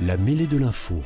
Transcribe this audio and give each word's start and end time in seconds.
La 0.00 0.16
mêlée 0.16 0.46
de 0.46 0.58
l'info. 0.58 1.02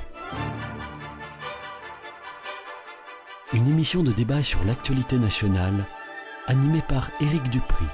Une 3.54 3.66
émission 3.66 4.02
de 4.02 4.12
débat 4.12 4.42
sur 4.42 4.62
l'actualité 4.64 5.18
nationale, 5.18 5.86
animée 6.46 6.82
par 6.86 7.10
Éric 7.22 7.48
Dupri. 7.48 7.86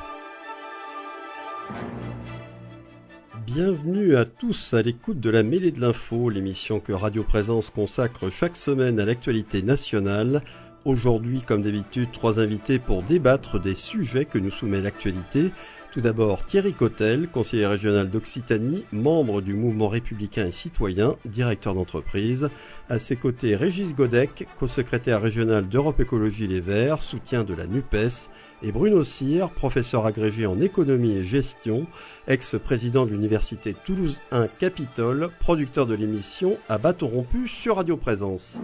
Bienvenue 3.47 4.17
à 4.17 4.25
tous 4.25 4.75
à 4.75 4.83
l'écoute 4.83 5.21
de 5.21 5.31
la 5.31 5.45
mêlée 5.45 5.71
de 5.71 5.81
l'info, 5.81 6.31
l'émission 6.31 6.81
que 6.81 6.93
Radio 6.93 7.23
Présence 7.23 7.71
consacre 7.71 8.29
chaque 8.29 8.57
semaine 8.57 8.99
à 8.99 9.05
l'actualité 9.05 9.63
nationale. 9.63 10.43
Aujourd'hui, 10.85 11.43
comme 11.43 11.63
d'habitude, 11.63 12.11
trois 12.11 12.41
invités 12.41 12.81
pour 12.81 13.05
débattre 13.05 13.61
des 13.61 13.77
sujets 13.77 14.25
que 14.25 14.39
nous 14.39 14.51
soumet 14.51 14.83
l'actualité. 14.83 15.53
Tout 15.91 16.03
d'abord, 16.03 16.45
Thierry 16.45 16.75
Cotel, 16.75 17.29
conseiller 17.29 17.67
régional 17.67 18.11
d'Occitanie, 18.11 18.85
membre 18.93 19.41
du 19.41 19.55
mouvement 19.55 19.89
républicain 19.89 20.47
et 20.47 20.53
citoyen, 20.53 21.17
directeur 21.25 21.75
d'entreprise. 21.75 22.51
À 22.91 22.99
ses 22.99 23.17
côtés, 23.17 23.57
Régis 23.57 23.95
Godec, 23.95 24.47
co-secrétaire 24.59 25.23
régional 25.23 25.67
d'Europe 25.67 25.99
Écologie 25.99 26.47
Les 26.47 26.61
Verts, 26.61 27.01
soutien 27.01 27.43
de 27.43 27.55
la 27.55 27.67
NUPES, 27.67 28.29
et 28.63 28.71
Bruno 28.71 29.03
Cyr, 29.03 29.49
professeur 29.49 30.05
agrégé 30.05 30.45
en 30.45 30.61
économie 30.61 31.17
et 31.17 31.25
gestion, 31.25 31.87
ex-président 32.27 33.07
de 33.07 33.13
l'université 33.13 33.75
Toulouse 33.87 34.21
1 34.31 34.49
Capitole, 34.59 35.31
producteur 35.41 35.87
de 35.87 35.95
l'émission 35.95 36.59
à 36.69 36.77
bâton 36.77 37.09
rompu 37.09 37.49
sur 37.49 37.77
Radio 37.77 37.97
Présence. 37.97 38.61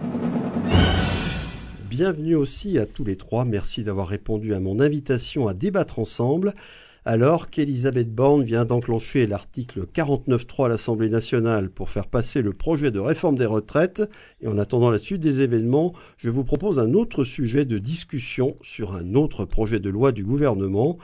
Bienvenue 1.89 2.35
aussi 2.35 2.77
à 2.77 2.85
tous 2.85 3.03
les 3.03 3.15
trois. 3.15 3.45
Merci 3.45 3.83
d'avoir 3.83 4.09
répondu 4.09 4.53
à 4.53 4.59
mon 4.59 4.79
invitation 4.79 5.47
à 5.47 5.55
débattre 5.55 5.97
ensemble 5.97 6.53
alors 7.05 7.51
qu'Elisabeth 7.51 8.13
Borne 8.13 8.43
vient 8.43 8.65
d'enclencher 8.65 9.27
l'article 9.27 9.85
49.3 9.93 10.65
à 10.65 10.69
l'Assemblée 10.69 11.09
nationale 11.09 11.69
pour 11.69 11.91
faire 11.91 12.07
passer 12.07 12.41
le 12.41 12.51
projet 12.51 12.89
de 12.89 12.99
réforme 12.99 13.37
des 13.37 13.45
retraites, 13.45 14.01
et 14.41 14.47
en 14.47 14.57
attendant 14.57 14.89
la 14.89 14.97
suite 14.97 15.21
des 15.21 15.41
événements, 15.41 15.93
je 16.17 16.31
vous 16.31 16.43
propose 16.43 16.79
un 16.79 16.93
autre 16.95 17.23
sujet 17.23 17.63
de 17.63 17.77
discussion 17.77 18.57
sur 18.63 18.95
un 18.95 19.13
autre 19.13 19.45
projet 19.45 19.79
de 19.79 19.89
loi 19.89 20.11
du 20.11 20.23
gouvernement. 20.23 20.97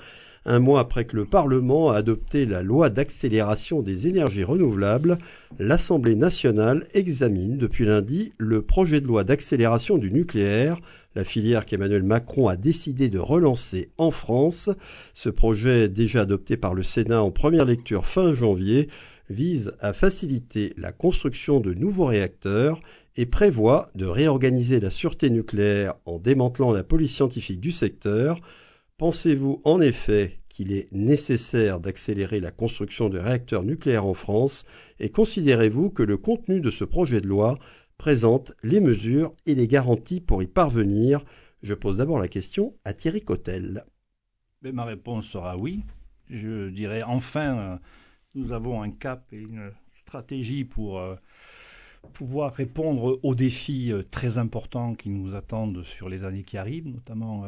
Un 0.44 0.58
mois 0.58 0.80
après 0.80 1.06
que 1.06 1.16
le 1.16 1.26
Parlement 1.26 1.92
a 1.92 1.98
adopté 1.98 2.48
la 2.48 2.64
loi 2.64 2.90
d'accélération 2.90 3.84
des 3.84 4.08
énergies 4.08 4.44
renouvelables, 4.44 5.20
l'Assemblée 5.60 6.16
nationale 6.16 6.88
examine 6.96 7.60
depuis 7.60 7.86
lundi 7.86 8.34
le 8.40 8.64
projet 8.64 9.02
de 9.02 9.06
loi 9.06 9.24
d'accélération 9.24 10.00
du 10.00 10.12
nucléaire, 10.12 10.80
la 11.16 11.24
filière 11.24 11.66
qu'Emmanuel 11.66 12.04
Macron 12.04 12.48
a 12.48 12.56
décidé 12.56 13.10
de 13.10 13.20
relancer 13.20 13.90
en 13.98 14.12
France. 14.12 14.70
Ce 15.14 15.30
projet, 15.30 15.90
déjà 15.90 16.22
adopté 16.22 16.58
par 16.58 16.74
le 16.74 16.84
Sénat 16.84 17.22
en 17.22 17.32
première 17.32 17.66
lecture 17.66 18.06
fin 18.06 18.34
janvier, 18.34 18.90
vise 19.30 19.74
à 19.80 19.94
faciliter 19.94 20.74
la 20.78 20.92
construction 20.92 21.60
de 21.60 21.74
nouveaux 21.74 22.06
réacteurs 22.06 22.82
et 23.16 23.26
prévoit 23.26 23.90
de 23.96 24.06
réorganiser 24.06 24.80
la 24.80 24.90
sûreté 24.90 25.30
nucléaire 25.30 25.96
en 26.06 26.20
démantelant 26.20 26.72
la 26.72 26.84
police 26.84 27.14
scientifique 27.14 27.60
du 27.60 27.72
secteur. 27.72 28.40
Pensez-vous 28.98 29.62
en 29.64 29.82
effet 29.82 30.40
qu'il 30.48 30.74
est 30.74 30.88
nécessaire 30.92 31.80
d'accélérer 31.80 32.40
la 32.40 32.52
construction 32.52 33.10
de 33.10 33.18
réacteurs 33.18 33.64
nucléaires 33.64 34.06
en 34.06 34.14
France? 34.14 34.66
Et 35.00 35.10
considérez-vous 35.10 35.90
que 35.90 36.04
le 36.04 36.18
contenu 36.18 36.62
de 36.62 36.70
ce 36.70 36.84
projet 36.84 37.20
de 37.20 37.28
loi 37.28 37.58
présente 38.02 38.54
les 38.64 38.80
mesures 38.80 39.32
et 39.46 39.54
les 39.54 39.68
garanties 39.68 40.22
pour 40.22 40.42
y 40.42 40.48
parvenir 40.48 41.24
Je 41.62 41.76
pose 41.76 41.98
d'abord 41.98 42.18
la 42.18 42.28
question 42.28 42.74
à 42.84 42.94
Thierry 42.94 43.22
Cotel. 43.22 43.84
Mais 44.64 44.72
ma 44.72 44.86
réponse 44.86 45.28
sera 45.28 45.56
oui. 45.56 45.84
Je 46.28 46.70
dirais 46.70 47.04
enfin, 47.04 47.60
euh, 47.60 47.78
nous 48.34 48.54
avons 48.54 48.82
un 48.82 48.90
cap 48.90 49.32
et 49.32 49.38
une 49.38 49.70
stratégie 49.94 50.64
pour 50.64 50.98
euh, 50.98 51.16
pouvoir 52.14 52.56
répondre 52.56 53.20
aux 53.22 53.36
défis 53.36 53.92
euh, 53.92 54.02
très 54.02 54.40
importants 54.40 54.96
qui 54.96 55.12
nous 55.12 55.36
attendent 55.36 55.84
sur 55.84 56.10
les 56.10 56.24
années 56.24 56.44
qui 56.44 56.58
arrivent, 56.58 56.88
notamment 56.88 57.46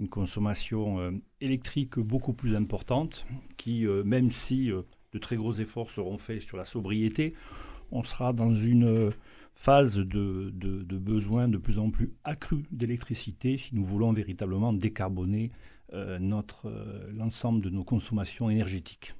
une 0.00 0.08
consommation 0.08 1.16
électrique 1.40 2.00
beaucoup 2.00 2.32
plus 2.32 2.56
importante, 2.56 3.24
qui, 3.56 3.86
même 4.04 4.32
si 4.32 4.66
de 4.66 5.18
très 5.20 5.36
gros 5.36 5.52
efforts 5.52 5.92
seront 5.92 6.18
faits 6.18 6.42
sur 6.42 6.56
la 6.56 6.64
sobriété, 6.64 7.34
on 7.92 8.02
sera 8.02 8.32
dans 8.32 8.52
une 8.52 9.12
phase 9.56 9.98
de, 9.98 10.50
de, 10.52 10.98
besoin 10.98 11.48
de 11.48 11.56
plus 11.56 11.78
en 11.78 11.90
plus 11.90 12.12
accru 12.24 12.62
d'électricité 12.70 13.56
si 13.56 13.74
nous 13.74 13.84
voulons 13.84 14.12
véritablement 14.12 14.72
décarboner 14.72 15.50
euh, 15.94 16.18
notre, 16.18 16.68
euh, 16.68 17.10
l'ensemble 17.16 17.62
de 17.62 17.70
nos 17.70 17.82
consommations 17.82 18.50
énergétiques. 18.50 19.14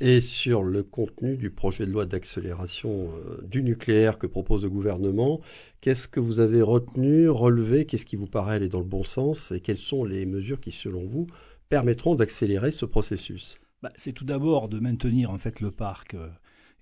Et 0.00 0.20
sur 0.20 0.64
le 0.64 0.82
contenu 0.82 1.36
du 1.36 1.50
projet 1.50 1.86
de 1.86 1.92
loi 1.92 2.06
d'accélération 2.06 3.12
euh, 3.14 3.40
du 3.46 3.62
nucléaire 3.62 4.18
que 4.18 4.26
propose 4.26 4.64
le 4.64 4.70
gouvernement, 4.70 5.40
qu'est-ce 5.80 6.08
que 6.08 6.18
vous 6.18 6.40
avez 6.40 6.60
retenu, 6.60 7.28
relevé, 7.28 7.86
qu'est-ce 7.86 8.04
qui 8.04 8.16
vous 8.16 8.26
paraît 8.26 8.56
aller 8.56 8.68
dans 8.68 8.80
le 8.80 8.84
bon 8.84 9.04
sens 9.04 9.52
et 9.52 9.60
quelles 9.60 9.78
sont 9.78 10.04
les 10.04 10.26
mesures 10.26 10.60
qui, 10.60 10.72
selon 10.72 11.06
vous, 11.06 11.28
permettront 11.68 12.16
d'accélérer 12.16 12.72
ce 12.72 12.84
processus? 12.84 13.58
Bah, 13.80 13.92
C'est 13.94 14.12
tout 14.12 14.24
d'abord 14.24 14.68
de 14.68 14.80
maintenir 14.80 15.30
en 15.30 15.38
fait 15.38 15.60
le 15.60 15.70
parc 15.70 16.16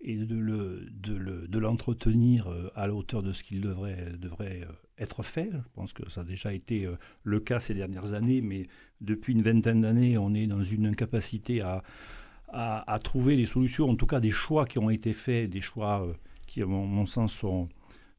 et 0.03 0.17
de, 0.17 0.37
le, 0.37 0.87
de, 0.99 1.59
l'entretenir 1.59 2.49
euh, 2.49 2.71
à 2.75 2.87
la 2.87 2.95
hauteur 2.95 3.23
de 3.23 3.33
ce 3.33 3.43
qu'il 3.43 3.61
devrait, 3.61 4.13
devrait 4.19 4.63
euh, 4.63 4.73
être 4.99 5.23
fait. 5.23 5.51
Je 5.53 5.59
pense 5.75 5.93
que 5.93 6.09
ça 6.11 6.23
a 6.23 6.25
déjà 6.25 6.55
été 6.55 6.87
euh, 6.87 6.97
le 7.23 7.41
cas 7.41 7.61
ces 7.61 7.75
dernières 7.75 8.15
années, 8.15 8.41
mais 8.41 8.67
depuis 9.01 9.35
une 9.35 9.43
vingtaine 9.43 9.83
d'années, 9.83 10.17
on 10.17 10.35
est 10.35 10.47
dans 10.47 10.65
une 10.65 10.87
incapacité 10.87 11.61
à, 11.61 11.83
à, 12.49 12.99
trouver 13.03 13.37
des 13.37 13.47
solutions, 13.47 13.89
en 13.91 13.95
tout 13.95 14.07
cas 14.07 14.21
des 14.21 14.31
choix 14.31 14.65
qui 14.67 14.79
ont 14.79 14.91
été 14.91 15.13
faits, 15.13 15.51
des 15.51 15.61
choix 15.61 16.07
qui, 16.47 16.63
à 16.63 16.67
mon, 16.67 17.07
sens, 17.07 17.33
sont, 17.33 17.69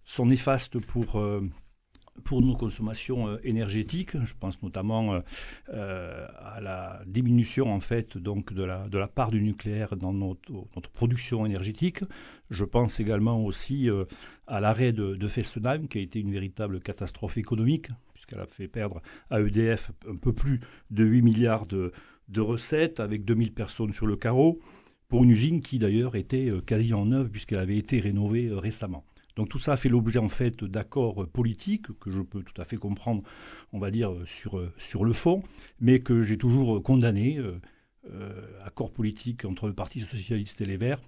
sont 0.06 0.26
néfastes 0.26 0.80
pour, 0.80 1.22
pour 2.24 2.42
nos 2.42 2.56
consommations 2.56 3.28
euh, 3.28 3.38
énergétiques. 3.44 4.22
Je 4.24 4.34
pense 4.40 4.62
notamment 4.62 5.14
euh, 5.14 5.20
euh, 5.70 6.28
à 6.40 6.62
la 6.62 7.02
diminution 7.06 7.74
en 7.74 7.80
fait 7.80 8.18
donc 8.18 8.54
de 8.54 8.64
la, 8.64 9.08
part 9.08 9.32
du 9.32 9.42
nucléaire 9.42 9.96
dans 9.96 10.14
notre, 10.14 10.92
production 10.94 11.46
énergétique. 11.46 12.04
Je 12.50 12.66
pense 12.66 13.00
également 13.00 13.44
aussi 13.44 13.90
à 14.48 14.60
l'arrêt 14.60 14.92
de, 14.92 15.16
de, 15.16 15.28
Fessenheim 15.28 15.88
qui 15.88 16.00
a 16.00 16.02
été 16.02 16.20
une 16.20 16.32
véritable 16.32 16.82
catastrophe 16.82 17.38
économique 17.38 17.88
puisqu'elle 18.14 18.42
a 18.42 18.46
fait 18.46 18.68
perdre 18.68 19.02
à 19.30 19.40
EDF 19.42 19.92
un 20.08 20.16
peu 20.16 20.34
plus 20.34 20.60
de 20.90 21.04
8 21.04 21.22
milliards 21.22 21.66
de, 21.66 21.92
de 22.28 22.42
recettes 22.42 23.00
avec 23.00 23.24
2000 23.26 23.54
personnes 23.54 23.94
sur 23.94 24.06
le 24.06 24.18
carreau 24.18 24.60
pour 25.08 25.24
une 25.24 25.32
usine 25.32 25.62
qui 25.62 25.80
d'ailleurs 25.80 26.16
était 26.16 26.52
quasi 26.66 26.94
en 26.94 27.06
neuve 27.06 27.30
puisqu'elle 27.30 27.60
avait 27.60 27.78
été 27.78 28.00
rénovée 28.00 28.50
récemment. 28.52 29.06
Donc 29.36 29.50
tout 29.50 29.60
ça 29.60 29.74
a 29.74 29.78
fait 29.78 29.90
l'objet 29.90 30.20
en 30.20 30.28
fait 30.28 30.64
d'accords 30.64 31.28
politiques 31.28 31.88
que 32.00 32.12
je 32.12 32.22
peux 32.22 32.44
tout 32.44 32.60
à 32.62 32.66
fait 32.66 32.78
comprendre, 32.78 33.24
on 33.74 33.80
va 33.80 33.92
dire 33.92 34.14
sur 34.26 35.06
le 35.06 35.14
fond, 35.14 35.44
mais 35.80 36.00
que 36.00 36.22
j'ai 36.24 36.38
toujours 36.38 36.82
condamné. 36.84 37.38
Euh, 37.38 37.60
euh, 38.12 38.32
accords 38.66 38.92
politiques 38.92 39.46
entre 39.46 39.68
le 39.68 39.74
Parti 39.74 40.00
socialiste 40.00 40.60
et 40.62 40.66
les 40.66 40.76
Verts, 40.76 41.02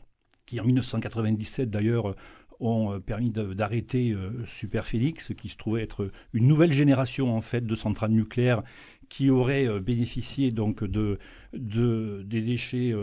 qui 0.46 0.60
en 0.60 0.64
1997 0.64 1.68
d'ailleurs 1.68 2.16
ont 2.60 3.00
permis 3.00 3.32
d'arrêter 3.32 4.12
euh, 4.12 4.46
Superphénix, 4.46 5.32
qui 5.36 5.50
se 5.50 5.58
trouvait 5.58 5.82
être 5.82 6.12
une 6.34 6.46
nouvelle 6.46 6.72
génération 6.72 7.36
en 7.36 7.42
fait 7.42 7.66
de 7.66 7.74
centrales 7.74 8.12
nucléaires 8.12 8.62
qui 9.10 9.32
auraient 9.32 9.80
bénéficié 9.80 10.52
donc 10.52 10.84
de 10.84 11.18
des 11.54 12.42
déchets 12.42 12.94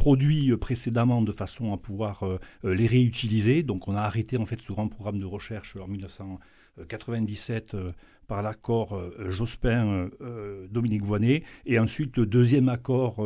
produits 0.00 0.56
précédemment 0.56 1.20
de 1.20 1.30
façon 1.30 1.74
à 1.74 1.76
pouvoir 1.76 2.22
euh, 2.22 2.38
euh, 2.64 2.74
les 2.74 2.86
réutiliser. 2.86 3.62
Donc 3.62 3.86
on 3.86 3.94
a 3.94 4.00
arrêté 4.00 4.38
en 4.38 4.46
fait 4.46 4.62
ce 4.62 4.72
grand 4.72 4.88
programme 4.88 5.18
de 5.18 5.26
recherche 5.26 5.76
en 5.76 5.86
1997 5.86 7.74
euh, 7.74 7.92
par 8.26 8.40
l'accord 8.40 8.98
Jospin-Dominique 9.28 11.04
Voinet. 11.04 11.42
Et 11.66 11.78
ensuite 11.78 12.16
le 12.16 12.24
deuxième 12.24 12.70
accord 12.70 13.16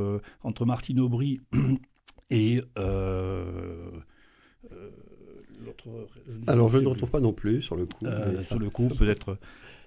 entre 0.42 0.64
Martine 0.64 0.98
Aubry 0.98 1.42
et... 2.30 2.62
Alors 6.46 6.70
je 6.70 6.78
ne 6.78 6.88
retrouve 6.88 7.10
pas 7.10 7.20
non 7.20 7.34
plus 7.34 7.60
sur 7.60 7.76
le 7.76 7.84
coup. 7.84 8.06
sur 8.40 8.58
le 8.58 8.70
coup, 8.70 8.88
peut-être 8.88 9.36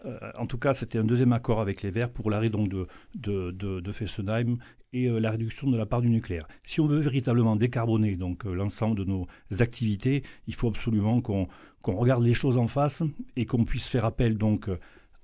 euh, 0.05 0.17
en 0.37 0.45
tout 0.45 0.57
cas, 0.57 0.73
c'était 0.73 0.97
un 0.97 1.03
deuxième 1.03 1.33
accord 1.33 1.59
avec 1.59 1.81
les 1.81 1.91
Verts 1.91 2.09
pour 2.09 2.29
l'arrêt 2.29 2.49
donc 2.49 2.69
de, 2.69 2.87
de, 3.15 3.51
de, 3.51 3.91
Fessenheim 3.91 4.57
et 4.93 5.07
euh, 5.07 5.19
la 5.19 5.31
réduction 5.31 5.69
de 5.69 5.77
la 5.77 5.85
part 5.85 6.01
du 6.01 6.09
nucléaire. 6.09 6.47
Si 6.63 6.79
on 6.79 6.87
veut 6.87 6.99
véritablement 6.99 7.55
décarboner 7.55 8.15
donc 8.15 8.45
euh, 8.45 8.53
l'ensemble 8.53 8.97
de 8.97 9.03
nos 9.03 9.27
activités, 9.59 10.23
il 10.47 10.55
faut 10.55 10.67
absolument 10.67 11.21
qu'on 11.21 11.47
regarde 11.83 12.23
les 12.23 12.33
choses 12.33 12.57
en 12.57 12.67
face 12.67 13.03
et 13.35 13.45
qu'on 13.45 13.63
puisse 13.63 13.87
faire 13.87 14.05
appel 14.05 14.37
donc 14.37 14.69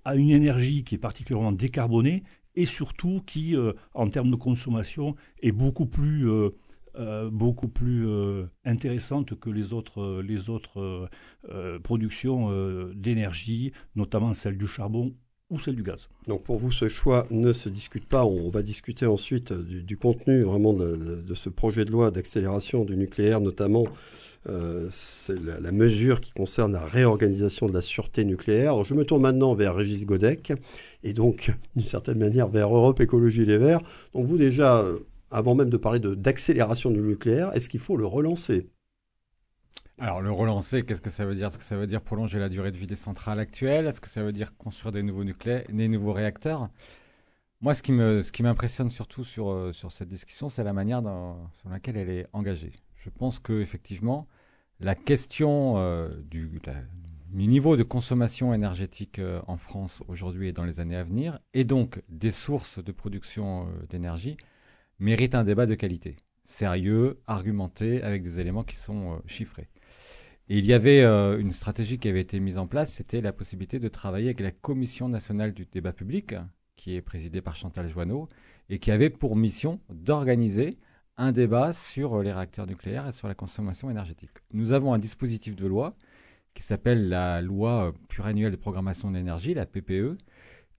à 0.06 0.16
une 0.16 0.30
énergie 0.30 0.84
qui 0.84 0.96
est 0.96 1.00
particulièrement 1.00 1.52
décarbonée 1.52 2.24
et 2.56 2.66
surtout 2.66 3.22
qui, 3.26 3.56
en 3.96 4.08
termes 4.10 4.30
de 4.30 4.36
consommation, 4.36 5.16
est 5.42 5.52
beaucoup 5.52 5.88
plus 5.88 6.30
euh, 6.96 7.30
beaucoup 7.32 7.68
plus 7.68 8.08
euh, 8.08 8.46
intéressante 8.66 9.40
que 9.40 9.50
les 9.50 9.74
autres, 9.74 10.02
euh, 10.02 10.22
les 10.22 10.50
autres 10.50 11.10
productions 11.84 12.50
d'énergie, 12.94 13.74
notamment 13.96 14.34
celle 14.34 14.58
du 14.58 14.66
charbon 14.66 15.14
ou 15.50 15.60
celle 15.60 15.76
du 15.76 15.84
gaz. 15.84 16.08
Donc 16.28 16.44
pour 16.44 16.58
vous, 16.58 16.72
ce 16.72 16.88
choix 16.88 17.28
ne 17.32 17.52
se 17.52 17.68
discute 17.68 18.08
pas. 18.08 18.26
On 18.26 18.50
va 18.50 18.62
discuter 18.62 19.06
ensuite 19.06 19.52
du, 19.52 19.98
contenu 19.98 20.44
vraiment 20.44 20.74
de, 20.74 21.34
ce 21.36 21.50
projet 21.50 21.84
de 21.84 21.92
loi 21.92 22.12
d'accélération 22.12 22.86
du 22.86 22.96
nucléaire, 22.96 23.42
notamment 23.42 23.86
euh, 24.50 24.90
la, 25.62 25.72
mesure 25.72 26.20
qui 26.20 26.34
concerne 26.34 26.74
la 26.74 26.86
réorganisation 26.86 27.68
de 27.68 27.74
la 27.74 27.82
sûreté 27.82 28.26
nucléaire. 28.26 28.84
je 28.84 28.94
me 28.94 29.06
tourne 29.06 29.22
maintenant 29.22 29.54
vers 29.56 29.74
Régis 29.74 30.06
Godec 30.06 30.52
et 31.02 31.14
donc 31.14 31.54
d'une 31.78 31.86
certaine 31.86 32.18
manière 32.18 32.50
vers 32.50 32.68
Europe 32.76 33.00
Écologie 33.00 33.46
Les 33.46 33.58
Verts. 33.58 33.80
Donc 34.14 34.26
vous 34.26 34.38
déjà, 34.38 34.80
euh, 34.80 35.00
avant 35.34 35.56
même 35.56 35.70
de 35.70 35.78
parler 35.78 36.00
d'accélération 36.00 36.92
du 36.92 37.02
nucléaire, 37.02 37.52
est-ce 37.56 37.68
qu'il 37.68 37.80
faut 37.80 37.98
le 37.98 38.06
relancer? 38.06 38.70
Alors, 40.00 40.22
le 40.22 40.32
relancer, 40.32 40.84
qu'est-ce 40.84 41.02
que 41.02 41.10
ça 41.10 41.26
veut 41.26 41.36
dire? 41.36 41.48
Est-ce 41.48 41.58
que 41.58 41.64
ça 41.64 41.76
veut 41.76 41.88
dire 41.88 42.02
prolonger 42.02 42.40
la 42.40 42.50
durée 42.50 42.72
de 42.72 42.78
vie 42.78 42.88
des 42.88 42.96
centrales 42.96 43.40
actuelles? 43.40 43.88
Est-ce 43.88 44.02
que 44.02 44.08
ça 44.08 44.24
veut 44.24 44.32
dire 44.32 44.56
construire 44.58 44.92
des 44.92 45.04
nouveaux 45.04 45.24
nucléaires, 45.24 45.64
des 45.70 45.88
nouveaux 45.88 46.14
réacteurs? 46.14 46.70
Moi, 47.62 47.74
ce 47.74 47.82
qui, 47.82 48.44
m'impressionne 48.44 48.92
surtout 48.92 49.24
sur, 49.24 49.50
euh, 49.50 49.72
sur 49.72 49.92
cette 49.92 50.10
discussion, 50.10 50.50
c'est 50.50 50.64
la 50.64 50.74
manière 50.74 51.02
sur 51.62 51.70
laquelle 51.70 51.98
elle 51.98 52.10
est 52.10 52.28
engagée. 52.34 52.74
Je 52.96 53.10
pense 53.10 53.40
qu'effectivement, 53.40 54.28
la 54.80 54.96
question 54.96 55.78
euh, 55.78 56.10
du, 56.30 56.50
niveau 57.32 57.78
de 57.78 57.84
consommation 57.84 58.54
énergétique 58.54 59.20
euh, 59.20 59.42
en 59.48 59.58
France 59.58 60.04
aujourd'hui 60.08 60.50
et 60.50 60.52
dans 60.52 60.66
les 60.66 60.80
années 60.80 60.98
à 60.98 61.04
venir, 61.04 61.40
et 61.54 61.64
donc 61.64 62.02
des 62.10 62.32
sources 62.32 62.84
de 62.84 62.92
production 62.92 63.68
d'énergie, 63.90 64.38
mérite 65.04 65.36
un 65.36 65.44
débat 65.44 65.66
de 65.66 65.76
qualité, 65.76 66.16
sérieux, 66.46 67.20
argumenté, 67.28 68.02
avec 68.02 68.24
des 68.24 68.40
éléments 68.40 68.64
qui 68.64 68.78
sont 68.78 69.22
chiffrés. 69.28 69.68
Et 70.48 70.58
il 70.58 70.66
y 70.66 70.74
avait 70.74 71.02
euh, 71.02 71.38
une 71.40 71.52
stratégie 71.52 72.00
qui 72.00 72.08
avait 72.08 72.22
été 72.22 72.40
mise 72.40 72.58
en 72.58 72.68
place, 72.68 72.94
c'était 72.94 73.22
la 73.22 73.34
possibilité 73.34 73.80
de 73.80 73.88
travailler 73.90 74.28
avec 74.28 74.40
la 74.40 74.52
Commission 74.52 75.10
nationale 75.10 75.54
du 75.54 75.66
débat 75.66 75.92
public, 75.92 76.36
qui 76.78 76.96
est 76.96 77.02
présidée 77.02 77.42
par 77.42 77.56
Chantal 77.56 77.90
Joanneau, 77.90 78.30
et 78.70 78.80
qui 78.80 78.92
avait 78.92 79.10
pour 79.10 79.36
mission 79.36 79.82
d'organiser 79.90 80.78
un 81.18 81.34
débat 81.34 81.74
sur 81.74 82.24
les 82.24 82.32
réacteurs 82.32 82.66
nucléaires 82.66 83.08
et 83.08 83.12
sur 83.12 83.28
la 83.28 83.36
consommation 83.36 83.90
énergétique. 83.90 84.32
Nous 84.54 84.72
avons 84.72 84.94
un 84.94 85.00
dispositif 85.00 85.56
de 85.56 85.68
loi 85.68 85.96
qui 86.54 86.64
s'appelle 86.64 87.10
la 87.10 87.42
loi 87.42 87.94
pluriannuelle 88.08 88.52
de 88.52 88.58
programmation 88.58 89.12
de 89.12 89.18
l'énergie, 89.18 89.54
la 89.54 89.66
PPE, 89.66 90.18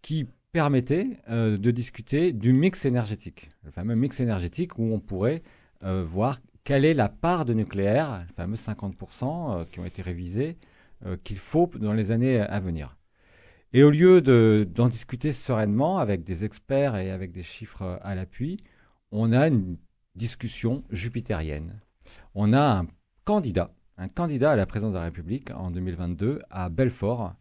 qui 0.00 0.26
permettait 0.54 1.18
euh, 1.30 1.58
de 1.58 1.72
discuter 1.72 2.32
du 2.32 2.52
mix 2.52 2.84
énergétique, 2.84 3.48
le 3.64 3.72
fameux 3.72 3.96
mix 3.96 4.20
énergétique 4.20 4.78
où 4.78 4.84
on 4.84 5.00
pourrait 5.00 5.42
euh, 5.82 6.04
voir 6.08 6.38
quelle 6.62 6.84
est 6.84 6.94
la 6.94 7.08
part 7.08 7.44
de 7.44 7.54
nucléaire, 7.54 8.20
les 8.20 8.34
fameux 8.34 8.54
50% 8.54 8.92
euh, 9.62 9.64
qui 9.64 9.80
ont 9.80 9.84
été 9.84 10.00
révisés, 10.00 10.56
qu'il 11.22 11.36
faut 11.36 11.70
dans 11.74 11.92
les 11.92 12.12
années 12.12 12.40
à 12.40 12.60
venir. 12.60 12.96
Et 13.74 13.82
au 13.82 13.90
lieu 13.90 14.22
d'en 14.64 14.88
discuter 14.88 15.32
sereinement 15.32 15.98
avec 15.98 16.24
des 16.24 16.46
experts 16.46 16.96
et 16.96 17.10
avec 17.10 17.30
des 17.30 17.42
chiffres 17.42 17.98
à 18.02 18.14
l'appui, 18.14 18.56
on 19.10 19.32
a 19.32 19.48
une 19.48 19.76
discussion 20.14 20.82
jupitérienne. 20.88 21.78
On 22.34 22.54
a 22.54 22.78
un 22.78 22.86
candidat, 23.26 23.74
un 23.98 24.08
candidat 24.08 24.52
à 24.52 24.56
la 24.56 24.64
présidence 24.64 24.94
de 24.94 24.98
la 24.98 25.04
République 25.04 25.50
en 25.50 25.70
2022 25.70 26.40
à 26.48 26.70
Belfort, 26.70 27.34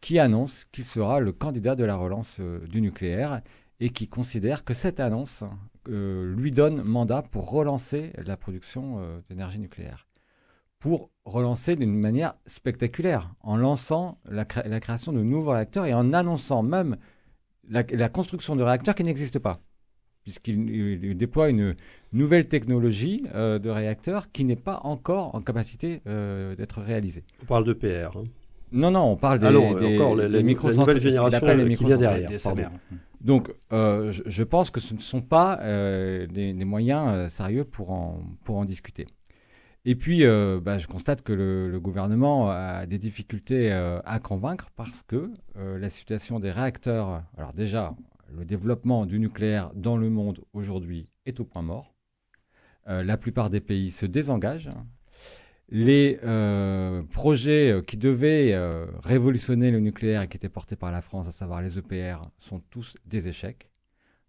qui 0.00 0.18
annonce 0.18 0.64
qu'il 0.72 0.84
sera 0.84 1.20
le 1.20 1.32
candidat 1.32 1.74
de 1.74 1.84
la 1.84 1.96
relance 1.96 2.38
euh, 2.40 2.66
du 2.66 2.80
nucléaire 2.80 3.42
et 3.80 3.90
qui 3.90 4.08
considère 4.08 4.64
que 4.64 4.74
cette 4.74 5.00
annonce 5.00 5.44
euh, 5.88 6.34
lui 6.34 6.52
donne 6.52 6.82
mandat 6.82 7.22
pour 7.22 7.50
relancer 7.50 8.12
la 8.24 8.36
production 8.36 8.98
euh, 8.98 9.20
d'énergie 9.28 9.58
nucléaire. 9.58 10.06
Pour 10.78 11.10
relancer 11.24 11.76
d'une 11.76 11.94
manière 11.94 12.34
spectaculaire, 12.46 13.34
en 13.42 13.56
lançant 13.56 14.18
la, 14.24 14.44
création 14.46 15.12
de 15.12 15.22
nouveaux 15.22 15.50
réacteurs 15.50 15.84
et 15.84 15.92
en 15.92 16.14
annonçant 16.14 16.62
même 16.62 16.96
la, 17.68 18.08
construction 18.08 18.56
de 18.56 18.62
réacteurs 18.62 18.94
qui 18.94 19.04
n'existent 19.04 19.40
pas, 19.40 19.60
puisqu'il 20.22 21.18
déploie 21.18 21.50
une 21.50 21.76
nouvelle 22.14 22.48
technologie 22.48 23.24
de 23.34 23.68
réacteurs 23.68 24.32
qui 24.32 24.44
n'est 24.44 24.56
pas 24.56 24.80
encore 24.82 25.34
en 25.34 25.42
capacité 25.42 26.00
d'être 26.06 26.80
réalisée. 26.80 27.24
On 27.42 27.44
parle 27.46 27.64
de 27.64 27.74
PR. 27.74 28.16
Hein. 28.16 28.24
Non, 28.72 28.90
non, 28.90 29.12
on 29.12 29.16
parle 29.16 29.38
des, 29.38 29.46
encore, 29.46 30.16
les, 30.16 30.28
les, 30.28 30.42
nouvelle 30.42 31.00
génération 31.00 31.40
qui 31.40 31.84
vient 31.84 31.96
derrière. 31.96 32.30
Donc, 33.20 33.52
euh, 33.72 34.12
je, 34.12 34.42
pense 34.42 34.70
que 34.70 34.80
ce 34.80 34.94
ne 34.94 35.00
sont 35.00 35.20
pas 35.20 35.58
euh, 35.60 36.26
des, 36.26 36.52
moyens 36.64 37.06
euh, 37.08 37.28
sérieux 37.28 37.64
pour 37.64 37.90
en, 37.90 38.22
pour 38.44 38.56
en 38.56 38.64
discuter. 38.64 39.06
Et 39.84 39.94
puis, 39.94 40.24
bah, 40.62 40.76
je 40.76 40.86
constate 40.86 41.22
que 41.22 41.32
le, 41.32 41.80
gouvernement 41.80 42.50
a 42.50 42.84
des 42.84 42.98
difficultés 42.98 43.72
à 43.72 44.18
convaincre 44.18 44.68
parce 44.76 45.02
que 45.02 45.30
la 45.54 45.88
situation 45.88 46.38
des 46.38 46.50
réacteurs, 46.50 47.22
alors 47.38 47.54
déjà, 47.54 47.94
le 48.36 48.44
développement 48.44 49.06
du 49.06 49.18
nucléaire 49.18 49.70
dans 49.74 49.96
le 49.96 50.10
monde 50.10 50.40
aujourd'hui 50.52 51.08
est 51.24 51.40
au 51.40 51.46
point 51.46 51.62
mort. 51.62 51.94
la 52.86 53.16
plupart 53.16 53.48
des 53.48 53.60
pays 53.60 53.90
se 53.90 54.04
désengagent 54.04 54.68
les 55.70 56.18
euh, 56.24 57.02
projets 57.04 57.70
euh, 57.70 57.82
qui 57.82 57.96
devaient 57.96 58.52
euh, 58.52 58.86
révolutionner 59.02 59.70
le 59.70 59.78
nucléaire 59.78 60.22
et 60.22 60.28
qui 60.28 60.36
étaient 60.36 60.48
portés 60.48 60.76
par 60.76 60.90
la 60.90 61.00
France, 61.00 61.28
à 61.28 61.32
savoir 61.32 61.62
les 61.62 61.78
EPR, 61.78 62.22
sont 62.38 62.60
tous 62.70 62.96
des 63.06 63.28
échecs. 63.28 63.70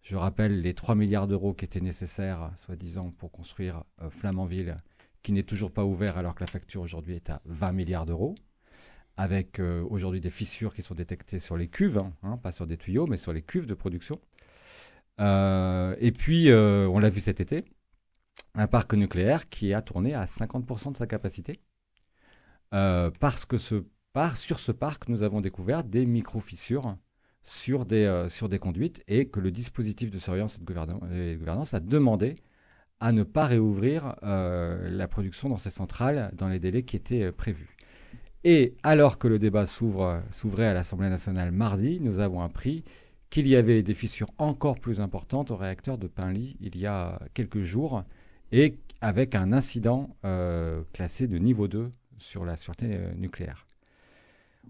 Je 0.03 0.15
rappelle 0.15 0.61
les 0.61 0.73
3 0.73 0.95
milliards 0.95 1.27
d'euros 1.27 1.53
qui 1.53 1.65
étaient 1.65 1.81
nécessaires, 1.81 2.51
soi-disant, 2.57 3.11
pour 3.11 3.31
construire 3.31 3.83
Flamanville, 4.09 4.77
qui 5.21 5.31
n'est 5.31 5.43
toujours 5.43 5.71
pas 5.71 5.85
ouvert 5.85 6.17
alors 6.17 6.33
que 6.33 6.43
la 6.43 6.47
facture 6.47 6.81
aujourd'hui 6.81 7.15
est 7.15 7.29
à 7.29 7.41
20 7.45 7.71
milliards 7.73 8.07
d'euros, 8.07 8.33
avec 9.15 9.59
aujourd'hui 9.59 10.19
des 10.19 10.31
fissures 10.31 10.73
qui 10.73 10.81
sont 10.81 10.95
détectées 10.95 11.37
sur 11.37 11.55
les 11.55 11.67
cuves, 11.67 12.03
hein, 12.23 12.37
pas 12.37 12.51
sur 12.51 12.65
des 12.65 12.77
tuyaux, 12.77 13.05
mais 13.05 13.17
sur 13.17 13.31
les 13.31 13.43
cuves 13.43 13.67
de 13.67 13.75
production. 13.75 14.19
et 15.19 16.11
puis, 16.17 16.51
on 16.51 16.97
l'a 16.97 17.09
vu 17.09 17.21
cet 17.21 17.39
été, 17.39 17.65
un 18.55 18.67
parc 18.67 18.93
nucléaire 18.93 19.49
qui 19.49 19.73
a 19.73 19.81
tourné 19.81 20.13
à 20.13 20.25
50% 20.25 20.93
de 20.93 20.97
sa 20.97 21.07
capacité. 21.07 21.59
Euh, 22.73 23.11
parce 23.19 23.45
que 23.45 23.57
sur 23.57 24.59
ce 24.59 24.71
parc, 24.71 25.09
nous 25.09 25.23
avons 25.23 25.41
découvert 25.41 25.83
des 25.83 26.05
micro-fissures 26.05 26.97
sur 27.43 27.85
des, 27.85 28.05
euh, 28.05 28.29
sur 28.29 28.49
des 28.49 28.59
conduites 28.59 29.03
et 29.07 29.27
que 29.27 29.39
le 29.39 29.51
dispositif 29.51 30.11
de 30.11 30.19
surveillance 30.19 30.57
et 30.57 30.59
de 30.59 31.35
gouvernance 31.37 31.73
a 31.73 31.79
demandé 31.79 32.35
à 32.99 33.11
ne 33.11 33.23
pas 33.23 33.47
réouvrir 33.47 34.15
euh, 34.23 34.89
la 34.89 35.07
production 35.07 35.49
dans 35.49 35.57
ces 35.57 35.71
centrales 35.71 36.31
dans 36.33 36.47
les 36.47 36.59
délais 36.59 36.83
qui 36.83 36.95
étaient 36.95 37.31
prévus. 37.31 37.75
Et 38.43 38.75
alors 38.83 39.17
que 39.17 39.27
le 39.27 39.39
débat 39.39 39.65
s'ouvrait 39.65 40.67
à 40.67 40.73
l'Assemblée 40.73 41.09
nationale 41.09 41.51
mardi, 41.51 41.99
nous 41.99 42.19
avons 42.19 42.41
appris 42.41 42.83
qu'il 43.29 43.47
y 43.47 43.55
avait 43.55 43.81
des 43.81 43.93
fissures 43.93 44.31
encore 44.37 44.79
plus 44.79 44.99
importantes 44.99 45.51
au 45.51 45.55
réacteur 45.55 45.97
de 45.97 46.07
Pinly 46.07 46.57
il 46.59 46.77
y 46.77 46.85
a 46.85 47.19
quelques 47.33 47.61
jours 47.61 48.03
et 48.51 48.77
avec 49.01 49.35
un 49.35 49.51
incident 49.51 50.15
euh, 50.25 50.81
classé 50.93 51.27
de 51.27 51.37
niveau 51.37 51.67
2 51.67 51.91
sur 52.17 52.45
la 52.45 52.55
sûreté 52.55 52.87
euh, 52.91 53.11
nucléaire. 53.15 53.67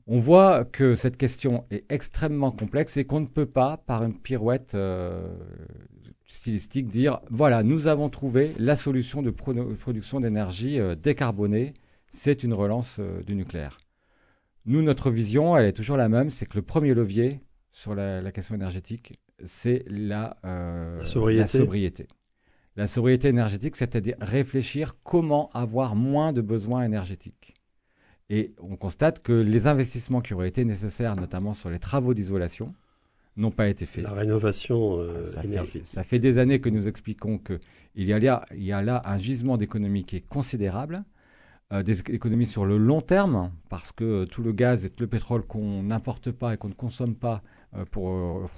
On 0.07 0.19
voit 0.19 0.65
que 0.65 0.95
cette 0.95 1.17
question 1.17 1.65
est 1.69 1.83
extrêmement 1.89 2.51
complexe 2.51 2.97
et 2.97 3.05
qu'on 3.05 3.19
ne 3.19 3.27
peut 3.27 3.45
pas, 3.45 3.77
par 3.77 4.03
une 4.03 4.17
pirouette 4.17 4.73
euh, 4.73 5.35
stylistique, 6.25 6.87
dire 6.87 7.19
voilà, 7.29 7.61
nous 7.61 7.87
avons 7.87 8.09
trouvé 8.09 8.53
la 8.57 8.75
solution 8.75 9.21
de 9.21 9.29
production 9.29 10.21
d'énergie 10.21 10.79
décarbonée, 11.01 11.73
c'est 12.09 12.43
une 12.43 12.53
relance 12.53 12.99
du 13.27 13.35
nucléaire. 13.35 13.79
Nous, 14.65 14.81
notre 14.81 15.11
vision, 15.11 15.57
elle 15.57 15.65
est 15.65 15.73
toujours 15.73 15.97
la 15.97 16.07
même, 16.07 16.29
c'est 16.29 16.45
que 16.45 16.55
le 16.55 16.61
premier 16.61 16.93
levier 16.93 17.41
sur 17.71 17.93
la, 17.93 18.31
question 18.31 18.55
énergétique, 18.55 19.19
c'est 19.43 19.83
la, 19.87 20.37
sobriété. 21.03 21.39
La 21.41 21.47
sobriété 21.47 22.07
énergétique, 22.77 23.75
c'est-à-dire 23.75 24.15
réfléchir 24.19 24.95
comment 25.03 25.49
avoir 25.53 25.95
moins 25.95 26.33
de 26.33 26.41
besoins 26.41 26.83
énergétiques. 26.83 27.53
Et 28.29 28.53
on 28.59 28.77
constate 28.77 29.21
que 29.21 29.33
les 29.33 29.67
investissements 29.67 30.21
qui 30.21 30.33
auraient 30.33 30.47
été 30.47 30.63
nécessaires, 30.63 31.15
notamment 31.17 31.53
sur 31.53 31.69
les 31.69 31.79
travaux 31.79 32.13
d'isolation, 32.13 32.73
n'ont 33.35 33.51
pas 33.51 33.67
été 33.67 33.85
faits. 33.85 34.03
La 34.03 34.13
rénovation 34.13 34.99
euh, 34.99 35.25
énergétique. 35.43 35.87
ça 35.87 36.03
fait 36.03 36.19
des 36.19 36.37
années 36.37 36.59
que 36.59 36.69
nous 36.69 36.87
expliquons 36.87 37.37
qu'il 37.37 37.59
y, 37.95 38.13
a 38.13 38.19
là, 38.19 38.45
il 38.55 38.63
y 38.63 38.71
a 38.71 38.81
là 38.81 39.01
un 39.05 39.17
gisement 39.17 39.57
d'économie 39.57 40.03
qui 40.03 40.17
est 40.17 40.27
considérable, 40.27 41.03
euh, 41.73 41.83
des 41.83 41.99
économies 42.09 42.45
sur 42.45 42.65
le 42.65 42.77
long 42.77 43.01
terme, 43.01 43.51
parce 43.69 43.91
que 43.91 44.25
tout 44.25 44.43
le 44.43 44.51
gaz 44.51 44.85
et 44.85 44.89
tout 44.89 45.03
le 45.03 45.09
pétrole 45.09 45.43
qu'on 45.43 45.83
n'importe 45.83 46.31
pas 46.31 46.53
et 46.53 46.57
qu'on 46.57 46.69
ne 46.69 46.73
consomme 46.73 47.15
pas 47.15 47.41
euh, 47.75 47.85
pour, 47.89 48.49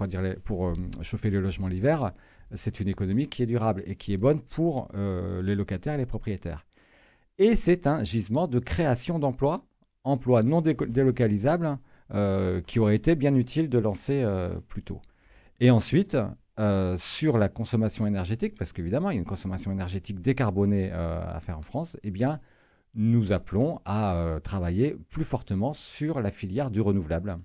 pour 0.44 0.74
chauffer 1.02 1.30
les 1.30 1.40
logements 1.40 1.68
l'hiver, 1.68 2.12
c'est 2.56 2.80
une 2.80 2.88
économie 2.88 3.28
qui 3.28 3.44
est 3.44 3.46
durable 3.46 3.84
et 3.86 3.96
qui 3.96 4.14
est 4.14 4.18
bonne 4.18 4.40
pour 4.40 4.90
euh, 4.96 5.42
les 5.42 5.56
locataires 5.56 5.96
et 5.96 5.98
les 5.98 6.06
propriétaires. 6.06 6.66
Et 7.38 7.56
c'est 7.56 7.88
un 7.88 8.04
gisement 8.04 8.48
de 8.48 8.60
création 8.60 9.20
d'emplois, 9.20 9.66
emplois 10.04 10.44
non 10.44 10.62
délocalisables, 10.62 11.78
euh, 12.14 12.62
qui 12.62 12.80
aurait 12.80 12.96
été 12.96 13.16
bien 13.16 13.36
utile 13.36 13.70
de 13.70 13.80
lancer 13.80 14.22
euh, 14.24 14.56
plus 14.68 14.84
tôt. 14.84 15.02
Et 15.60 15.72
ensuite, 15.72 16.18
sur 16.98 17.38
la 17.40 17.50
consommation 17.50 18.06
énergétique, 18.06 18.54
parce 18.56 18.74
qu'évidemment, 18.74 19.10
il 19.10 19.16
y 19.16 19.18
a 19.18 19.20
une 19.20 19.26
consommation 19.26 19.72
énergétique 19.72 20.22
décarbonée 20.22 20.92
à 20.92 21.40
faire 21.40 21.58
en 21.58 21.64
France, 21.64 21.98
eh 22.04 22.12
bien, 22.12 22.40
nous 22.94 23.32
appelons 23.32 23.80
à 23.86 24.40
travailler 24.44 24.96
plus 25.10 25.24
fortement 25.24 25.74
sur 25.74 26.22
la 26.22 26.30
filière 26.30 26.70
du 26.70 26.80
renouvelable. 26.80 27.40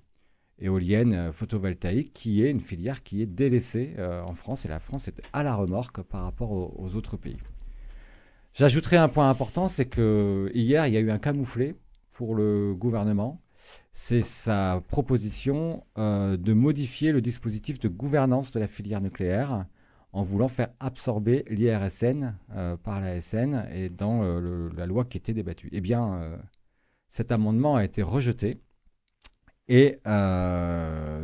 Éolienne 0.60 1.32
photovoltaïque, 1.32 2.12
qui 2.12 2.42
est 2.42 2.50
une 2.50 2.60
filière 2.60 3.02
qui 3.02 3.22
est 3.22 3.26
délaissée 3.26 3.94
en 3.98 4.34
France, 4.34 4.64
et 4.64 4.68
la 4.68 4.80
France 4.80 5.08
est 5.08 5.20
à 5.32 5.42
la 5.42 5.54
remorque 5.54 6.02
par 6.02 6.22
rapport 6.22 6.50
aux, 6.52 6.94
autres 6.94 7.16
pays. 7.16 7.38
J'ajouterai 8.54 8.96
un 8.96 9.08
point 9.08 9.30
important, 9.30 9.68
c'est 9.68 9.86
que 9.86 10.50
hier, 10.54 10.86
il 10.86 10.94
y 10.94 10.96
a 10.96 11.00
eu 11.00 11.10
un 11.10 11.18
camouflet 11.18 11.76
pour 12.12 12.34
le 12.34 12.74
gouvernement. 12.74 13.40
C'est 13.92 14.22
sa 14.22 14.82
proposition 14.88 15.84
de 15.96 16.52
modifier 16.52 17.12
le 17.12 17.20
dispositif 17.20 17.78
de 17.78 17.88
gouvernance 17.88 18.50
de 18.50 18.58
la 18.58 18.66
filière 18.66 19.00
nucléaire 19.00 19.66
en 20.12 20.22
voulant 20.22 20.48
faire 20.48 20.70
absorber 20.80 21.44
l'IRSN 21.48 22.34
euh, 22.54 22.76
par 22.76 23.00
la 23.00 23.20
SN 23.20 23.66
et 23.72 23.88
dans 23.88 24.22
euh, 24.22 24.70
la 24.76 24.86
loi 24.86 25.04
qui 25.04 25.18
était 25.18 25.34
débattue. 25.34 25.68
Eh 25.72 25.80
bien, 25.80 26.14
euh, 26.14 26.36
cet 27.08 27.30
amendement 27.32 27.76
a 27.76 27.84
été 27.84 28.02
rejeté. 28.02 28.60
Et 29.68 29.96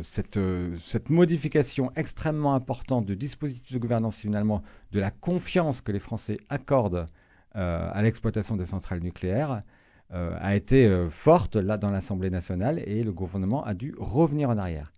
cette, 0.01 0.39
cette, 0.83 1.09
modification 1.09 1.91
extrêmement 1.95 2.53
importante 2.53 3.05
du 3.05 3.15
dispositif 3.15 3.73
de 3.73 3.79
gouvernance, 3.79 4.17
finalement, 4.17 4.61
de 4.91 4.99
la 4.99 5.09
confiance 5.09 5.81
que 5.81 5.91
les 5.91 5.99
Français 5.99 6.37
accordent 6.49 7.07
à 7.53 8.01
l'exploitation 8.03 8.55
des 8.55 8.65
centrales 8.65 8.99
nucléaires, 9.01 9.63
a 10.11 10.55
été 10.55 11.07
forte 11.09 11.55
là 11.55 11.77
dans 11.79 11.89
l'Assemblée 11.89 12.29
nationale 12.29 12.83
et 12.85 13.03
le 13.03 13.11
gouvernement 13.11 13.63
a 13.63 13.73
dû 13.73 13.95
revenir 13.97 14.51
en 14.51 14.57
arrière. 14.59 14.93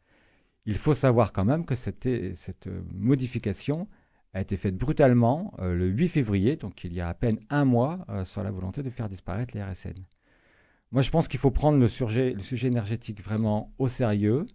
Il 0.67 0.75
faut 0.75 0.93
savoir 0.93 1.31
quand 1.31 1.45
même 1.45 1.65
que 1.65 1.75
cette, 1.75 2.09
modification 2.93 3.87
a 4.33 4.41
été 4.41 4.57
faite 4.57 4.75
brutalement 4.75 5.53
euh, 5.59 5.73
le 5.73 5.87
8 5.87 6.09
février, 6.09 6.57
donc 6.57 6.83
il 6.83 6.91
y 6.93 6.99
a 6.99 7.07
à 7.07 7.13
peine 7.13 7.39
un 7.49 7.63
mois, 7.63 8.05
euh, 8.09 8.25
sur 8.25 8.43
la 8.43 8.51
volonté 8.51 8.83
de 8.83 8.89
faire 8.89 9.07
disparaître 9.07 9.55
les 9.55 9.63
RSN. 9.63 9.95
Moi, 10.91 11.01
je 11.01 11.11
pense 11.11 11.27
qu'il 11.27 11.39
faut 11.39 11.51
prendre 11.51 11.77
le 11.77 11.87
sujet, 11.87 12.35
énergétique 12.63 13.21
vraiment 13.21 13.73
au 13.77 13.89
sérieux, 13.89 14.45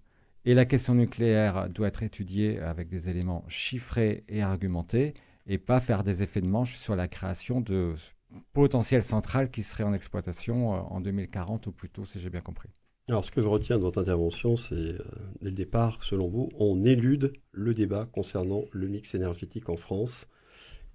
et 0.47 0.55
la 0.55 0.65
question 0.65 0.95
nucléaire 0.95 1.69
doit 1.69 1.89
être 1.89 2.03
étudiée 2.03 2.59
avec 2.59 2.89
des 2.89 3.11
éléments 3.11 3.45
chiffrés 3.49 4.25
et 4.29 4.43
argumentés, 4.43 5.13
et 5.47 5.59
pas 5.59 5.79
faire 5.79 6.03
des 6.05 6.23
effets 6.23 6.41
de 6.41 6.49
manche 6.49 6.77
sur 6.79 6.97
la 6.97 7.07
création 7.07 7.61
de 7.61 7.95
potentielles 8.55 9.05
centrales 9.05 9.51
qui 9.51 9.63
seraient 9.63 9.85
en 9.85 9.93
exploitation 9.93 10.75
euh, 10.75 10.79
en 10.79 11.01
2040 11.03 11.67
ou 11.67 11.73
plus 11.73 11.91
tôt, 11.91 12.07
si 12.07 12.19
j'ai 12.19 12.31
bien 12.31 12.41
compris. 12.41 12.71
Alors, 13.09 13.25
ce 13.25 13.31
que 13.31 13.43
je 13.43 13.49
retiens 13.49 13.77
de 13.77 13.83
votre 13.83 14.01
intervention, 14.01 14.57
c'est, 14.57 14.75
euh, 14.75 14.99
dès 15.43 15.51
le 15.51 15.57
départ, 15.57 16.03
selon 16.03 16.29
vous, 16.29 16.49
on 16.59 16.83
élude 16.85 17.35
le 17.51 17.75
débat 17.75 18.07
concernant 18.11 18.63
le 18.73 18.89
mix 18.89 19.15
énergétique 19.15 19.69
en 19.69 19.77
France 19.77 20.29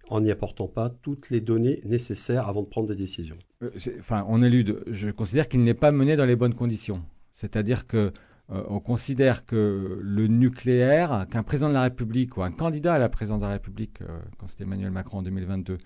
en 0.09 0.21
n'y 0.21 0.31
apportant 0.31 0.67
pas 0.67 0.89
toutes 0.89 1.29
les 1.29 1.41
données 1.41 1.81
nécessaires 1.85 2.47
avant 2.47 2.61
de 2.61 2.67
prendre 2.67 2.87
des 2.87 2.95
décisions. 2.95 3.37
Euh, 3.63 3.69
enfin, 3.99 4.25
on 4.27 4.41
élude. 4.41 4.83
Je 4.87 5.09
considère 5.09 5.47
qu'il 5.47 5.63
n'est 5.63 5.73
pas 5.73 5.91
mené 5.91 6.15
dans 6.15 6.25
les 6.25 6.35
bonnes 6.35 6.53
conditions. 6.53 7.03
C'est-à-dire 7.33 7.87
que 7.87 8.11
euh, 8.49 8.63
on 8.69 8.79
considère 8.79 9.45
que 9.45 9.99
le 10.01 10.27
nucléaire, 10.27 11.27
qu'un 11.29 11.43
président 11.43 11.69
de 11.69 11.73
la 11.73 11.83
République 11.83 12.37
ou 12.37 12.43
un 12.43 12.51
candidat 12.51 12.93
à 12.93 12.99
la 12.99 13.09
présidence 13.09 13.41
de 13.41 13.45
la 13.45 13.51
République, 13.51 13.99
quand 14.37 14.47
c'était 14.47 14.63
Emmanuel 14.63 14.91
Macron 14.91 15.19
en 15.19 15.23
2022, 15.23 15.77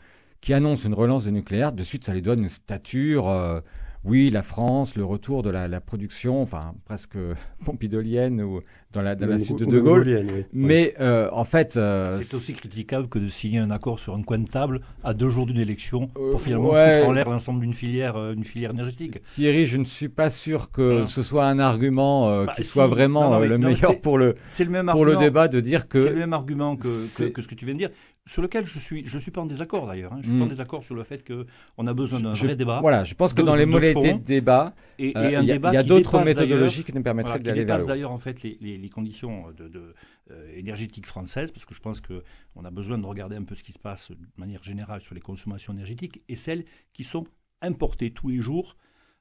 qui 0.42 0.54
annonce 0.54 0.86
une 0.86 0.94
relance 0.94 1.26
du 1.26 1.32
nucléaire, 1.32 1.72
de 1.72 1.84
suite 1.84 2.06
ça 2.06 2.14
lui 2.14 2.22
donne 2.22 2.44
une 2.44 2.50
stature 2.50 3.62
oui, 4.04 4.32
la 4.32 4.42
France, 4.42 4.96
le 4.96 5.06
retour 5.06 5.44
de 5.44 5.50
la, 5.52 5.82
production, 5.82 6.42
enfin 6.42 6.74
presque 6.86 7.18
pompidolienne 7.66 8.42
ou 8.42 8.62
dans 8.94 9.02
la, 9.02 9.16
dans 9.16 9.28
la 9.28 9.40
suite 9.40 9.60
de 9.60 9.66
De 9.66 9.80
Gaulle. 9.80 10.46
Mais 10.54 10.96
euh, 11.00 11.30
en 11.32 11.44
fait, 11.44 11.78
euh, 11.78 12.20
c'est 12.22 12.36
aussi 12.36 12.54
critiquable 12.54 13.08
que 13.08 13.20
de 13.20 13.28
signer 13.30 13.60
un 13.60 13.72
accord 13.72 14.00
sur 14.00 14.16
un 14.16 14.24
coin 14.24 14.40
de 14.40 14.48
table 14.48 14.82
à 15.04 15.14
deux 15.14 15.30
jours 15.30 15.46
d'une 15.46 15.60
élection 15.60 16.08
pour 16.08 16.24
euh, 16.24 16.38
finalement 16.40 16.70
foutre 16.72 17.08
en 17.08 17.12
l'air 17.14 17.30
l'ensemble 17.30 17.62
d'une 17.62 17.74
filière, 17.74 18.18
une 18.32 18.44
filière 18.44 18.72
énergétique. 18.72 19.22
Thierry, 19.24 19.66
je 19.66 19.78
ne 19.78 19.86
suis 19.86 20.10
pas 20.10 20.30
sûr 20.30 20.72
que 20.72 21.06
ce 21.06 21.22
soit 21.22 21.46
un 21.46 21.60
argument 21.60 22.46
bah, 22.46 22.54
qui 22.56 22.64
soit 22.64 22.88
vraiment 22.88 23.40
le 23.40 23.58
meilleur 23.58 24.02
pour 24.02 24.18
le, 24.18 24.36
le 24.60 24.70
même 24.70 24.90
pour 24.92 25.06
le 25.06 25.16
débat 25.16 25.48
de 25.48 25.60
dire 25.60 25.88
que 25.88 26.04
c'est 26.04 26.10
le 26.10 26.20
même 26.20 26.34
argument 26.34 26.76
que, 26.76 27.30
que, 27.30 27.42
ce 27.42 27.48
que 27.48 27.56
tu 27.56 27.66
viens 27.66 27.76
de 27.76 27.80
dire 27.80 27.92
sur 28.28 28.42
lequel 28.42 28.66
je 28.66 28.78
suis, 28.78 29.06
je 29.06 29.18
suis 29.18 29.32
pas 29.32 29.42
en 29.42 29.46
désaccord 29.46 29.88
d'ailleurs. 29.88 30.14
Hein. 30.14 30.20
Je 30.22 30.30
suis 30.30 30.38
pas 30.38 30.44
en 30.44 30.46
hmm. 30.46 30.50
désaccord 30.50 30.84
sur 30.84 30.96
le 30.96 31.04
fait 31.04 31.26
qu'on 31.26 31.88
a 31.88 31.94
besoin 31.94 32.20
d'un 32.20 32.34
vrai 32.34 32.56
débat. 32.56 32.80
Voilà, 32.80 33.04
je 33.04 33.16
pense 33.16 33.34
que 33.34 33.42
dans 33.42 33.56
les 33.56 33.66
modalités 33.66 34.14
de 34.14 34.20
débat, 34.20 34.74
il 35.00 35.12
y 35.12 35.78
a, 35.78 35.84
d'autres 35.84 36.24
méthodologies 36.24 36.84
qui 36.84 36.94
nous 36.94 37.04
permettraient 37.04 37.40
d'aller 37.40 37.66
vers 37.66 37.86
d'ailleurs 37.86 38.12
en 38.12 38.20
fait 38.20 38.44
les, 38.44 38.58
les, 38.62 38.90
conditions 38.90 39.46
de, 39.58 39.96
euh, 40.30 40.58
énergétiques 40.58 41.08
françaises, 41.08 41.52
parce 41.52 41.66
que 41.66 41.74
je 41.74 41.82
pense 41.82 42.00
que 42.00 42.24
on 42.56 42.64
a 42.64 42.72
besoin 42.72 42.98
de 42.98 43.06
regarder 43.06 43.36
un 43.36 43.44
peu 43.44 43.56
ce 43.56 43.64
qui 43.64 43.72
se 43.72 43.80
passe 43.80 44.12
de 44.12 44.18
manière 44.38 44.62
générale 44.64 45.02
sur 45.02 45.16
les 45.16 45.22
consommations 45.22 45.74
énergétiques 45.74 46.22
et 46.30 46.36
celles 46.36 46.66
qui 46.94 47.04
sont 47.04 47.26
importées 47.62 48.12
tous 48.12 48.30
les 48.30 48.40
jours 48.40 48.76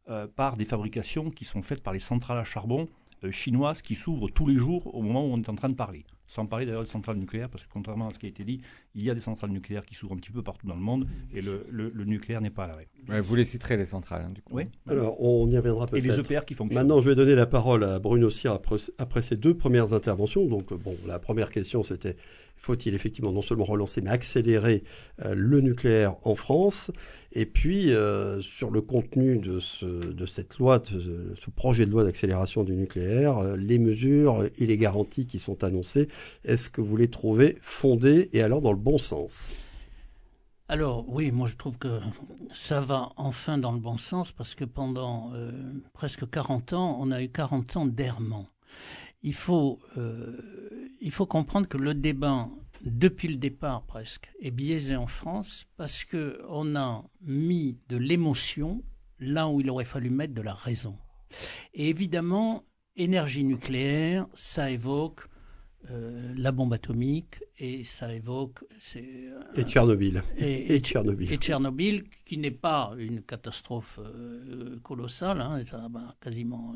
euh, 0.09 0.27
par 0.27 0.57
des 0.57 0.65
fabrications 0.65 1.31
qui 1.31 1.45
sont 1.45 1.63
faites 1.63 1.83
par 1.83 1.93
les 1.93 2.01
centrales 2.01 2.39
à 2.39 2.45
charbon 2.45 2.89
euh, 3.25 3.31
chinoises 3.31 3.83
qui 3.83 3.95
s'ouvrent 3.95 4.29
tous 4.31 4.47
les 4.47 4.57
jours 4.57 4.95
au 4.95 5.03
moment 5.03 5.25
où 5.25 5.33
on 5.33 5.39
est 5.39 5.49
en 5.49 5.55
train 5.55 5.69
de 5.69 5.75
parler. 5.75 6.05
Sans 6.31 6.47
parler 6.47 6.65
d'ailleurs 6.65 6.85
de 6.85 6.89
centrales 6.89 7.17
nucléaires, 7.17 7.49
parce 7.49 7.67
que 7.67 7.73
contrairement 7.73 8.07
à 8.07 8.13
ce 8.13 8.21
qui 8.21 8.27
a 8.27 8.29
été 8.29 8.45
dit, 8.45 8.61
il 8.95 9.03
y 9.03 9.11
a 9.11 9.15
des 9.15 9.21
centrales 9.21 9.51
nucléaires 9.51 9.85
qui 9.85 9.97
s'ouvrent 9.97 10.15
un 10.15 10.19
petit 10.19 10.31
peu 10.31 10.45
partout 10.45 10.69
dans 10.69 10.77
le 10.77 10.81
monde 10.81 11.09
et 11.35 11.43
le, 11.43 11.65
nucléaire 12.05 12.41
n'est 12.41 12.51
pas 12.51 12.67
à 12.67 12.69
l'arrêt. 12.69 12.89
vous 13.21 13.35
les 13.35 13.45
citerez, 13.45 13.77
les 13.77 13.85
centrales, 13.85 14.27
hein, 14.29 14.31
du 14.33 14.41
coup. 14.41 14.55
Oui. 14.55 14.69
Alors, 14.87 15.21
on 15.21 15.51
y 15.51 15.57
reviendra 15.57 15.89
peut-être. 15.89 16.05
Et 16.05 16.09
les 16.09 16.21
EPR 16.21 16.45
qui 16.47 16.55
fonctionnent. 16.55 16.79
Maintenant, 16.79 17.01
je 17.01 17.09
vais 17.09 17.17
donner 17.17 17.35
la 17.35 17.47
parole 17.47 17.83
à 17.83 17.99
Bruno 17.99 18.31
Cyr 18.31 18.53
après, 18.53 18.77
après 18.99 19.23
ces 19.23 19.37
deux 19.37 19.57
premières 19.57 19.93
interventions. 19.93 20.47
Donc, 20.47 20.73
bon, 20.73 20.97
la 21.05 21.19
première 21.19 21.51
question, 21.51 21.83
c'était 21.83 22.15
faut-il 22.61 22.95
effectivement 22.95 23.33
non 23.33 23.41
seulement 23.41 23.65
relancer, 23.65 24.03
mais 24.03 24.11
accélérer 24.11 24.85
euh, 25.25 25.35
le 25.35 25.61
nucléaire 25.63 26.17
en 26.23 26.35
France 26.35 26.91
Et 27.33 27.47
puis, 27.47 27.91
euh, 27.91 28.43
sur 28.43 28.71
le 28.71 28.83
contenu 28.83 29.39
de, 29.39 29.61
ce, 29.61 29.87
cette 30.27 30.59
loi, 30.59 30.79
de 30.79 31.35
ce 31.41 31.51
projet 31.51 31.87
de 31.87 31.91
loi 31.91 32.05
d'accélération 32.05 32.63
du 32.63 32.77
nucléaire, 32.77 33.39
euh, 33.39 33.57
les 33.57 33.79
mesures 33.79 34.45
et 34.59 34.67
les 34.67 34.77
garanties 34.77 35.27
qui 35.27 35.39
sont 35.39 35.65
annoncées, 35.65 36.09
est-ce 36.45 36.69
que 36.69 36.83
vous 36.83 36.97
les 36.99 37.09
trouvez 37.09 37.57
fondées 37.63 38.29
et 38.35 38.43
alors 38.43 38.61
dans 38.61 38.73
le 38.73 38.79
bon 38.79 38.99
sens? 38.99 39.53
Alors 40.69 41.05
oui, 41.09 41.33
moi 41.33 41.49
je 41.49 41.57
trouve 41.57 41.79
que 41.79 41.99
ça 42.53 42.81
va 42.81 43.09
enfin 43.17 43.59
dans 43.59 43.73
le 43.73 43.81
bon 43.81 43.97
sens 43.97 44.31
parce 44.31 44.55
que 44.55 44.65
pendant 44.65 45.33
presque 45.95 46.31
40 46.31 46.75
ans, 46.75 46.97
on 47.01 47.11
a 47.11 47.21
eu 47.21 47.29
40 47.29 47.77
ans 47.77 47.87
d'errement 47.87 48.47
il 49.23 49.35
faut, 49.35 49.81
euh, 49.97 50.89
il 51.01 51.11
faut 51.11 51.27
comprendre 51.27 51.69
que 51.69 51.77
le 51.77 51.95
débat, 51.95 52.49
depuis 52.83 53.29
le 53.29 53.37
départ 53.37 53.85
presque, 53.85 54.31
est 54.41 54.51
biaisé 54.51 54.97
en 54.97 55.07
France 55.07 55.67
parce 55.77 56.05
qu'on 56.05 56.77
a 56.77 57.05
mis 57.21 57.79
de 57.89 57.97
l'émotion 57.97 58.83
là 59.19 59.49
où 59.49 59.61
il 59.61 59.71
aurait 59.71 59.85
fallu 59.85 60.11
mettre 60.11 60.35
de 60.35 60.43
la 60.43 60.55
raison. 60.55 60.97
Et 61.75 61.89
évidemment, 61.89 62.65
énergie 62.97 63.45
nucléaire, 63.45 64.27
ça 64.35 64.71
évoque 64.71 65.27
euh, 65.91 66.35
la 66.37 66.53
bombe 66.53 66.75
atomique 66.75 67.43
et 67.59 67.85
ça 67.85 68.13
évoque 68.13 68.63
euh, 68.97 69.43
et 69.57 69.65
Tchernobyl. 69.65 70.23
et, 70.37 70.79
Tchernobyl. 70.81 71.33
et 71.33 71.37
Tchernobyl 71.39 72.05
qui 72.27 72.37
n'est 72.37 72.51
pas 72.51 72.93
une 72.99 73.23
catastrophe 73.23 73.99
euh, 73.99 74.79
colossale 74.83 75.41
hein, 75.41 75.65
ça 75.65 75.79
a 75.79 76.15
quasiment 76.21 76.75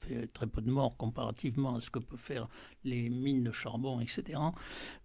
fait 0.00 0.26
très 0.26 0.48
peu 0.48 0.60
de 0.60 0.70
morts 0.70 0.96
comparativement 0.96 1.76
à 1.76 1.80
ce 1.80 1.90
que 1.90 2.00
peuvent 2.00 2.18
faire 2.18 2.48
les 2.82 3.10
mines 3.10 3.44
de 3.44 3.52
charbon 3.52 4.00
etc 4.00 4.40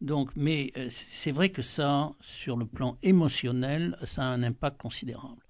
donc 0.01 0.31
mais 0.35 0.73
c'est 0.89 1.31
vrai 1.31 1.49
que 1.49 1.61
ça 1.61 2.11
sur 2.19 2.57
le 2.57 2.65
plan 2.65 2.97
émotionnel 3.03 3.97
ça 4.03 4.23
a 4.23 4.27
un 4.27 4.41
impact 4.41 4.81
considérable. 4.81 5.43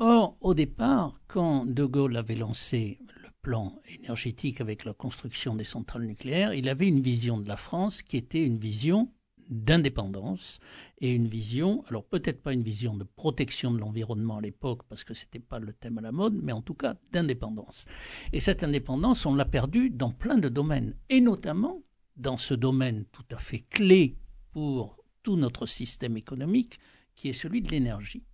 Or, 0.00 0.36
au 0.40 0.54
départ, 0.54 1.18
quand 1.26 1.66
De 1.66 1.84
Gaulle 1.84 2.16
avait 2.16 2.36
lancé 2.36 3.00
plan 3.48 3.80
énergétique 3.98 4.60
avec 4.60 4.84
la 4.84 4.92
construction 4.92 5.54
des 5.54 5.64
centrales 5.64 6.04
nucléaires, 6.04 6.52
il 6.52 6.68
avait 6.68 6.86
une 6.86 7.00
vision 7.00 7.38
de 7.38 7.48
la 7.48 7.56
France 7.56 8.02
qui 8.02 8.18
était 8.18 8.44
une 8.44 8.58
vision 8.58 9.10
d'indépendance 9.48 10.58
et 11.00 11.14
une 11.14 11.28
vision, 11.28 11.82
alors 11.88 12.04
peut-être 12.04 12.42
pas 12.42 12.52
une 12.52 12.62
vision 12.62 12.94
de 12.94 13.04
protection 13.04 13.72
de 13.72 13.78
l'environnement 13.78 14.36
à 14.36 14.42
l'époque 14.42 14.82
parce 14.86 15.02
que 15.02 15.14
c'était 15.14 15.38
pas 15.38 15.60
le 15.60 15.72
thème 15.72 15.96
à 15.96 16.02
la 16.02 16.12
mode, 16.12 16.38
mais 16.42 16.52
en 16.52 16.60
tout 16.60 16.74
cas 16.74 16.96
d'indépendance. 17.10 17.86
Et 18.34 18.40
cette 18.40 18.64
indépendance, 18.64 19.24
on 19.24 19.34
l'a 19.34 19.46
perdue 19.46 19.88
dans 19.88 20.10
plein 20.10 20.36
de 20.36 20.50
domaines 20.50 20.94
et 21.08 21.22
notamment 21.22 21.80
dans 22.18 22.36
ce 22.36 22.52
domaine 22.52 23.06
tout 23.12 23.24
à 23.30 23.38
fait 23.38 23.60
clé 23.70 24.18
pour 24.52 25.02
tout 25.22 25.36
notre 25.36 25.64
système 25.64 26.18
économique 26.18 26.78
qui 27.14 27.30
est 27.30 27.40
celui 27.44 27.62
de 27.62 27.70
l'énergie. 27.70 28.24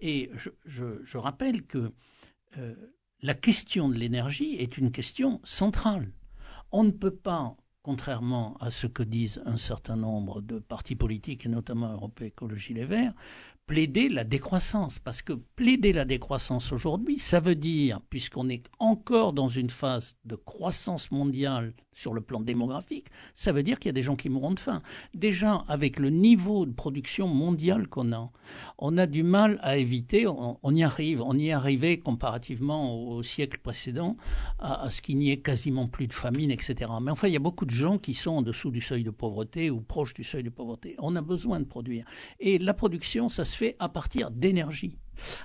Et 0.00 0.28
je, 0.64 1.16
rappelle 1.18 1.62
que 1.62 1.92
euh, 2.58 2.74
la 3.24 3.32
question 3.32 3.88
de 3.88 3.94
l'énergie 3.94 4.56
est 4.56 4.76
une 4.76 4.92
question 4.92 5.40
centrale. 5.44 6.12
On 6.72 6.84
ne 6.84 6.90
peut 6.90 7.14
pas 7.14 7.56
contrairement 7.80 8.54
à 8.60 8.70
ce 8.70 8.86
que 8.86 9.02
disent 9.02 9.42
un 9.46 9.56
certain 9.56 9.96
nombre 9.96 10.42
de 10.42 10.58
partis 10.58 10.94
politiques, 10.94 11.46
et 11.46 11.48
notamment 11.48 11.90
Europe 11.90 12.20
Écologie 12.20 12.74
Les 12.74 12.84
Verts, 12.84 13.14
plaider 13.66 14.08
la 14.08 14.24
décroissance. 14.24 14.98
Parce 14.98 15.22
que 15.22 15.32
plaider 15.32 15.92
la 15.92 16.04
décroissance 16.04 16.72
aujourd'hui, 16.72 17.18
ça 17.18 17.40
veut 17.40 17.54
dire, 17.54 18.00
puisqu'on 18.10 18.48
est 18.48 18.66
encore 18.78 19.32
dans 19.32 19.48
une 19.48 19.70
phase 19.70 20.16
de 20.24 20.36
croissance 20.36 21.10
mondiale 21.10 21.74
sur 21.92 22.12
le 22.12 22.20
plan 22.20 22.40
démographique, 22.40 23.06
ça 23.34 23.52
veut 23.52 23.62
dire 23.62 23.78
qu'il 23.78 23.88
y 23.88 23.90
a 23.90 23.94
des 23.94 24.02
gens 24.02 24.16
qui 24.16 24.28
mourront 24.28 24.52
de 24.52 24.60
faim. 24.60 24.82
Déjà, 25.14 25.64
avec 25.68 25.98
le 25.98 26.10
niveau 26.10 26.66
de 26.66 26.72
production 26.72 27.28
mondiale 27.28 27.86
qu'on 27.88 28.12
a, 28.12 28.30
on 28.78 28.98
a 28.98 29.06
du 29.06 29.22
mal 29.22 29.58
à 29.62 29.76
éviter, 29.76 30.26
on, 30.26 30.58
y 30.74 30.82
arrive, 30.82 31.22
on 31.22 31.38
y 31.38 31.48
est 31.48 31.52
arrivé 31.52 31.98
comparativement 31.98 33.08
au, 33.08 33.22
siècle 33.22 33.60
précédent, 33.62 34.16
à, 34.58 34.90
ce 34.90 35.00
qu'il 35.00 35.18
n'y 35.18 35.30
ait 35.30 35.40
quasiment 35.40 35.86
plus 35.86 36.08
de 36.08 36.12
famine, 36.12 36.50
etc. 36.50 36.90
Mais 37.00 37.10
enfin, 37.10 37.28
il 37.28 37.32
y 37.32 37.36
a 37.36 37.40
beaucoup 37.40 37.64
de 37.64 37.70
gens 37.70 37.98
qui 37.98 38.12
sont 38.14 38.32
en 38.32 38.42
dessous 38.42 38.70
du 38.70 38.80
seuil 38.80 39.04
de 39.04 39.10
pauvreté 39.10 39.70
ou 39.70 39.80
proches 39.80 40.14
du 40.14 40.24
seuil 40.24 40.42
de 40.42 40.50
pauvreté. 40.50 40.96
On 40.98 41.14
a 41.16 41.22
besoin 41.22 41.60
de 41.60 41.64
produire. 41.64 42.04
Et 42.40 42.58
la 42.58 42.74
production, 42.74 43.28
ça 43.28 43.44
se 43.44 43.53
fait 43.54 43.76
à 43.78 43.88
partir 43.88 44.30
d'énergie. 44.30 44.98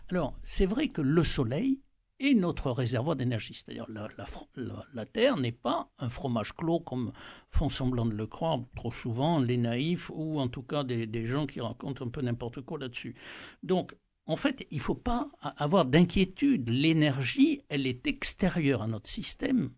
Alors, 0.09 0.37
c'est 0.43 0.65
vrai 0.65 0.89
que 0.89 1.01
le 1.01 1.23
soleil 1.23 1.79
est 2.19 2.33
notre 2.33 2.71
réservoir 2.71 3.15
d'énergie. 3.15 3.53
C'est-à-dire 3.53 3.87
la, 3.89 5.05
Terre 5.05 5.37
n'est 5.37 5.51
pas 5.51 5.89
un 5.99 6.09
fromage 6.09 6.53
clos 6.53 6.79
comme 6.81 7.11
font 7.49 7.69
semblant 7.69 8.05
de 8.05 8.15
le 8.15 8.27
croire 8.27 8.59
trop 8.75 8.91
souvent 8.91 9.39
les 9.39 9.57
naïfs 9.57 10.09
ou 10.13 10.39
en 10.39 10.47
tout 10.47 10.63
cas 10.63 10.83
des, 10.83 11.07
des 11.07 11.25
gens 11.25 11.45
qui 11.45 11.61
racontent 11.61 12.05
un 12.05 12.09
peu 12.09 12.21
n'importe 12.21 12.61
quoi 12.61 12.77
là-dessus. 12.79 13.15
Donc, 13.63 13.95
en 14.25 14.35
fait, 14.35 14.67
il 14.69 14.77
ne 14.77 14.83
faut 14.83 14.95
pas 14.95 15.31
avoir 15.57 15.85
d'inquiétude. 15.85 16.69
L'énergie, 16.69 17.61
elle 17.69 17.87
est 17.87 18.05
extérieure 18.05 18.83
à 18.83 18.87
notre 18.87 19.09
système 19.09 19.71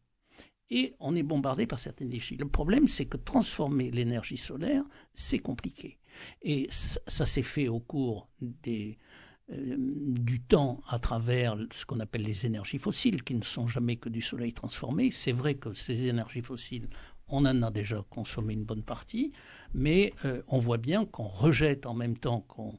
et 0.69 0.95
on 0.99 1.15
est 1.15 1.23
bombardé 1.23 1.67
par 1.67 1.79
certaines 1.79 2.07
énergies. 2.07 2.37
Le 2.37 2.47
problème, 2.47 2.87
c'est 2.87 3.05
que 3.05 3.17
transformer 3.17 3.91
l'énergie 3.91 4.37
solaire, 4.37 4.83
c'est 5.13 5.39
compliqué. 5.39 5.99
Et 6.41 6.67
ça, 6.71 7.25
s'est 7.25 7.43
fait 7.43 7.67
au 7.67 7.79
cours 7.79 8.29
euh, 8.41 8.95
du 9.49 10.41
temps 10.41 10.81
à 10.87 10.99
travers 10.99 11.57
ce 11.73 11.85
qu'on 11.85 11.99
appelle 11.99 12.23
les 12.23 12.45
énergies 12.45 12.77
fossiles, 12.77 13.23
qui 13.23 13.35
ne 13.35 13.43
sont 13.43 13.67
jamais 13.67 13.97
que 13.97 14.09
du 14.09 14.21
soleil 14.21 14.53
transformé. 14.53 15.11
C'est 15.11 15.31
vrai 15.31 15.55
que 15.55 15.73
ces 15.73 16.05
énergies 16.05 16.41
fossiles, 16.41 16.87
on 17.27 17.45
en 17.45 17.61
a 17.63 17.71
déjà 17.71 18.03
consommé 18.09 18.53
une 18.53 18.65
bonne 18.65 18.83
partie, 18.83 19.31
mais 19.73 20.13
euh, 20.25 20.41
on 20.47 20.59
voit 20.59 20.77
bien 20.77 21.05
qu'on 21.05 21.27
rejette 21.27 21.85
en 21.85 21.93
même 21.93 22.17
temps 22.17 22.41
qu'on 22.41 22.77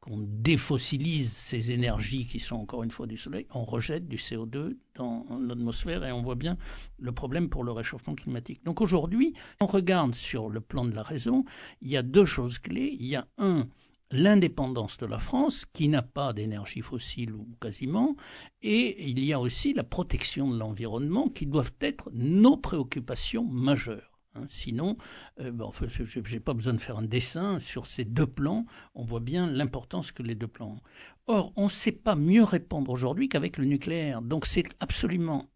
qu'on 0.00 0.18
défossilise 0.18 1.30
ces 1.30 1.72
énergies 1.72 2.26
qui 2.26 2.40
sont 2.40 2.56
encore 2.56 2.82
une 2.82 2.90
fois 2.90 3.06
du 3.06 3.16
soleil, 3.16 3.46
on 3.54 3.64
rejette 3.64 4.08
du 4.08 4.16
CO2 4.16 4.76
dans 4.94 5.26
l'atmosphère 5.38 6.04
et 6.04 6.12
on 6.12 6.22
voit 6.22 6.36
bien 6.36 6.56
le 6.98 7.12
problème 7.12 7.48
pour 7.48 7.64
le 7.64 7.72
réchauffement 7.72 8.14
climatique. 8.14 8.64
Donc 8.64 8.80
aujourd'hui, 8.80 9.34
on 9.60 9.66
regarde 9.66 10.14
sur 10.14 10.48
le 10.48 10.60
plan 10.60 10.84
de 10.84 10.94
la 10.94 11.02
raison, 11.02 11.44
il 11.82 11.90
y 11.90 11.96
a 11.96 12.02
deux 12.02 12.24
choses 12.24 12.58
clés. 12.58 12.96
Il 12.98 13.06
y 13.06 13.16
a 13.16 13.26
un, 13.36 13.68
l'indépendance 14.10 14.96
de 14.98 15.06
la 15.06 15.18
France, 15.18 15.66
qui 15.72 15.88
n'a 15.88 16.02
pas 16.02 16.32
d'énergie 16.32 16.80
fossile 16.80 17.34
ou 17.34 17.46
quasiment, 17.60 18.16
et 18.62 19.08
il 19.08 19.24
y 19.24 19.32
a 19.32 19.40
aussi 19.40 19.74
la 19.74 19.84
protection 19.84 20.50
de 20.50 20.58
l'environnement, 20.58 21.28
qui 21.28 21.46
doivent 21.46 21.74
être 21.80 22.10
nos 22.12 22.56
préoccupations 22.56 23.44
majeures. 23.44 24.09
Hein, 24.34 24.44
sinon, 24.48 24.96
euh, 25.40 25.52
je 25.80 26.32
n'ai 26.32 26.40
pas 26.40 26.54
besoin 26.54 26.74
de 26.74 26.80
faire 26.80 26.98
un 26.98 27.04
dessin 27.04 27.58
sur 27.58 27.86
ces 27.86 28.04
deux 28.04 28.26
plans. 28.26 28.64
On 28.94 29.04
voit 29.04 29.20
bien 29.20 29.46
l'importance 29.46 30.12
que 30.12 30.22
les 30.22 30.34
deux 30.34 30.48
plans 30.48 30.74
ont. 30.74 30.80
Or, 31.26 31.52
on 31.56 31.64
ne 31.64 31.70
sait 31.70 31.92
pas 31.92 32.14
mieux 32.14 32.44
répondre 32.44 32.90
aujourd'hui 32.90 33.28
qu'avec 33.28 33.56
le 33.58 33.64
nucléaire. 33.64 34.22
Donc, 34.22 34.46
c'est 34.46 34.64
absolument 34.80 35.48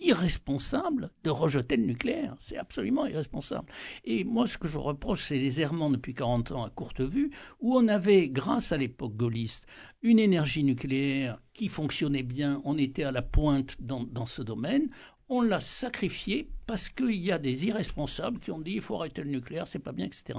irresponsable 0.00 1.10
de 1.24 1.30
rejeter 1.30 1.76
le 1.76 1.84
nucléaire. 1.84 2.36
C'est 2.38 2.56
absolument 2.56 3.06
irresponsable. 3.06 3.70
Et 4.04 4.24
moi, 4.24 4.46
ce 4.46 4.58
que 4.58 4.68
je 4.68 4.78
reproche, 4.78 5.24
c'est 5.24 5.38
les 5.38 5.60
errements 5.60 5.90
depuis 5.90 6.14
40 6.14 6.52
ans 6.52 6.64
à 6.64 6.70
courte 6.70 7.00
vue, 7.00 7.30
où 7.60 7.76
on 7.76 7.88
avait, 7.88 8.28
grâce 8.28 8.72
à 8.72 8.76
l'époque 8.76 9.16
gaulliste, 9.16 9.66
une 10.02 10.18
énergie 10.18 10.62
nucléaire 10.62 11.40
qui 11.52 11.68
fonctionnait 11.68 12.22
bien, 12.22 12.60
on 12.64 12.78
était 12.78 13.02
à 13.02 13.10
la 13.10 13.22
pointe 13.22 13.76
dans 13.80 14.26
ce 14.26 14.42
domaine, 14.42 14.88
on 15.28 15.42
l'a 15.42 15.60
sacrifié 15.60 16.50
parce 16.66 16.88
qu'il 16.88 17.16
y 17.16 17.32
a 17.32 17.38
des 17.38 17.66
irresponsables 17.66 18.38
qui 18.38 18.50
ont 18.50 18.60
dit 18.60 18.72
il 18.72 18.80
faut 18.80 18.96
arrêter 18.96 19.22
le 19.22 19.30
nucléaire, 19.30 19.66
c'est 19.66 19.78
pas 19.78 19.92
bien, 19.92 20.06
etc. 20.06 20.38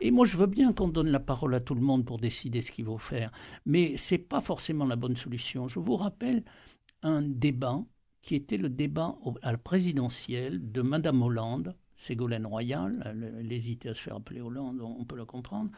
Et 0.00 0.10
moi, 0.10 0.24
je 0.24 0.36
veux 0.36 0.46
bien 0.46 0.72
qu'on 0.72 0.88
donne 0.88 1.08
la 1.10 1.20
parole 1.20 1.54
à 1.54 1.60
tout 1.60 1.74
le 1.74 1.80
monde 1.80 2.04
pour 2.04 2.18
décider 2.18 2.62
ce 2.62 2.70
qu'il 2.70 2.84
faut 2.84 2.98
faire, 2.98 3.30
mais 3.66 3.96
c'est 3.96 4.18
pas 4.18 4.40
forcément 4.40 4.84
la 4.84 4.96
bonne 4.96 5.16
solution. 5.16 5.68
Je 5.68 5.80
vous 5.80 5.96
rappelle 5.96 6.44
un 7.02 7.22
débat 7.22 7.82
qui 8.22 8.34
était 8.34 8.56
le 8.56 8.70
débat 8.70 9.16
à 9.42 9.52
la 9.52 9.58
présidentielle 9.58 10.72
de 10.72 10.80
Madame 10.80 11.22
Hollande, 11.22 11.76
Ségolène 11.94 12.46
Royal, 12.46 13.02
elle, 13.38 13.52
hésitait 13.52 13.90
à 13.90 13.94
se 13.94 14.00
faire 14.00 14.16
appeler 14.16 14.40
Hollande, 14.40 14.80
on 14.80 15.04
peut 15.04 15.16
la 15.16 15.26
comprendre, 15.26 15.70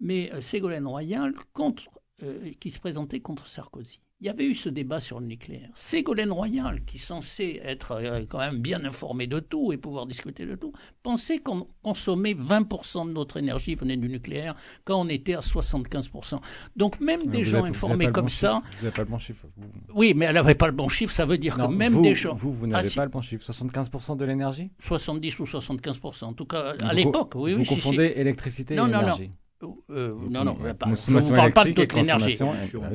mais 0.00 0.30
euh, 0.32 0.40
Ségolène 0.40 0.86
Royal 0.86 1.34
contre, 1.52 1.88
euh, 2.22 2.52
qui 2.60 2.70
se 2.70 2.78
présentait 2.78 3.20
contre 3.20 3.48
Sarkozy 3.48 4.03
il 4.24 4.28
y 4.28 4.30
avait 4.30 4.46
eu 4.46 4.54
ce 4.54 4.70
débat 4.70 5.00
sur 5.00 5.20
le 5.20 5.26
nucléaire. 5.26 5.68
Ségolène 5.74 6.32
Royal, 6.32 6.82
qui 6.84 6.96
est 6.96 7.00
censée 7.00 7.60
être 7.62 7.92
euh, 7.92 8.24
quand 8.26 8.38
même 8.38 8.58
bien 8.58 8.82
informée 8.84 9.26
de 9.26 9.38
tout 9.38 9.70
et 9.70 9.76
pouvoir 9.76 10.06
discuter 10.06 10.46
de 10.46 10.54
tout, 10.54 10.72
pensait 11.02 11.40
qu'on 11.40 11.66
consommait 11.82 12.32
20% 12.32 13.08
de 13.08 13.12
notre 13.12 13.36
énergie 13.36 13.74
venait 13.74 13.98
du 13.98 14.08
nucléaire 14.08 14.54
quand 14.84 14.98
on 14.98 15.08
était 15.10 15.34
à 15.34 15.40
75%. 15.40 16.38
Donc 16.74 17.00
même 17.00 17.26
des 17.26 17.44
gens 17.44 17.64
informés 17.64 18.10
comme 18.12 18.30
ça... 18.30 18.62
vous 18.78 18.84
n'avez 18.84 18.94
pas 18.94 19.02
le 19.02 19.08
bon 19.08 19.18
chiffre. 19.18 19.46
Oui, 19.94 20.14
mais 20.16 20.24
elle 20.24 20.36
n'avait 20.36 20.54
pas 20.54 20.68
le 20.68 20.72
bon 20.72 20.88
chiffre, 20.88 21.12
ça 21.12 21.26
veut 21.26 21.36
dire 21.36 21.58
que 21.58 21.66
même 21.66 22.00
des 22.00 22.14
gens... 22.14 22.34
Vous, 22.34 22.50
vous 22.50 22.66
n'avez 22.66 22.88
ah, 22.92 22.96
pas 22.96 23.04
le 23.04 23.10
bon 23.10 23.20
chiffre. 23.20 23.44
75% 23.52 24.16
de 24.16 24.24
l'énergie? 24.24 24.70
70 24.78 25.38
ou 25.40 25.44
75%, 25.44 26.24
en 26.24 26.32
tout 26.32 26.46
cas 26.46 26.76
à 26.80 26.94
l'époque. 26.94 27.32
Oui, 27.34 27.52
vous 27.52 27.64
confondez 27.64 28.14
électricité 28.16 28.74
et 28.74 28.78
énergie. 28.78 29.30
Euh, 29.90 30.14
non, 30.28 30.44
non, 30.44 30.54
pas, 30.54 30.94
je 30.94 31.10
ne 31.10 31.34
parle 31.34 31.52
pas 31.52 31.64
de 31.64 31.72
toute 31.72 31.94
l'énergie. 31.94 32.38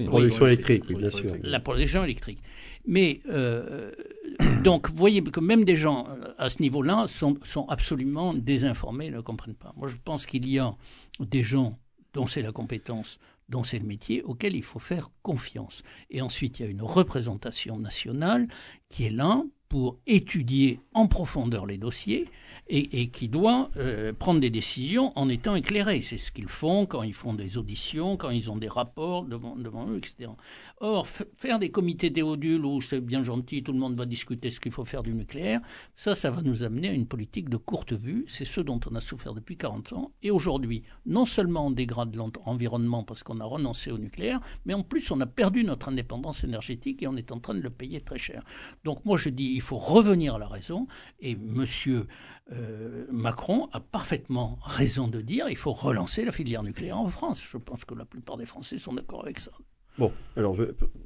Production 0.05 0.47
électrique, 0.47 0.83
oui, 0.89 0.95
bien 0.95 1.09
sûr. 1.09 1.35
La 1.41 1.59
production 1.59 2.03
électrique. 2.03 2.39
Mais 2.85 3.21
euh, 3.29 3.91
donc, 4.63 4.89
vous 4.89 4.97
voyez 4.97 5.21
que 5.23 5.39
même 5.39 5.65
des 5.65 5.75
gens 5.75 6.07
euh, 6.09 6.33
à 6.37 6.49
ce 6.49 6.61
niveau-là 6.61 7.07
sont, 7.07 7.37
sont 7.43 7.67
absolument 7.67 8.33
désinformés 8.33 9.07
et 9.07 9.11
ne 9.11 9.21
comprennent 9.21 9.55
pas. 9.55 9.73
Moi, 9.75 9.87
je 9.87 9.95
pense 10.03 10.25
qu'il 10.25 10.47
y 10.47 10.59
a 10.59 10.75
des 11.19 11.43
gens 11.43 11.77
dont 12.13 12.27
c'est 12.27 12.41
la 12.41 12.51
compétence, 12.51 13.19
dont 13.49 13.63
c'est 13.63 13.79
le 13.79 13.85
métier, 13.85 14.23
auxquels 14.23 14.55
il 14.55 14.63
faut 14.63 14.79
faire 14.79 15.09
confiance. 15.21 15.83
Et 16.09 16.21
ensuite, 16.21 16.59
il 16.59 16.65
y 16.65 16.67
a 16.67 16.71
une 16.71 16.81
représentation 16.81 17.77
nationale 17.77 18.47
qui 18.89 19.05
est 19.05 19.11
là 19.11 19.43
pour 19.69 19.97
étudier 20.08 20.79
en 20.93 21.08
profondeur 21.08 21.67
les 21.67 21.77
dossiers 21.77 22.27
et, 22.71 23.08
qui 23.08 23.29
doit 23.29 23.69
euh, 23.77 24.13
prendre 24.13 24.39
des 24.39 24.49
décisions 24.49 25.12
en 25.15 25.29
étant 25.29 25.55
éclairé. 25.55 26.01
C'est 26.01 26.17
ce 26.17 26.32
qu'ils 26.32 26.47
font 26.47 26.86
quand 26.86 27.03
ils 27.03 27.13
font 27.13 27.34
des 27.34 27.58
auditions, 27.58 28.17
quand 28.17 28.29
ils 28.29 28.51
ont 28.51 28.58
des 28.58 28.67
rapports 28.67 29.25
devant, 29.25 29.55
devant 29.55 29.88
eux, 29.88 29.97
etc. 29.97 30.32
Or, 30.81 31.07
faire 31.07 31.59
des 31.59 31.71
comités 31.71 32.09
déodules 32.09 32.63
où 32.63 32.79
c'est 32.79 33.01
bien 33.01 33.21
gentil, 33.21 33.63
tout 33.63 33.73
le 33.73 33.79
monde 33.79 33.97
va 33.97 34.05
discuter 34.05 34.49
ce 34.49 34.61
qu'il 34.61 34.71
faut 34.71 34.85
faire 34.85 35.03
du 35.03 35.13
nucléaire, 35.13 35.59
ça, 35.93 36.15
ça 36.15 36.29
va 36.29 36.41
nous 36.41 36.63
amener 36.63 36.87
à 36.87 36.93
une 36.93 37.05
politique 37.05 37.49
de 37.49 37.57
courte 37.57 37.91
vue. 37.91 38.23
C'est 38.29 38.45
ce 38.45 38.61
dont 38.61 38.79
on 38.89 38.95
a 38.95 39.01
souffert 39.01 39.33
depuis 39.33 39.57
40 39.57 39.91
ans. 39.91 40.13
Et 40.23 40.31
aujourd'hui, 40.31 40.83
non 41.05 41.25
seulement 41.25 41.67
on 41.67 41.71
dégrade 41.71 42.15
l'environnement 42.15 43.03
parce 43.03 43.23
qu'on 43.23 43.41
a 43.41 43.43
renoncé 43.43 43.91
au 43.91 43.97
nucléaire, 43.97 44.39
mais 44.65 44.73
en 44.73 44.83
plus 44.83 45.11
on 45.11 45.19
a 45.19 45.25
perdu 45.25 45.65
notre 45.65 45.89
indépendance 45.89 46.45
énergétique 46.45 47.03
et 47.03 47.07
on 47.07 47.17
est 47.17 47.33
en 47.33 47.39
train 47.41 47.55
de 47.55 47.61
le 47.61 47.69
payer 47.69 47.99
très 47.99 48.17
cher. 48.17 48.43
Donc 48.85 49.03
moi 49.03 49.17
je 49.17 49.27
dis, 49.27 49.51
il 49.55 49.61
faut 49.61 49.77
revenir 49.77 50.35
à 50.35 50.39
la 50.39 50.47
raison. 50.47 50.87
Et 51.19 51.35
Monsieur 51.35 52.07
euh, 52.53 53.05
Macron 53.11 53.67
a 53.73 53.81
parfaitement 53.81 54.57
raison 54.61 55.09
de 55.09 55.19
dire, 55.19 55.49
il 55.49 55.57
faut 55.57 55.73
relancer 55.73 56.23
la 56.23 56.31
filière 56.31 56.63
nucléaire 56.63 56.99
en 56.99 57.09
France. 57.09 57.45
Je 57.45 57.57
pense 57.57 57.83
que 57.83 57.95
la 57.95 58.05
plupart 58.05 58.37
des 58.37 58.45
Français 58.45 58.79
sont 58.79 58.93
d'accord 58.93 59.23
avec 59.23 59.39
ça. 59.39 59.51
Bon, 59.99 60.13
alors 60.38 60.55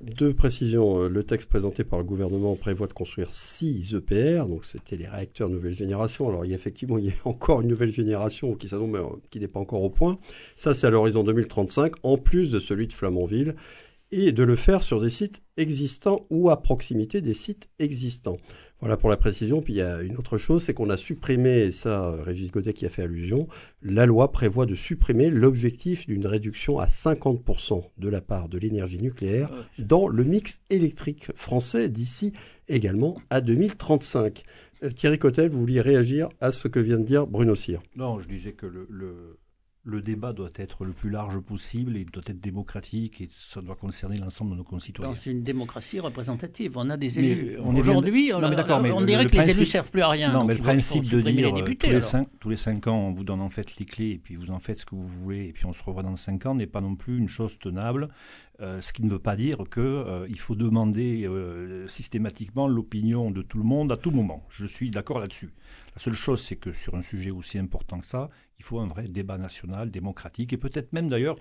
deux 0.03 0.35
précisions. 0.35 1.01
Euh, 1.05 1.09
le 1.09 1.23
texte 1.23 1.49
présenté 1.49 1.83
par 1.83 1.97
le 1.97 2.05
gouvernement 2.05 2.55
prévoit 2.55 2.85
de 2.85 2.93
construire 2.93 3.33
six 3.33 3.95
EPR, 3.95 4.45
donc 4.45 4.65
c'était 4.65 4.95
les 4.95 5.07
réacteurs 5.07 5.49
nouvelle 5.49 5.73
génération. 5.73 6.29
Alors 6.29 6.45
il 6.45 6.49
y 6.49 6.53
a 6.53 6.55
effectivement 6.55 6.99
il 6.99 7.05
y 7.05 7.09
a 7.09 7.13
encore 7.25 7.61
une 7.61 7.69
nouvelle 7.69 7.91
génération 7.91 8.53
qui 8.53 8.67
s'annonce, 8.67 8.93
euh, 8.93 9.19
qui 9.31 9.39
n'est 9.39 9.47
pas 9.47 9.59
encore 9.59 9.81
au 9.81 9.89
point. 9.89 10.19
Ça 10.57 10.75
c'est 10.75 10.85
à 10.85 10.91
l'horizon 10.91 11.23
2035, 11.23 11.93
en 12.03 12.17
plus 12.17 12.51
de 12.51 12.59
celui 12.59 12.85
de 12.85 12.93
Flamanville, 12.93 13.55
et 14.11 14.31
de 14.31 14.43
le 14.43 14.55
faire 14.55 14.83
sur 14.83 15.01
des 15.01 15.09
sites 15.09 15.41
existants 15.57 16.27
ou 16.29 16.51
à 16.51 16.61
proximité 16.61 17.19
des 17.19 17.33
sites 17.33 17.69
existants. 17.79 18.37
Voilà 18.83 18.97
pour 18.97 19.09
la 19.09 19.15
précision. 19.15 19.61
Puis 19.61 19.75
il 19.75 19.77
y 19.77 19.81
a 19.81 20.01
une 20.01 20.17
autre 20.17 20.37
chose, 20.37 20.61
c'est 20.61 20.73
qu'on 20.73 20.89
a 20.89 20.97
supprimé, 20.97 21.51
et 21.51 21.71
ça, 21.71 22.11
Régis 22.21 22.51
Godet 22.51 22.73
qui 22.73 22.85
a 22.85 22.89
fait 22.89 23.03
allusion, 23.03 23.47
la 23.81 24.05
loi 24.05 24.33
prévoit 24.33 24.65
de 24.65 24.75
supprimer 24.75 25.29
l'objectif 25.29 26.05
d'une 26.05 26.27
réduction 26.27 26.79
à 26.79 26.87
50% 26.87 27.81
de 27.97 28.09
la 28.09 28.19
part 28.19 28.49
de 28.49 28.57
l'énergie 28.57 28.97
nucléaire 28.97 29.49
dans 29.79 30.09
le 30.09 30.25
mix 30.25 30.59
électrique 30.69 31.31
français 31.33 31.87
d'ici 31.87 32.33
également 32.67 33.21
à 33.29 33.39
2035. 33.39 34.43
Euh, 34.83 34.89
Thierry 34.89 35.17
Cotel, 35.17 35.49
vous 35.49 35.61
vouliez 35.61 35.79
réagir 35.79 36.27
à 36.41 36.51
ce 36.51 36.67
que 36.67 36.81
vient 36.81 36.97
de 36.97 37.05
dire 37.05 37.25
Bruno 37.25 37.55
Cyr? 37.55 37.81
Non, 37.95 38.19
je 38.19 38.27
disais 38.27 38.51
que 38.51 38.65
le, 38.65 38.85
le 38.89 39.37
débat 40.01 40.31
doit 40.31 40.51
être 40.55 40.85
le 40.85 40.93
plus 40.93 41.09
large 41.09 41.39
possible 41.39 41.97
et 41.97 42.05
doit 42.05 42.23
être 42.25 42.39
démocratique 42.39 43.19
et 43.21 43.29
ça 43.51 43.61
doit 43.61 43.75
concerner 43.75 44.17
l'ensemble 44.17 44.51
de 44.51 44.57
nos 44.57 44.63
concitoyens. 44.63 45.11
Dans 45.11 45.19
une 45.19 45.43
démocratie 45.43 45.99
représentative, 45.99 46.77
on 46.77 46.89
a 46.89 46.95
des 46.95 47.19
élus. 47.19 47.57
Aujourd'hui, 47.57 48.31
on, 48.33 48.41
on, 48.41 49.01
dirait 49.01 49.25
que 49.25 49.35
les 49.35 49.49
élus 49.49 49.65
servent 49.65 49.91
plus 49.91 50.01
à 50.01 50.09
rien. 50.09 50.31
Non, 50.31 50.45
mais 50.45 50.55
le 50.55 50.61
principe 50.61 51.09
de 51.09 51.19
dire 51.21 51.47
les 51.47 51.51
députés, 51.51 51.87
tous, 51.87 51.93
les 51.93 52.01
cinq, 52.01 52.27
tous, 52.39 52.49
les 52.49 52.57
cinq, 52.57 52.87
ans, 52.87 52.97
on 52.97 53.11
vous 53.11 53.23
donne 53.25 53.41
en 53.41 53.49
fait 53.49 53.77
les 53.77 53.85
clés 53.85 54.11
et 54.11 54.17
puis 54.17 54.35
vous 54.35 54.51
en 54.51 54.59
faites 54.59 54.79
ce 54.79 54.85
que 54.85 54.95
vous 54.95 55.07
voulez 55.07 55.47
et 55.47 55.53
puis 55.53 55.65
on 55.65 55.73
se 55.73 55.83
revoit 55.83 56.03
dans 56.03 56.15
cinq 56.15 56.45
ans 56.45 56.55
n'est 56.55 56.67
pas 56.67 56.81
non 56.81 56.95
plus 56.95 57.17
une 57.17 57.27
chose 57.27 57.59
tenable. 57.59 58.09
Euh, 58.63 58.81
ce 58.81 58.93
qui 58.93 59.03
ne 59.03 59.09
veut 59.09 59.19
pas 59.19 59.35
dire 59.35 59.57
qu'il 59.69 59.81
euh, 59.83 60.35
faut 60.37 60.55
demander 60.55 61.27
euh, 61.27 61.85
systématiquement 61.89 62.65
l'opinion 62.65 63.29
de 63.29 63.41
tout 63.41 63.57
le 63.57 63.65
monde 63.65 63.91
à 63.91 63.97
tout 63.97 64.11
moment. 64.11 64.45
Je 64.49 64.65
suis 64.65 64.89
d'accord 64.89 65.19
là-dessus. 65.19 65.53
La 65.95 66.01
seule 66.01 66.13
chose, 66.13 66.41
c'est 66.41 66.55
que 66.55 66.71
sur 66.71 66.95
un 66.95 67.01
sujet 67.01 67.29
aussi 67.29 67.59
important 67.59 67.99
que 67.99 68.05
ça, 68.05 68.29
il 68.59 68.63
faut 68.63 68.79
un 68.79 68.87
vrai 68.87 69.09
débat 69.09 69.37
national, 69.37 69.91
démocratique, 69.91 70.53
et 70.53 70.57
peut-être 70.57 70.93
même 70.93 71.09
d'ailleurs, 71.09 71.35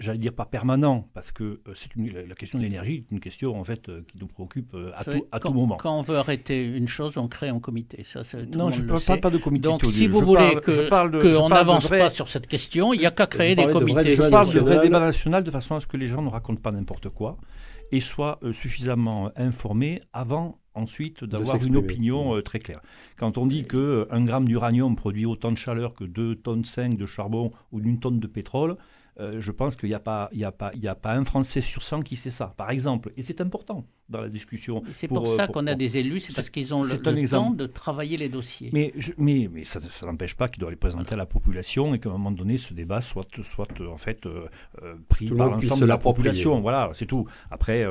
j'allais 0.00 0.18
dire 0.18 0.32
pas 0.32 0.44
permanent, 0.44 1.08
parce 1.12 1.32
que 1.32 1.44
euh, 1.44 1.72
c'est 1.74 1.90
la 1.96 2.34
question 2.34 2.58
de 2.58 2.64
l'énergie 2.64 3.04
est 3.08 3.10
une 3.10 3.20
question 3.20 3.58
en 3.58 3.64
fait 3.64 3.88
euh, 3.88 4.02
qui 4.06 4.18
nous 4.18 4.26
préoccupe 4.26 4.74
euh, 4.74 4.92
à, 4.94 5.04
tout, 5.04 5.26
à 5.32 5.40
tout, 5.40 5.52
moment. 5.52 5.76
Quand 5.76 5.98
on 5.98 6.02
veut 6.02 6.16
arrêter 6.16 6.64
une 6.64 6.88
chose, 6.88 7.16
on 7.16 7.28
crée 7.28 7.48
un 7.48 7.58
comité. 7.58 8.04
Ça, 8.04 8.22
non, 8.54 8.70
je 8.70 8.82
ne 8.82 8.88
parle 8.88 9.20
pas 9.20 9.30
de 9.30 9.38
comité. 9.38 9.62
Donc, 9.62 9.84
si 9.84 10.06
vous 10.06 10.20
voulez 10.20 10.56
qu'on 10.64 11.48
n'avance 11.48 11.88
pas 11.88 12.10
sur 12.10 12.28
cette 12.28 12.46
question, 12.46 12.92
il 12.92 13.00
n'y 13.00 13.06
a 13.06 13.10
qu'à 13.10 13.26
créer 13.26 13.56
des 13.56 13.66
comités. 13.66 14.10
je 14.10 14.28
parle 14.28 14.52
de 14.52 14.60
vrai 14.60 14.82
débat 14.82 15.00
national 15.00 15.42
de 15.42 15.50
façon 15.50 15.74
à 15.74 15.80
ce 15.80 15.86
que 15.86 15.96
les 15.96 16.08
gens 16.08 16.22
ne 16.22 16.28
racontent 16.30 16.60
pas 16.60 16.72
n'importe 16.72 17.08
quoi 17.08 17.38
et 17.90 18.00
soient 18.00 18.38
suffisamment 18.52 19.32
informés 19.36 20.02
avant 20.12 20.58
ensuite 20.78 21.24
d'avoir 21.24 21.64
une 21.64 21.76
opinion 21.76 22.36
euh, 22.36 22.42
très 22.42 22.58
claire. 22.58 22.80
Quand 23.16 23.36
on 23.36 23.46
dit 23.46 23.64
qu'un 23.64 23.78
euh, 23.78 24.24
gramme 24.24 24.46
d'uranium 24.46 24.96
produit 24.96 25.26
autant 25.26 25.52
de 25.52 25.58
chaleur 25.58 25.94
que 25.94 26.04
2 26.04 26.36
tonnes 26.36 26.64
5 26.64 26.96
de 26.96 27.06
charbon 27.06 27.52
ou 27.72 27.80
d'une 27.80 27.98
tonne 27.98 28.20
de 28.20 28.26
pétrole, 28.26 28.72
euh, 28.72 28.74
je 29.18 29.50
pense 29.50 29.76
qu'il 29.76 29.88
n'y 29.88 29.94
a, 29.94 30.00
pas, 30.00 30.30
a, 30.32 31.10
un 31.10 31.24
Français 31.24 31.60
sur 31.60 31.82
100 31.82 32.02
qui 32.02 32.16
sait 32.16 32.30
ça, 32.30 32.54
par 32.56 32.70
exemple. 32.70 33.12
Et 33.16 33.22
c'est 33.22 33.40
important 33.40 33.84
dans 34.08 34.20
la 34.20 34.28
discussion. 34.28 34.82
C'est 34.92 35.08
pour, 35.08 35.26
ça 35.26 35.48
qu'on 35.48 35.66
a 35.66 35.74
des 35.74 35.96
élus, 35.96 36.20
c'est 36.20 36.34
parce 36.34 36.50
qu'ils 36.50 36.74
ont 36.74 36.82
le, 36.82 37.10
le 37.10 37.28
temps 37.28 37.50
de 37.50 37.66
travailler 37.66 38.16
les 38.16 38.28
dossiers. 38.28 38.70
Mais, 38.72 38.92
mais, 39.16 39.48
mais 39.52 39.64
ça, 39.64 39.80
n'empêche 40.06 40.34
pas 40.34 40.48
qu'ils 40.48 40.60
doivent 40.60 40.70
les 40.70 40.76
présenter 40.76 41.14
à 41.14 41.16
la 41.16 41.26
population 41.26 41.94
et 41.94 41.98
qu'à 41.98 42.10
un 42.10 42.12
moment 42.12 42.30
donné, 42.30 42.58
ce 42.58 42.74
débat 42.74 43.00
soit, 43.00 43.26
soit 43.42 43.68
en 43.80 43.96
fait 43.96 44.26
pris 45.08 45.26
par 45.30 45.50
l'ensemble 45.50 45.80
de 45.80 45.86
la 45.86 45.98
population. 45.98 46.60
Voilà, 46.60 46.90
c'est 46.94 47.06
tout. 47.06 47.26
Après, 47.50 47.84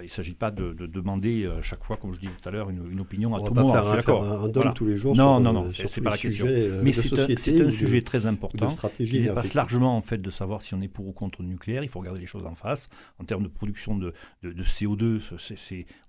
il 0.00 0.02
ne 0.02 0.08
s'agit 0.08 0.34
pas 0.34 0.50
de, 0.50 0.72
demander 0.72 1.48
chaque 1.62 1.84
fois, 1.84 1.96
comme 1.96 2.14
je 2.14 2.20
dis 2.20 2.28
tout 2.28 2.48
à 2.48 2.52
l'heure, 2.52 2.70
une, 2.70 3.00
opinion 3.00 3.34
à 3.36 3.40
tout 3.40 3.54
va 3.54 3.62
pas 3.62 4.02
faire 4.02 4.22
un, 4.22 4.44
un, 4.44 4.72
tous 4.72 4.86
les 4.86 4.98
jours. 4.98 5.14
Non, 5.14 5.38
non, 5.38 5.52
non, 5.52 5.70
c'est 5.72 6.00
pas 6.00 6.10
la 6.10 6.18
question. 6.18 6.46
Mais 6.82 6.92
c'est 6.92 7.60
un, 7.60 7.70
sujet 7.70 8.02
très 8.02 8.26
important 8.26 8.68
qui 8.96 9.20
dépasse 9.20 9.54
largement 9.54 9.96
en 9.96 10.00
fait 10.00 10.18
de 10.18 10.30
savoir 10.30 10.48
voir 10.48 10.62
si 10.62 10.74
on 10.74 10.80
est 10.80 10.88
pour 10.88 11.06
ou 11.06 11.12
contre 11.12 11.42
le 11.42 11.48
nucléaire. 11.48 11.84
Il 11.84 11.88
faut 11.88 12.00
regarder 12.00 12.20
les 12.20 12.26
choses 12.26 12.46
en 12.46 12.54
face. 12.54 12.88
En 13.20 13.24
termes 13.24 13.44
de 13.44 13.48
production 13.48 13.96
de, 13.96 14.12
CO2, 14.42 15.20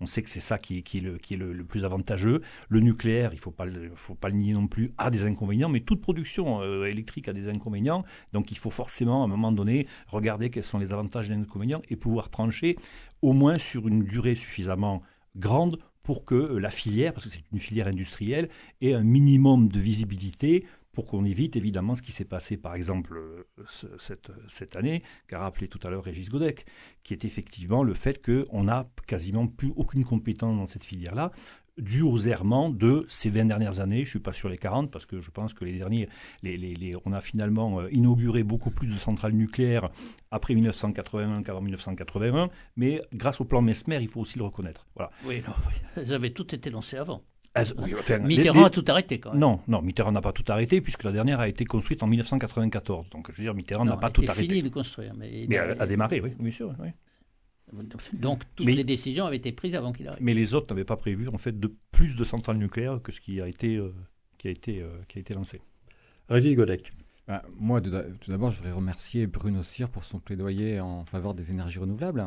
on 0.01 0.05
sait 0.05 0.23
que 0.23 0.29
c'est 0.29 0.39
ça 0.39 0.57
qui, 0.57 0.77
est, 0.79 1.01
le, 1.01 1.63
plus 1.63 1.85
avantageux. 1.85 2.41
Le 2.67 2.79
nucléaire, 2.79 3.31
il 3.33 3.37
ne 3.37 3.41
faut 3.41 3.51
pas, 3.51 3.65
faut 3.95 4.15
pas 4.15 4.29
le 4.29 4.35
nier 4.35 4.53
non 4.53 4.67
plus, 4.67 4.91
a 4.97 5.09
des 5.09 5.25
inconvénients, 5.25 5.69
mais 5.69 5.81
toute 5.81 6.01
production 6.01 6.61
euh, 6.61 6.85
électrique 6.85 7.27
a 7.27 7.33
des 7.33 7.47
inconvénients. 7.47 8.03
Donc 8.33 8.51
il 8.51 8.57
faut 8.57 8.69
forcément, 8.69 9.21
à 9.21 9.25
un 9.25 9.27
moment 9.29 9.51
donné, 9.51 9.87
regarder 10.07 10.49
quels 10.49 10.63
sont 10.63 10.79
les 10.79 10.91
avantages 10.91 11.29
et 11.29 11.33
les 11.33 11.39
inconvénients 11.39 11.81
et 11.89 11.95
pouvoir 11.95 12.29
trancher 12.29 12.77
au 13.21 13.33
moins 13.33 13.57
sur 13.57 13.87
une 13.87 14.03
durée 14.03 14.35
suffisamment 14.35 15.01
grande 15.35 15.79
pour 16.03 16.25
que 16.25 16.35
la 16.35 16.71
filière, 16.71 17.13
parce 17.13 17.25
que 17.25 17.31
c'est 17.31 17.43
une 17.51 17.59
filière 17.59 17.87
industrielle, 17.87 18.49
ait 18.81 18.93
un 18.93 19.03
minimum 19.03 19.69
de 19.69 19.79
visibilité 19.79 20.65
pour 20.99 21.05
qu'on 21.05 21.23
évite 21.23 21.55
évidemment 21.55 21.95
ce 21.95 22.01
qui 22.01 22.11
s'est 22.11 22.25
passé 22.25 22.57
par 22.57 22.75
exemple 22.75 23.15
euh, 23.15 23.63
cette, 23.97 24.33
cette, 24.49 24.75
année, 24.75 25.01
qu'a 25.29 25.39
rappelé 25.39 25.69
tout 25.69 25.79
à 25.83 25.89
l'heure 25.89 26.03
Régis 26.03 26.27
Godec, 26.27 26.65
qui 27.03 27.13
est 27.13 27.23
effectivement 27.23 27.83
le 27.83 27.93
fait 27.93 28.21
qu'on 28.21 28.65
n'a 28.65 28.89
quasiment 29.07 29.47
plus 29.47 29.71
aucune 29.77 30.03
compétence 30.03 30.57
dans 30.57 30.65
cette 30.65 30.83
filière-là, 30.83 31.31
dû 31.77 32.01
aux 32.01 32.17
errements 32.17 32.69
de 32.69 33.05
ces 33.07 33.29
20 33.29 33.45
dernières 33.45 33.79
années. 33.79 33.99
Je 33.99 34.01
ne 34.01 34.09
suis 34.09 34.19
pas 34.19 34.33
sur 34.33 34.49
les 34.49 34.57
40 34.57 34.91
parce 34.91 35.05
que 35.05 35.21
je 35.21 35.31
pense 35.31 35.53
que 35.53 35.63
les 35.63 35.77
derniers, 35.77 36.09
les, 36.43 36.57
les, 36.57 36.95
on 37.05 37.13
a 37.13 37.21
finalement 37.21 37.79
euh, 37.79 37.87
inauguré 37.93 38.43
beaucoup 38.43 38.69
plus 38.69 38.87
de 38.87 38.95
centrales 38.95 39.31
nucléaires 39.31 39.91
après 40.31 40.53
1981 40.53 41.43
qu'avant 41.43 41.61
1981, 41.61 42.49
mais 42.75 43.01
grâce 43.13 43.39
au 43.39 43.45
plan 43.45 43.61
Mesmer, 43.61 43.99
il 44.01 44.09
faut 44.09 44.19
aussi 44.19 44.37
le 44.37 44.43
reconnaître. 44.43 44.85
Voilà. 44.95 45.11
Oui, 45.23 45.41
non, 45.47 45.53
elles 45.95 46.13
avaient 46.13 46.31
toutes 46.31 46.53
été 46.53 46.69
lancées 46.69 46.97
avant. 46.97 47.23
Mitterrand 48.21 48.65
a 48.65 48.69
tout 48.69 48.85
arrêté 48.87 49.19
quand 49.19 49.31
même. 49.31 49.39
Non, 49.39 49.59
non, 49.67 49.81
Mitterrand 49.81 50.11
n'a 50.11 50.21
pas 50.21 50.31
tout 50.31 50.43
arrêté 50.47 50.81
puisque 50.81 51.03
la 51.03 51.11
dernière 51.11 51.39
a 51.39 51.47
été 51.47 51.65
construite 51.65 52.03
en 52.03 52.07
1994. 52.07 53.09
Donc 53.09 53.31
je 53.31 53.37
veux 53.37 53.43
dire, 53.43 53.53
Mitterrand 53.53 53.85
n'a 53.85 53.97
pas 53.97 54.09
tout 54.09 54.23
arrêté. 54.27 54.47
fini 54.47 54.63
de 54.63 54.69
construire. 54.69 55.13
Mais, 55.15 55.45
mais 55.47 55.57
a, 55.57 55.85
démarré, 55.85 56.21
oui, 56.21 56.31
bien 56.39 56.51
sûr. 56.51 56.73
Oui. 56.79 56.89
Donc 58.13 58.43
toutes 58.55 58.67
les 58.67 58.83
décisions 58.83 59.25
avaient 59.25 59.37
été 59.37 59.51
prises 59.51 59.75
avant 59.75 59.91
qu'il 59.93 60.07
arrive. 60.07 60.23
Mais 60.23 60.33
les 60.33 60.53
autres 60.53 60.73
n'avaient 60.73 60.85
pas 60.85 60.97
prévu 60.97 61.27
en 61.27 61.37
fait 61.37 61.59
de 61.59 61.73
plus 61.91 62.15
de 62.15 62.23
centrales 62.23 62.57
nucléaires 62.57 62.99
que 63.01 63.11
ce 63.11 63.19
qui 63.19 63.41
a 63.41 63.47
été, 63.47 63.75
euh, 63.77 63.93
qui 64.37 64.47
a 64.47 64.51
été, 64.51 64.81
euh, 64.81 64.89
qui 65.07 65.17
a 65.17 65.21
été 65.21 65.33
lancé. 65.33 65.61
Régis 66.29 66.55
Godec. 66.55 66.91
Bah, 67.27 67.43
moi, 67.59 67.79
tout 67.79 67.91
d'abord, 68.27 68.49
je 68.49 68.57
voudrais 68.57 68.71
remercier 68.71 69.27
Bruno 69.27 69.61
Cyr 69.61 69.89
pour 69.89 70.03
son 70.03 70.19
plaidoyer 70.19 70.79
en 70.79 71.05
faveur 71.05 71.35
des 71.35 71.51
énergies 71.51 71.77
renouvelables. 71.77 72.25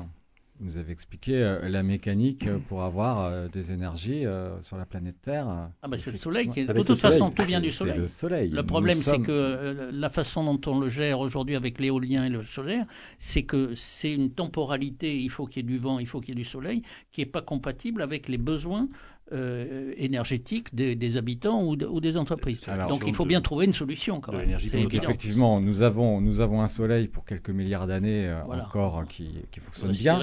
Vous 0.62 0.68
nous 0.68 0.76
avez 0.76 0.92
expliqué 0.92 1.42
euh, 1.42 1.68
la 1.68 1.82
mécanique 1.82 2.48
pour 2.68 2.84
avoir 2.84 3.24
euh, 3.24 3.48
des 3.48 3.72
énergies 3.72 4.24
euh, 4.24 4.62
sur 4.62 4.76
la 4.76 4.86
planète 4.86 5.16
Terre. 5.20 5.48
Ah 5.82 5.88
bah 5.88 5.96
c'est 5.98 6.12
le 6.12 6.18
Soleil. 6.18 6.48
Qui 6.50 6.64
De 6.64 6.82
toute 6.84 7.00
façon, 7.00 7.32
tout 7.32 7.42
vient 7.42 7.60
du 7.60 7.72
Soleil. 7.72 7.98
le 7.98 8.06
Soleil. 8.06 8.48
Le 8.48 8.62
problème, 8.62 9.02
c'est 9.02 9.18
que 9.18 9.90
la 9.92 10.08
façon 10.08 10.44
dont 10.44 10.70
on 10.70 10.78
le 10.78 10.88
gère 10.88 11.18
aujourd'hui 11.18 11.56
avec 11.56 11.80
l'éolien 11.80 12.26
et 12.26 12.28
le 12.28 12.44
solaire, 12.44 12.86
c'est 13.18 13.42
que 13.42 13.74
c'est 13.74 14.12
une 14.12 14.30
temporalité. 14.30 15.18
Il 15.18 15.30
faut 15.30 15.46
qu'il 15.46 15.56
y 15.56 15.66
ait 15.66 15.72
du 15.72 15.78
vent, 15.78 15.98
il 15.98 16.06
faut 16.06 16.20
qu'il 16.20 16.28
y 16.28 16.32
ait 16.38 16.42
du 16.42 16.48
soleil, 16.48 16.82
qui 17.10 17.22
n'est 17.22 17.26
pas 17.26 17.42
compatible 17.42 18.00
avec 18.00 18.28
les 18.28 18.38
besoins 18.38 18.88
euh, 19.30 19.94
énergétique 19.96 20.74
des, 20.74 21.16
habitants 21.16 21.64
ou, 21.64 21.76
des 21.76 22.16
entreprises. 22.16 22.60
Donc 22.88 23.04
il 23.06 23.14
faut 23.14 23.24
bien 23.24 23.40
trouver 23.40 23.64
une 23.64 23.72
solution 23.72 24.20
quand 24.20 24.32
même. 24.32 24.50
Effectivement, 24.50 25.60
nous 25.60 25.82
avons, 25.82 26.20
nous 26.20 26.40
avons 26.40 26.60
un 26.60 26.68
soleil 26.68 27.08
pour 27.08 27.24
quelques 27.24 27.50
milliards 27.50 27.86
d'années 27.86 28.26
euh, 28.26 28.42
encore 28.44 28.98
hein, 28.98 29.06
qui, 29.08 29.30
qui 29.50 29.60
fonctionne 29.60 29.92
bien. 29.92 30.20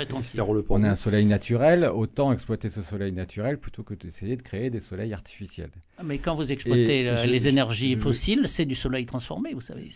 On 0.70 0.84
a 0.84 0.90
un 0.90 0.96
soleil 0.96 1.26
naturel, 1.26 1.86
autant 1.86 2.32
exploiter 2.34 2.70
ce 2.70 2.82
soleil 2.82 3.12
naturel 3.12 3.58
plutôt 3.58 3.84
que 3.84 3.96
d'essayer 3.96 4.36
de 4.36 4.42
créer 4.42 4.70
des 4.70 4.80
soleils 4.80 5.14
artificiels. 5.14 5.72
Ah, 5.98 6.04
mais 6.06 6.20
quand 6.20 6.36
vous 6.36 6.52
exploitez 6.52 7.12
les 7.26 7.48
énergies 7.48 7.96
fossiles, 7.96 8.48
c'est 8.48 8.66
du 8.66 8.76
soleil 8.76 9.06
transformé, 9.06 9.54
vous 9.54 9.62
savez. 9.62 9.90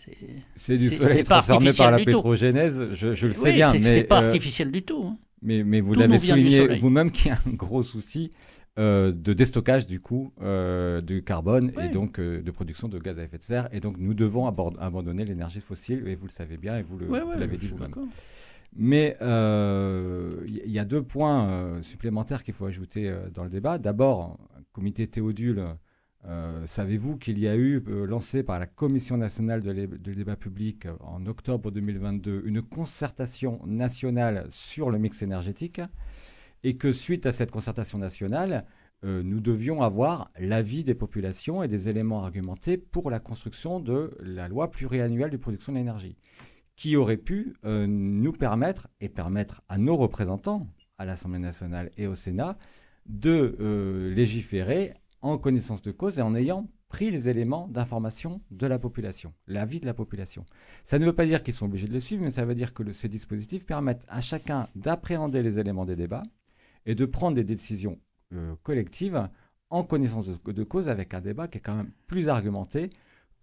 C'est 0.54 0.76
du 0.76 0.90
soleil 0.90 1.24
transformé 1.24 1.72
par 1.72 1.90
la 1.90 1.98
pétrogénèse, 1.98 2.88
je, 2.94 3.14
je 3.14 3.26
le 3.26 3.32
sais 3.32 3.52
bien. 3.52 3.72
mais 3.72 3.78
C'est 3.78 4.04
pas 4.04 4.22
euh, 4.22 4.26
artificiel 4.26 4.70
du 4.70 4.82
tout. 4.82 5.04
Hein. 5.06 5.18
Mais, 5.42 5.62
mais 5.62 5.80
vous 5.80 5.94
l'avez 5.94 6.18
souligné 6.18 6.78
vous-même 6.78 7.12
qu'il 7.12 7.28
y 7.28 7.30
a 7.30 7.38
un 7.46 7.50
gros 7.52 7.82
souci 7.82 8.32
euh, 8.76 9.12
de 9.12 9.32
déstockage 9.32 9.86
du 9.86 10.00
coup 10.00 10.32
euh, 10.42 11.00
du 11.00 11.22
carbone 11.22 11.72
et 11.80 11.90
donc 11.90 12.18
euh, 12.18 12.42
de 12.42 12.50
production 12.50 12.88
de 12.88 12.98
gaz 12.98 13.16
à 13.20 13.22
effet 13.22 13.38
de 13.38 13.44
serre. 13.44 13.68
Et 13.70 13.78
donc 13.78 13.98
nous 13.98 14.14
devons 14.14 14.48
abandonner 14.48 15.24
l'énergie 15.24 15.60
fossile, 15.60 16.08
et 16.08 16.16
vous 16.16 16.26
le 16.26 16.32
savez 16.32 16.56
bien, 16.56 16.78
et 16.78 16.82
vous 16.82 16.98
l'avez 16.98 17.56
dit 17.56 17.68
vous-même. 17.68 17.94
Mais 18.76 19.16
il 19.20 20.72
y, 20.72 20.78
a 20.80 20.84
deux 20.84 21.02
points 21.02 21.80
supplémentaires 21.82 22.42
qu'il 22.42 22.54
faut 22.54 22.66
ajouter 22.66 23.14
dans 23.32 23.44
le 23.44 23.50
débat. 23.50 23.78
D'abord, 23.78 24.40
comité 24.72 25.06
Théodule, 25.06 25.62
savez-vous 26.66 27.16
qu'il 27.16 27.38
y 27.38 27.46
a 27.46 27.54
eu, 27.54 27.80
lancé 28.08 28.42
par 28.42 28.58
la 28.58 28.66
Commission 28.66 29.16
nationale 29.16 29.60
de, 29.60 29.72
de, 29.72 30.14
débat 30.14 30.34
public 30.34 30.88
en 30.98 31.24
octobre 31.26 31.70
2022, 31.70 32.42
une 32.44 32.60
concertation 32.60 33.60
nationale 33.64 34.48
sur 34.50 34.90
le 34.90 34.98
mix 34.98 35.22
énergétique? 35.22 35.80
Et 36.64 36.76
que 36.76 36.92
suite 36.92 37.26
à 37.26 37.32
cette 37.32 37.50
concertation 37.50 37.98
nationale, 37.98 38.64
euh, 39.04 39.22
nous 39.22 39.40
devions 39.40 39.82
avoir 39.82 40.30
l'avis 40.38 40.82
des 40.82 40.94
populations 40.94 41.62
et 41.62 41.68
des 41.68 41.90
éléments 41.90 42.24
argumentés 42.24 42.78
pour 42.78 43.10
la 43.10 43.20
construction 43.20 43.80
de 43.80 44.16
la 44.20 44.48
loi 44.48 44.70
pluriannuelle 44.70 45.30
de 45.30 45.36
production 45.36 45.74
d'énergie, 45.74 46.16
qui 46.74 46.96
aurait 46.96 47.18
pu 47.18 47.54
euh, 47.64 47.86
nous 47.86 48.32
permettre 48.32 48.88
et 49.00 49.10
permettre 49.10 49.62
à 49.68 49.76
nos 49.76 49.96
représentants 49.96 50.66
à 50.96 51.04
l'Assemblée 51.04 51.38
nationale 51.38 51.90
et 51.98 52.06
au 52.06 52.14
Sénat 52.14 52.56
de 53.04 53.56
euh, 53.60 54.14
légiférer 54.14 54.94
en 55.20 55.36
connaissance 55.36 55.82
de 55.82 55.92
cause 55.92 56.18
et 56.18 56.22
en 56.22 56.34
ayant 56.34 56.70
pris 56.88 57.10
les 57.10 57.28
éléments 57.28 57.68
d'information 57.68 58.40
de 58.50 58.66
la 58.66 58.78
population, 58.78 59.34
l'avis 59.46 59.80
de 59.80 59.86
la 59.86 59.94
population. 59.94 60.46
Ça 60.82 60.98
ne 60.98 61.04
veut 61.04 61.12
pas 61.12 61.26
dire 61.26 61.42
qu'ils 61.42 61.52
sont 61.52 61.66
obligés 61.66 61.88
de 61.88 61.92
le 61.92 62.00
suivre, 62.00 62.22
mais 62.22 62.30
ça 62.30 62.44
veut 62.46 62.54
dire 62.54 62.72
que 62.72 62.90
ces 62.92 63.08
dispositifs 63.08 63.66
permettent 63.66 64.04
à 64.08 64.22
chacun 64.22 64.68
d'appréhender 64.76 65.42
les 65.42 65.58
éléments 65.58 65.84
des 65.84 65.96
débats 65.96 66.22
et 66.86 66.94
de 66.94 67.06
prendre 67.06 67.34
des 67.36 67.44
décisions 67.44 67.98
euh, 68.32 68.54
collectives 68.62 69.28
en 69.70 69.84
connaissance 69.84 70.26
de, 70.28 70.64
cause 70.64 70.88
avec 70.88 71.14
un 71.14 71.20
débat 71.20 71.48
qui 71.48 71.58
est 71.58 71.60
quand 71.60 71.74
même 71.74 71.90
plus 72.06 72.28
argumenté 72.28 72.90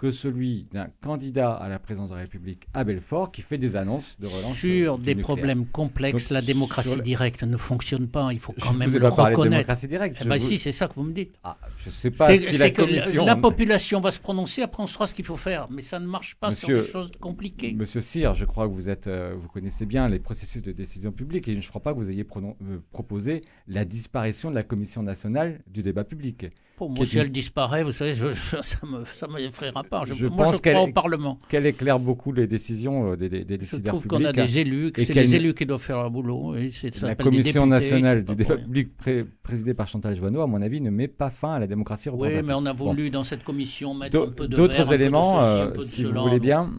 que 0.01 0.09
celui 0.09 0.65
d'un 0.73 0.87
candidat 1.03 1.51
à 1.53 1.69
la 1.69 1.77
présidence 1.77 2.09
de 2.09 2.15
la 2.15 2.21
République 2.21 2.67
à 2.73 2.83
Belfort 2.83 3.31
qui 3.31 3.43
fait 3.43 3.59
des 3.59 3.75
annonces 3.75 4.17
de 4.19 4.25
relance 4.25 4.55
sur 4.57 4.95
euh, 4.95 4.97
du 4.97 5.03
des 5.03 5.13
nucléaire. 5.13 5.23
problèmes 5.23 5.65
complexes. 5.67 6.23
Donc, 6.23 6.31
la 6.31 6.41
démocratie 6.41 6.89
sur 6.89 7.01
directe 7.03 7.43
ne 7.43 7.55
fonctionne 7.55 8.07
pas. 8.07 8.33
Il 8.33 8.39
faut 8.39 8.55
quand 8.59 8.73
même 8.73 8.89
vous 8.89 8.95
ai 8.95 8.99
le 8.99 9.09
pas 9.09 9.15
parlé 9.15 9.35
de 9.35 9.37
reconnaître. 9.37 9.57
démocratie 9.67 9.87
directe. 9.87 10.17
Eh 10.19 10.27
ben 10.27 10.37
vous- 10.39 10.47
si, 10.47 10.57
c'est 10.57 10.71
ça 10.71 10.87
que 10.87 10.95
vous 10.95 11.03
me 11.03 11.13
dites. 11.13 11.35
Ah, 11.43 11.55
je 11.77 11.89
ne 11.89 11.93
sais 11.93 12.09
pas 12.09 12.29
C'est 12.29 12.39
si 12.39 12.57
la 12.57 12.71
que 12.71 13.39
population 13.39 13.99
va 14.01 14.09
se 14.09 14.17
prononcer, 14.19 14.63
après 14.63 14.81
on 14.81 14.87
saura 14.87 15.05
ce 15.05 15.13
qu'il 15.13 15.23
faut 15.25 15.37
faire. 15.37 15.67
Mais 15.69 15.83
ça 15.83 15.99
ne 15.99 16.07
marche 16.07 16.33
pas 16.33 16.49
Monsieur- 16.49 16.81
sur 16.81 16.85
des 16.85 16.91
choses 16.91 17.11
compliquées. 17.19 17.73
Monsieur 17.73 18.01
Cyr, 18.01 18.33
je 18.33 18.45
crois 18.45 18.67
que 18.67 18.73
vous 18.73 18.89
êtes, 18.89 19.05
euh, 19.05 19.35
vous 19.39 19.49
connaissez 19.49 19.85
bien 19.85 20.09
les 20.09 20.17
processus 20.17 20.63
de 20.63 20.71
décision 20.71 21.11
publique 21.11 21.47
et 21.47 21.53
je 21.53 21.57
ne 21.65 21.69
crois 21.69 21.83
pas 21.83 21.93
que 21.93 21.99
vous 21.99 22.09
ayez 22.09 22.23
pronon- 22.23 22.55
euh, 22.63 22.79
proposé 22.91 23.43
la 23.67 23.85
disparition 23.85 24.49
de 24.49 24.55
la 24.55 24.63
Commission 24.63 25.03
nationale 25.03 25.59
du 25.67 25.83
débat 25.83 26.03
public. 26.03 26.47
Pour 26.81 26.89
moi, 26.89 27.05
si 27.05 27.19
elle 27.19 27.31
disparaît, 27.31 27.83
vous 27.83 27.91
savez, 27.91 28.15
je- 28.15 28.33
je- 28.33 28.55
ça 28.63 28.79
me 28.87 29.05
ça 29.05 29.27
m'effraiera 29.27 29.83
pas. 29.83 30.01
Je, 30.03 30.15
Je 30.15 30.25
moi, 30.25 30.45
pense 30.45 30.55
je 30.55 30.61
crois 30.61 30.81
au 30.81 30.91
Parlement. 30.91 31.39
Qu'elle 31.47 31.67
éclaire 31.67 31.99
beaucoup 31.99 32.31
les 32.31 32.47
décisions 32.47 33.11
euh, 33.11 33.15
des, 33.15 33.29
des- 33.29 33.45
des 33.45 33.53
Je 33.53 33.59
décideurs 33.59 33.93
trouve 33.93 34.07
qu'on 34.07 34.17
publics. 34.17 34.39
a 34.39 34.45
des 34.45 34.57
élus, 34.57 34.91
que 34.91 35.03
c'est 35.05 35.13
les 35.13 35.35
élus 35.35 35.53
qui 35.53 35.67
doivent 35.67 35.79
faire 35.79 35.97
leur 35.97 36.09
boulot. 36.09 36.55
Et 36.55 36.71
c'est- 36.71 36.95
ça 36.95 37.05
La 37.05 37.13
des 37.13 37.23
Commission 37.23 37.67
députés, 37.67 37.69
nationale 37.91 38.25
du 38.25 38.35
débat 38.35 38.57
public 38.57 38.97
pré- 38.97 39.25
présidée 39.43 39.75
par 39.75 39.87
Chantal 39.87 40.15
Joanneau, 40.15 40.41
à 40.41 40.47
mon 40.47 40.59
avis, 40.59 40.81
ne 40.81 40.89
met 40.89 41.07
pas 41.07 41.29
fin 41.29 41.53
à 41.53 41.59
la 41.59 41.67
démocratie 41.67 42.09
Oui, 42.09 42.29
mais 42.43 42.53
on 42.55 42.65
a 42.65 42.73
Bon. 42.73 42.85
voulu 42.89 43.11
dans 43.11 43.23
cette 43.23 43.43
commission 43.43 43.93
mettre 43.93 44.17
un 44.17 44.25
D'au- 44.25 44.31
peu 44.31 44.47
de 44.47 44.55
D'autres 44.55 44.73
vert, 44.73 44.81
un 44.87 44.89
peu 44.89 44.97
de 44.97 45.01
éléments, 45.03 45.39
ceci, 45.39 45.61
un 45.61 45.67
peu 45.67 45.77
de 45.77 45.83
si 45.83 46.03
vous 46.03 46.09
cela. 46.09 46.21
voulez 46.23 46.39
bien. 46.39 46.71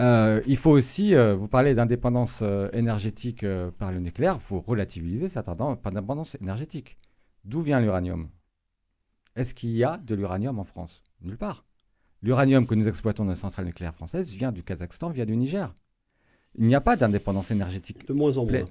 Euh, 0.00 0.40
il 0.46 0.56
faut 0.56 0.70
aussi, 0.70 1.14
euh, 1.14 1.34
vous 1.34 1.46
parlez 1.46 1.74
d'indépendance 1.74 2.40
euh, 2.42 2.70
énergétique 2.72 3.44
par 3.78 3.92
le 3.92 4.00
nucléaire, 4.00 4.38
il 4.40 4.44
faut 4.44 4.60
relativiser 4.66 5.28
cette 5.28 5.46
indé- 5.48 5.76
indépendance 5.84 6.36
énergétique. 6.40 6.96
D'où 7.44 7.60
vient 7.60 7.78
l'uranium? 7.78 8.24
Est-ce 9.36 9.54
qu'il 9.54 9.70
y 9.70 9.82
a 9.84 9.98
de 9.98 10.14
l'uranium 10.14 10.58
en 10.58 10.64
France? 10.64 11.02
Nulle 11.20 11.36
part. 11.38 11.64
L'uranium 12.22 12.66
que 12.66 12.74
nous 12.74 12.88
exploitons 12.88 13.24
dans 13.24 13.30
les 13.32 13.36
centrales 13.36 13.66
nucléaires 13.66 13.94
françaises 13.94 14.30
vient 14.30 14.52
du 14.52 14.62
Kazakhstan, 14.62 15.10
vient 15.10 15.26
du 15.26 15.36
Niger. 15.36 15.74
Il 16.56 16.66
n'y 16.66 16.74
a 16.74 16.80
pas 16.80 16.96
d'indépendance 16.96 17.50
énergétique. 17.50 18.06
De 18.06 18.12
moins 18.12 18.36
en 18.38 18.46
moins. 18.46 18.64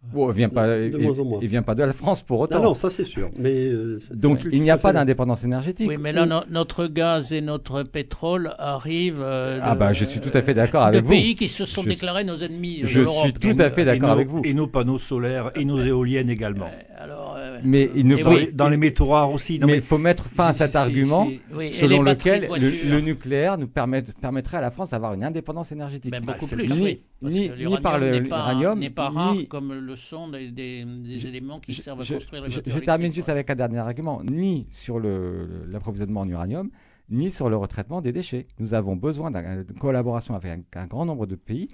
Bon, 0.00 0.30
il 0.30 0.36
vient 0.36 0.48
pas, 0.48 0.66
De 0.68 0.90
il- 0.94 0.98
moins 1.02 1.18
en 1.18 1.24
moins. 1.24 1.38
il 1.42 1.48
vient 1.48 1.62
pas 1.62 1.74
de 1.74 1.82
la 1.82 1.92
France 1.92 2.22
pour 2.22 2.38
autant. 2.40 2.58
Non, 2.58 2.68
non, 2.68 2.74
ça 2.74 2.88
c'est 2.88 3.04
sûr. 3.04 3.30
Mais 3.36 3.66
euh, 3.68 4.00
Donc 4.14 4.40
il 4.52 4.62
n'y 4.62 4.70
a 4.70 4.78
pas 4.78 4.92
d'indépendance 4.92 5.44
énergétique. 5.44 5.88
Oui, 5.88 5.96
mais 6.00 6.12
là, 6.12 6.24
no- 6.24 6.40
notre 6.50 6.86
gaz 6.86 7.32
et 7.32 7.40
notre 7.40 7.82
pétrole 7.82 8.54
arrivent. 8.58 9.20
euh, 9.22 9.58
Ah 9.62 9.74
de- 9.74 9.78
bah 9.80 9.92
je 9.92 10.04
suis 10.04 10.20
tout 10.20 10.30
à 10.32 10.40
fait 10.40 10.54
d'accord 10.54 10.84
avec 10.84 11.02
vous. 11.04 11.10
pays 11.10 11.34
qui 11.34 11.48
se 11.48 11.64
sont 11.64 11.82
Je 11.82 11.88
déclarés 11.90 12.22
nos 12.24 12.36
ennemis. 12.36 12.80
je 12.84 13.00
de 13.00 13.04
l'Europe. 13.04 13.24
suis 13.24 13.32
tout 13.34 13.48
Donc, 13.48 13.60
à 13.60 13.70
fait 13.70 13.82
Et 13.82 13.84
d'accord 13.86 14.08
nos- 14.10 14.14
avec 14.14 14.28
vous. 14.28 14.42
Et 14.44 14.54
nos 14.54 14.68
panneaux 14.68 14.98
solaires 14.98 15.50
et 15.56 15.64
nos 15.64 15.82
éoliennes 15.84 16.30
également. 16.30 16.66
euh, 16.66 17.02
alors, 17.04 17.34
euh, 17.36 17.58
Mais 17.64 17.90
il 17.96 18.06
ne 18.06 18.16
Et 18.16 18.22
faut, 18.22 18.30
Dans, 18.30 18.36
oui. 18.36 18.46
les, 18.46 18.52
dans 18.52 18.68
les 18.68 18.76
métaux 18.76 19.06
rares 19.06 19.32
aussi. 19.32 19.58
Non, 19.58 19.66
mais 19.66 19.72
mais 19.72 19.78
il 19.78 19.84
faut 19.84 19.98
mettre 19.98 20.26
fin 20.26 20.46
à 20.46 20.52
cet 20.52 20.76
argument 20.76 21.28
oui, 21.52 21.72
selon 21.72 22.02
lequel 22.02 22.48
le, 22.88 23.00
nucléaire 23.00 23.58
nous 23.58 23.66
permet- 23.66 24.02
permettrait 24.22 24.58
à 24.58 24.60
la 24.60 24.70
France 24.70 24.90
d'avoir 24.90 25.12
une 25.14 25.24
indépendance 25.24 25.72
énergétique. 25.72 26.12
Ben, 26.12 26.20
beaucoup 26.24 26.46
c'est 26.46 26.54
plus, 26.56 26.68
ni- 26.70 26.80
oui. 26.82 27.00
Parce 27.20 27.34
ni- 27.34 27.48
que 27.48 27.54
ni 27.64 27.78
par 27.80 27.98
l'uranium 27.98 28.12
le- 28.14 28.20
n'est 28.22 28.28
pas- 28.28 28.36
l'uranium, 28.36 28.78
n'est 28.78 28.90
pas 28.90 29.08
rare 29.08 29.34
ni- 29.34 29.48
comme 29.48 29.72
le 29.88 29.96
sont 29.96 30.28
des, 30.28 30.50
des- 30.50 30.84
des 30.84 31.26
éléments 31.26 31.58
qui 31.60 31.72
Je, 31.72 31.82
servent 31.82 32.00
à 32.00 32.04
je- 32.04 32.14
construire 32.14 32.42
les 32.44 32.50
je- 32.50 32.78
termine 32.90 33.12
juste 33.12 33.28
avec 33.28 33.50
un 33.50 33.56
dernier 33.56 33.78
argument. 33.78 34.22
Ni 34.22 34.66
sur 34.70 35.00
l'approvisionnement 35.00 36.20
en 36.20 36.28
uranium, 36.28 36.70
ni 37.10 37.30
sur 37.30 37.48
le 37.48 37.56
retraitement 37.56 38.00
des 38.00 38.12
déchets. 38.12 38.46
Nous 38.58 38.74
avons 38.74 38.96
besoin 38.96 39.30
d'un- 39.30 39.62
d'une 39.62 39.78
collaboration 39.78 40.34
avec 40.34 40.50
un, 40.76 40.80
un 40.80 40.86
grand 40.86 41.04
nombre 41.06 41.26
de 41.26 41.34
pays 41.36 41.68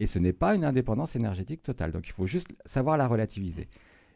et 0.00 0.06
ce 0.06 0.18
n'est 0.18 0.32
pas 0.32 0.54
une 0.54 0.64
indépendance 0.64 1.14
énergétique 1.16 1.62
totale. 1.62 1.92
Donc 1.92 2.08
il 2.08 2.12
faut 2.12 2.26
juste 2.26 2.48
savoir 2.64 2.96
la 2.96 3.06
relativiser. 3.06 3.68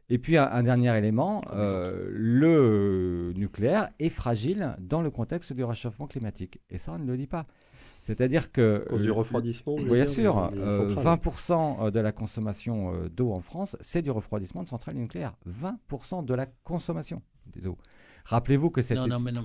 Et 0.09 0.19
puis 0.19 0.37
un, 0.37 0.49
un 0.51 0.63
dernier 0.63 0.97
élément, 0.99 1.43
euh, 1.53 2.09
le 2.13 3.33
nucléaire 3.37 3.89
est 3.99 4.09
fragile 4.11 4.77
dans 4.81 5.01
le 5.03 5.11
contexte 5.11 5.53
du 5.53 5.65
réchauffement 5.65 6.07
climatique. 6.07 6.61
Et 6.71 6.79
ça, 6.79 6.93
on 6.93 6.99
ne 6.99 7.07
le 7.07 7.17
dit 7.17 7.27
pas. 7.27 7.47
C'est-à-dire 8.03 8.51
que... 8.53 8.85
Cause 8.91 9.03
du 9.03 9.09
euh, 9.11 9.13
refroidissement. 9.13 9.77
bien 9.77 9.95
dire, 10.05 10.07
sûr. 10.09 10.51
des- 10.51 10.57
des 10.59 10.63
euh, 10.63 10.89
centrales. 10.89 11.19
20% 11.19 11.91
de 11.93 12.01
la 12.01 12.13
consommation 12.13 12.93
euh, 12.95 13.09
d'eau 13.09 13.33
en 13.33 13.41
France, 13.41 13.77
c'est 13.81 14.03
du 14.03 14.11
refroidissement 14.11 14.63
de 14.65 14.69
centrales 14.69 14.97
nucléaires. 14.97 15.35
20% 15.49 16.25
de 16.25 16.35
la 16.35 16.47
consommation 16.65 17.23
des 17.47 17.67
eaux. 17.67 17.79
Rappelez-vous 18.25 18.71
que 18.71 18.83
cette... 18.83 18.99
Non, 18.99 19.07
non, 19.07 19.19
mais 19.21 19.33
non. 19.33 19.45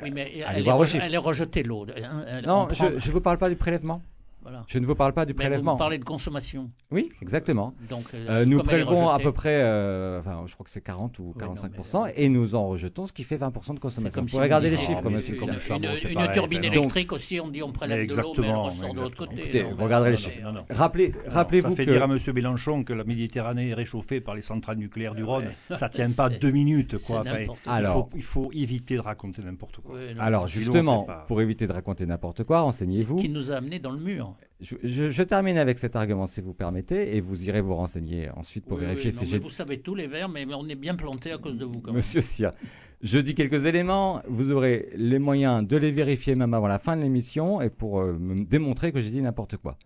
Oui, 0.00 0.12
mais 0.12 0.42
Allez 0.44 0.60
elle 0.60 0.68
est, 0.68 0.70
re- 0.70 1.00
elle 1.02 1.14
est 1.14 1.18
rejetée, 1.18 1.62
l'eau. 1.64 1.86
hein, 2.02 2.40
Non, 2.46 2.66
prend- 2.68 2.90
je 2.96 3.08
ne 3.08 3.12
vous 3.12 3.20
parle 3.20 3.36
pas 3.38 3.48
du 3.50 3.56
prélèvement. 3.56 4.00
Voilà. 4.42 4.64
Je 4.66 4.78
ne 4.78 4.86
vous 4.86 4.94
parle 4.94 5.12
pas 5.12 5.26
du 5.26 5.32
Mais 5.34 5.44
vous 5.44 5.48
prélèvement. 5.50 5.76
parlez 5.76 5.98
de 5.98 6.04
consommation. 6.04 6.70
Oui, 6.90 7.10
exactement. 7.20 7.74
Donc, 7.90 8.04
Euh, 8.14 8.44
nous 8.46 8.58
elle 8.58 8.60
est 8.60 8.62
prélevons 8.64 9.08
à 9.08 9.18
peu 9.18 9.32
près, 9.32 9.60
euh, 9.62 10.20
enfin, 10.20 10.42
je 10.46 10.54
crois 10.54 10.64
que 10.64 10.70
c'est 10.70 10.80
40 10.80 11.18
ou 11.18 11.24
Oui, 11.24 11.42
non, 11.42 11.54
45%, 11.54 12.04
mais- 12.06 12.14
et 12.16 12.28
nous 12.30 12.54
en 12.54 12.66
rejetons 12.68 13.06
ce 13.06 13.12
qui 13.12 13.24
fait 13.24 13.36
20% 13.36 13.74
de 13.74 13.78
consommation. 13.80 14.14
comme 14.14 14.24
Vous 14.24 14.28
si 14.30 14.36
pouvez 14.36 14.44
regarder 14.46 14.70
les 14.70 14.76
chiffres, 14.78 15.10
monsieur. 15.10 15.36
c'est 15.36 15.44
Une, 15.52 15.58
charbon, 15.58 15.88
une- 15.88 16.08
une 16.10 16.14
pareil, 16.14 16.32
turbine 16.32 16.60
donc- 16.62 16.74
électrique 16.76 17.12
aussi, 17.12 17.40
on 17.40 17.48
dit 17.48 17.62
on 17.62 17.72
prélève 17.72 18.06
de 18.08 18.14
l'eau, 18.14 18.16
mais 18.16 18.22
elle 18.22 18.28
Exactement, 18.28 18.62
ressort 18.64 18.94
de 18.94 19.00
l'autre 19.00 19.16
côté. 19.16 19.38
Écoutez, 19.38 19.62
Non, 19.64 19.74
vous 19.74 19.84
regarderez 19.84 20.10
les 20.12 20.16
non, 20.16 20.22
chiffres. 20.22 20.42
non, 20.44 20.52
non. 20.52 20.64
Rappelez, 20.70 21.12
Alors, 21.24 21.32
rappelez-vous 21.34 21.70
ça 21.70 21.76
fait 21.76 21.84
que... 21.86 21.90
dire 21.90 22.02
à 22.02 22.06
M. 22.06 22.18
Mélenchon 22.34 22.84
que 22.84 22.92
la 22.94 23.04
Méditerranée 23.04 23.68
est 23.70 23.74
réchauffée 23.74 24.20
par 24.20 24.34
les 24.34 24.42
centrales 24.42 24.78
nucléaires 24.78 25.14
du 25.14 25.24
Rhône. 25.24 25.48
Ouais. 25.70 25.76
Ça 25.76 25.88
tient 25.88 26.10
pas 26.16 26.28
deux 26.30 26.50
minutes. 26.52 26.96
c'est 26.96 27.12
Quoi. 27.12 27.24
Alors- 27.66 27.92
faut, 27.94 28.10
il 28.16 28.22
faut 28.22 28.50
éviter 28.52 28.94
de 28.96 29.00
raconter 29.00 29.42
n'importe 29.42 29.80
quoi. 29.80 29.96
Non. 29.98 30.20
Alors 30.20 30.46
justement, 30.48 31.06
pour 31.26 31.42
éviter 31.42 31.66
de 31.66 31.72
raconter 31.72 32.06
n'importe 32.06 32.44
quoi, 32.44 32.60
renseignez-vous. 32.60 33.16
Qui 33.16 33.28
nous 33.28 33.50
a 33.50 33.56
amenés 33.56 33.78
dans 33.78 33.90
le 33.90 33.98
mur. 34.00 34.27
Je, 34.60 34.74
je- 34.82 35.10
je 35.10 35.22
termine 35.22 35.56
avec 35.58 35.78
cet 35.78 35.94
argument, 35.96 36.26
si 36.26 36.40
vous 36.40 36.52
permettez, 36.54 37.16
et 37.16 37.20
vous 37.20 37.48
irez 37.48 37.60
vous 37.60 37.74
renseigner 37.74 38.28
ensuite 38.30 38.66
pour 38.66 38.78
Oui, 38.78 38.84
vérifier 38.84 39.10
oui, 39.12 39.16
si 39.16 39.26
j'ai... 39.26 39.38
Vous 39.38 39.48
savez 39.50 39.80
tous 39.80 39.94
les 39.94 40.06
verts, 40.08 40.28
mais 40.28 40.46
on 40.52 40.68
est 40.68 40.74
bien 40.74 40.94
planté 40.96 41.30
à 41.32 41.38
cause 41.38 41.56
de 41.56 41.64
vous. 41.64 41.72
Quand 41.80 41.88
même. 41.92 41.96
Monsieur 41.96 42.20
Sia, 42.20 42.54
je 43.00 43.18
dis 43.18 43.34
quelques 43.34 43.64
éléments, 43.66 44.20
vous 44.28 44.50
aurez 44.50 44.90
les 44.96 45.18
moyens 45.20 45.66
de 45.66 45.76
les 45.76 45.92
vérifier 45.92 46.34
même 46.34 46.54
avant 46.54 46.66
la 46.66 46.78
fin 46.80 46.96
de 46.96 47.02
l'émission, 47.02 47.60
et 47.60 47.70
pour 47.70 48.00
euh, 48.00 48.14
me 48.18 48.44
démontrer 48.44 48.90
que 48.92 49.00
j'ai 49.00 49.10
dit 49.10 49.22
n'importe 49.22 49.56
quoi. 49.58 49.78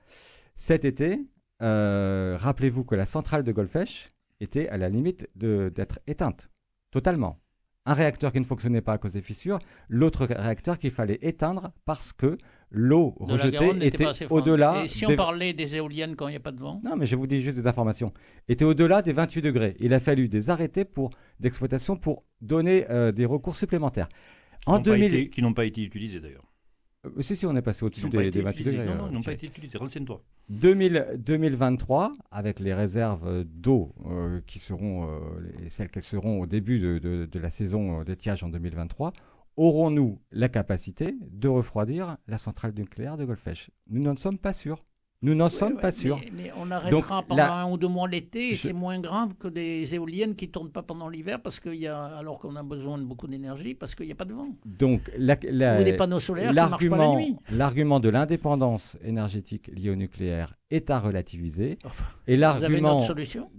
Cet 0.55 0.85
été, 0.87 1.21
euh, 1.63 2.37
rappelez-vous 2.39 2.85
que 2.85 2.95
la 2.95 3.07
centrale 3.07 3.43
de 3.45 3.53
Golfech 3.53 4.09
était 4.41 4.69
à 4.69 4.79
la 4.79 4.89
limite 4.89 5.29
de- 5.37 5.71
d'être 5.75 5.99
éteinte, 6.07 6.49
totalement. 6.91 7.39
Un 7.85 7.95
réacteur 7.95 8.33
qui 8.33 8.39
ne 8.39 8.45
fonctionnait 8.45 8.81
pas 8.81 8.93
à 8.93 8.99
cause 8.99 9.13
des 9.13 9.23
fissures, 9.23 9.59
l'autre 9.89 10.25
réacteur 10.25 10.79
qu'il 10.79 10.93
fallait 10.93 11.19
éteindre 11.21 11.73
parce 11.85 12.13
que 12.13 12.39
l'eau 12.73 13.15
De 13.21 13.27
la 13.27 13.33
rejetée 13.35 13.73
n'était 13.75 13.87
était 13.89 14.05
pas 14.05 14.15
forte. 14.15 14.33
au-delà 14.33 14.83
Et 14.85 14.89
si 14.89 15.05
on 15.07 15.11
des- 15.11 15.17
parlait 15.17 15.53
des 15.53 15.75
éoliennes 15.77 16.17
quand 16.17 16.27
il 16.29 16.31
n'y 16.33 16.37
a 16.37 16.41
pas 16.41 16.53
de 16.53 16.61
vent 16.61 16.81
non, 16.85 16.97
mais 16.97 17.07
je 17.07 17.15
vous 17.17 17.27
dis 17.27 17.41
juste 17.41 17.57
des 17.59 17.67
informations. 17.67 18.13
Était 18.49 18.65
au-delà 18.65 19.03
des 19.03 19.13
28 19.13 19.43
degrés. 19.43 19.77
Il 19.79 19.93
a 19.95 20.01
fallu 20.01 20.29
des 20.29 20.51
arrêtés 20.51 20.85
pour 20.85 21.11
d'exploitation 21.41 21.97
pour 21.97 22.25
donner 22.41 22.87
euh, 22.91 23.13
des 23.13 23.27
recours 23.27 23.57
supplémentaires. 23.57 24.09
Qui 24.09 24.15
En 24.67 24.73
n'ont 24.75 24.79
pas 24.79 24.91
2000, 24.91 25.15
été- 25.15 25.31
Qui 25.31 25.43
n'ont 25.43 25.55
pas 25.55 25.65
été 25.67 25.83
utilisés 25.83 26.21
d'ailleurs. 26.21 26.45
Euh, 27.05 27.21
si 27.21 27.35
si, 27.35 27.47
on 27.47 27.57
est 27.57 27.63
passé 27.63 27.85
au-dessus 27.85 28.09
pas 28.09 28.23
des, 28.23 28.31
des 28.31 28.43
28 28.43 28.61
utilisés. 28.61 28.79
degrés. 28.79 28.95
Non, 28.95 29.03
non, 29.03 29.05
euh, 29.05 29.09
ils 29.11 29.15
n'ont 29.15 29.19
pas 29.19 29.35
Thierry. 29.35 29.35
été 29.37 29.47
utilisés. 29.49 29.79
Renseigne-toi. 29.79 30.23
2000 30.51 31.07
2023, 31.19 32.13
avec 32.31 32.61
les 32.61 32.73
réserves 32.75 33.27
euh, 33.27 33.45
d'eau 33.45 33.93
euh, 34.07 34.41
qui 34.47 34.59
seront 34.61 35.05
euh, 35.09 35.19
les- 35.61 35.69
celles 35.71 35.89
qu'elles 35.89 36.03
seront 36.05 36.41
au 36.41 36.47
début 36.47 36.79
de, 36.79 36.99
de- 36.99 37.27
de 37.31 37.39
la 37.41 37.51
saison 37.51 38.01
euh, 38.01 38.05
d'étiage 38.05 38.45
en 38.45 38.49
2023, 38.49 39.13
aurons-nous 39.57 40.19
la 40.31 40.49
capacité 40.49 41.15
de 41.31 41.49
refroidir 41.49 42.17
la 42.29 42.39
centrale 42.39 42.73
nucléaire 42.77 43.17
de 43.17 43.25
Golfech? 43.25 43.71
Nous 43.91 44.03
n'en 44.03 44.17
sommes 44.17 44.39
pas 44.39 44.53
sûrs. 44.53 44.85
Nous 45.25 45.37
n'en 45.37 45.49
sommes 45.49 45.75
Ouais, 45.75 45.81
pas 45.83 45.93
sûrs. 45.93 46.19
Mais, 46.19 46.33
mais 46.37 46.53
on 46.59 46.69
arrêtera 46.73 47.19
Donc, 47.19 47.29
pendant 47.29 47.37
la- 47.37 47.55
un 47.55 47.71
ou 47.71 47.77
deux 47.77 47.87
mois 47.87 48.09
l'été 48.09 48.51
et 48.51 48.55
Je- 48.57 48.63
c'est 48.67 48.73
moins 48.73 48.99
grave 48.99 49.35
que 49.39 49.47
des 49.47 49.95
éoliennes 49.95 50.35
qui 50.35 50.49
ne 50.49 50.51
tournent 50.51 50.73
pas 50.73 50.83
pendant 50.83 51.09
l'hiver 51.09 51.41
parce 51.41 51.61
qu'il 51.61 51.77
y 51.77 51.87
a, 51.87 51.97
alors 52.17 52.41
qu'on 52.41 52.57
a 52.57 52.63
besoin 52.65 52.99
de 52.99 53.05
beaucoup 53.05 53.29
d'énergie 53.29 53.75
parce 53.77 53.95
qu'il 53.95 54.07
n'y 54.07 54.11
a 54.13 54.17
pas 54.17 54.25
de 54.25 54.33
vent. 54.33 54.49
Donc, 54.67 55.03
la- 55.17 55.37
la- 55.45 55.81
ou 55.81 55.85
des 55.85 55.93
panneaux 55.93 56.19
solaires 56.19 56.49
qui 56.51 56.57
ne 56.57 56.61
marchent 56.69 56.71
pas 56.91 56.97
la 56.97 57.03
l'argument, 57.05 57.17
nuit. 57.17 57.37
l'argument 57.53 58.01
de 58.01 58.09
l'indépendance 58.09 58.99
énergétique 59.05 59.69
liée 59.73 59.91
au 59.91 59.95
nucléaire 59.95 60.57
est 60.73 60.91
à 60.91 60.99
relativiser. 60.99 61.79
Enfin, 61.85 62.05
Et 62.27 62.37
l'argument 62.37 62.99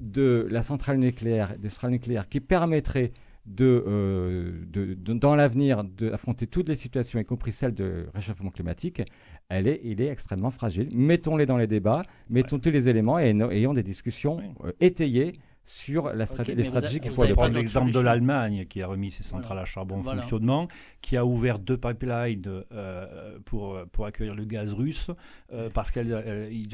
de 0.01 0.47
la 0.51 0.63
centrale 0.63 0.97
nucléaire, 0.97 1.57
des 1.57 1.69
centrales 1.69 1.91
nucléaires 1.91 2.27
qui 2.27 2.41
permettrait 2.41 3.13
de, 3.45 3.83
euh, 3.85 4.51
de- 4.67 4.93
de- 4.93 5.13
dans 5.13 5.35
l'avenir 5.35 5.83
d'affronter 5.83 6.47
toutes 6.47 6.69
les 6.69 6.75
situations, 6.77 7.19
y 7.19 7.25
compris 7.25 7.51
celle 7.51 7.73
de 7.73 8.07
réchauffement 8.13 8.51
climatique, 8.51 9.01
elle 9.49 9.67
est, 9.67 9.81
il 9.83 9.99
est 10.01 10.07
extrêmement 10.07 10.51
fragile. 10.51 10.87
Mettons-les 10.93 11.45
dans 11.45 11.57
les 11.57 11.67
débats, 11.67 12.03
mettons 12.29 12.57
tous 12.59 12.71
les 12.71 12.87
éléments 12.87 13.19
et 13.19 13.33
no- 13.33 13.51
ayons 13.51 13.73
des 13.73 13.83
discussions 13.83 14.39
euh, 14.63 14.71
étayées 14.79 15.33
sur 15.65 16.07
la 16.07 16.13
les 16.15 16.25
stratégies 16.63 16.99
qu'il 16.99 17.11
faut 17.11 17.25
d'autre 17.25 17.47
l'exemple 17.49 17.91
de 17.91 17.99
l'Allemagne 17.99 18.65
qui 18.65 18.81
a 18.81 18.87
remis 18.87 19.11
ses 19.11 19.23
centrales 19.23 19.47
Voilà. 19.47 19.61
à 19.61 19.65
charbon 19.65 19.95
en 19.97 20.01
Voilà. 20.01 20.21
fonctionnement, 20.21 20.67
qui 21.01 21.15
a 21.15 21.25
ouvert 21.25 21.57
deux 21.59 21.77
pipelines 21.77 22.41
euh, 22.73 23.39
pour, 23.45 23.77
pour 23.91 24.05
accueillir 24.05 24.35
le 24.35 24.43
gaz 24.45 24.73
russe 24.73 25.09
euh, 25.53 25.69
parce 25.73 25.89
qu'ils 25.91 26.13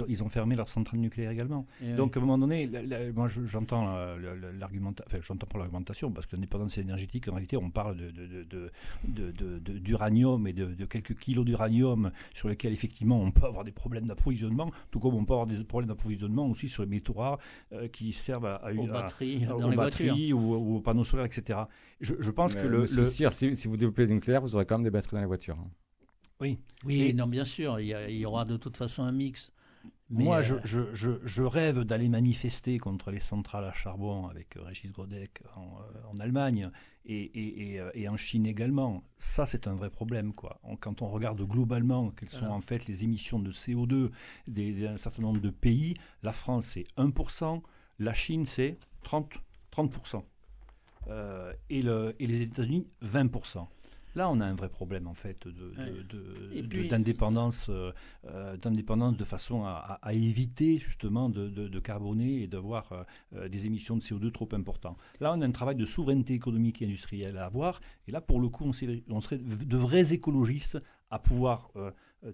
ils 0.08 0.24
ont 0.24 0.30
fermé 0.30 0.56
leurs 0.56 0.70
centrales 0.70 1.00
nucléaires 1.00 1.32
également. 1.32 1.66
Donc 1.98 2.16
à 2.18 2.20
un 2.20 2.22
moment 2.24 2.38
donné, 2.40 2.66
la- 2.68 2.82
la- 2.82 3.12
moi 3.12 3.28
je- 3.28 3.46
j'entends 3.46 3.96
euh, 3.96 4.18
l'argumentation, 4.60 5.06
enfin 5.08 5.20
j'entends 5.22 5.48
pas 5.48 5.60
l'argumentation 5.60 6.12
parce 6.12 6.26
que 6.26 6.36
l'indépendance 6.36 6.78
énergétique 6.78 7.28
en 7.28 7.34
réalité 7.34 7.58
on 7.58 7.70
parle 7.70 7.96
de, 7.98 8.10
de- 8.10 8.72
de- 9.04 9.60
de- 9.60 9.78
d'uranium 9.78 10.48
et 10.48 10.54
de, 10.54 10.66
de 10.74 10.86
quelques 10.86 11.16
kilos 11.18 11.46
d'uranium 11.46 12.12
sur 12.34 12.50
lesquels 12.50 12.74
effectivement 12.74 13.20
on 13.22 13.32
peut 13.32 13.46
avoir 13.46 13.64
des 13.64 13.72
problèmes 13.72 14.06
d'approvisionnement, 14.06 14.72
tout 14.92 15.00
comme 15.00 15.16
on 15.16 15.26
peut 15.26 15.34
avoir 15.34 15.48
des 15.48 15.64
problèmes 15.64 15.90
d'approvisionnement 15.90 16.48
aussi 16.48 16.70
sur 16.70 16.84
les 16.84 16.90
métaux 16.90 17.14
rares 17.14 17.40
euh, 17.74 17.88
qui 17.88 18.14
servent 18.14 18.46
à, 18.46 18.56
à, 18.56 18.72
aux 18.82 18.90
à- 18.90 19.02
batteries 19.04 19.46
aux 19.48 19.60
dans 19.60 19.70
les 19.70 19.76
voitures. 19.76 20.08
batteries 20.08 20.34
ou, 20.34 20.56
ou 20.56 20.76
aux 20.78 20.82
panneaux 20.82 21.04
solaires, 21.04 21.26
etc. 21.26 21.60
Je, 22.02 22.16
je 22.20 22.32
pense 22.32 22.56
Mais, 22.56 22.62
que 22.62 22.68
le, 22.68 22.86
le- 22.86 23.06
si, 23.06 23.26
si 23.32 23.68
vous 23.68 23.78
développez 23.78 24.06
le 24.06 24.14
nucléaire, 24.14 24.42
vous 24.42 24.56
aurez 24.56 24.66
quand 24.66 24.78
même 24.78 24.84
des 24.84 24.92
batteries 24.92 25.16
dans 25.16 25.22
les 25.22 25.28
voitures. 25.28 25.58
hein. 25.60 25.70
Oui, 26.42 26.58
oui, 26.86 27.14
non, 27.14 27.28
bien 27.28 27.44
sûr, 27.44 27.80
il 27.80 27.88
y, 27.88 28.26
aura 28.26 28.46
de 28.46 28.56
toute 28.56 28.78
façon 28.78 29.04
un 29.04 29.12
mix. 29.12 29.52
Moi, 30.10 30.42
je, 30.42 30.56
je, 30.64 31.44
rêve 31.44 31.82
d'aller 31.84 32.10
manifester 32.10 32.80
contre 32.80 33.12
les 33.12 33.20
centrales 33.20 33.66
à 33.66 33.74
charbon 33.74 34.28
avec 34.28 34.58
Régis 34.58 34.92
Godec 34.92 35.44
en, 35.56 36.18
Allemagne 36.20 36.72
et, 37.06 37.76
et, 37.94 38.10
en 38.10 38.18
Chine 38.18 38.46
également. 38.48 39.04
Ça, 39.20 39.46
c'est 39.46 39.68
un 39.68 39.76
vrai 39.76 39.90
problème. 39.90 40.34
Quoi. 40.34 40.60
quand 40.80 41.02
on 41.02 41.10
regarde 41.10 41.42
globalement 41.42 42.10
quelles 42.12 42.30
sont 42.30 42.48
en 42.48 42.62
fait 42.62 42.88
les 42.88 43.04
émissions 43.04 43.40
de 43.40 43.52
CO2 43.52 44.12
d'un 44.48 44.98
certain 44.98 45.22
nombre 45.22 45.42
de 45.42 45.50
pays, 45.50 45.96
la 46.24 46.32
France, 46.32 46.68
c'est 46.68 46.86
1%, 46.98 47.62
la 48.00 48.14
Chine, 48.14 48.46
c'est 48.46 48.78
30%. 49.06 49.28
30%. 49.76 50.24
Euh, 51.08 51.54
et, 51.70 51.82
le, 51.82 52.16
et 52.20 52.28
les 52.28 52.42
États-Unis, 52.42 52.88
20%. 53.04 53.66
Là, 54.16 54.30
on 54.30 54.40
a 54.42 54.46
un 54.46 54.56
vrai 54.56 54.70
problème 54.70 55.08
en 55.08 55.14
fait 55.14 55.48
d'indépendance, 56.90 57.70
de, 57.70 57.94
euh, 58.26 58.58
d'indépendance 58.58 59.16
de 59.16 59.24
façon 59.24 59.64
à, 59.66 60.00
éviter 60.12 60.78
justement 60.78 61.30
de, 61.30 61.80
carboner 61.80 62.42
et 62.42 62.48
d'avoir 62.48 63.06
euh, 63.34 63.48
des 63.48 63.68
émissions 63.68 63.96
de 63.96 64.02
CO2 64.02 64.32
trop 64.32 64.50
importantes. 64.54 64.98
Là, 65.20 65.32
on 65.36 65.42
a 65.42 65.46
un 65.46 65.52
travail 65.52 65.76
de 65.76 65.86
souveraineté 65.86 66.34
économique 66.34 66.82
et 66.82 66.86
industrielle 66.86 67.38
à 67.38 67.46
avoir. 67.46 67.82
Et 68.08 68.12
là, 68.12 68.20
pour 68.20 68.40
le 68.40 68.50
coup, 68.50 68.66
on, 68.66 68.72
on 69.10 69.22
serait 69.22 69.38
de 69.38 69.78
vrais 69.78 70.12
écologistes 70.12 70.80
à 71.12 71.20
pouvoir 71.20 71.72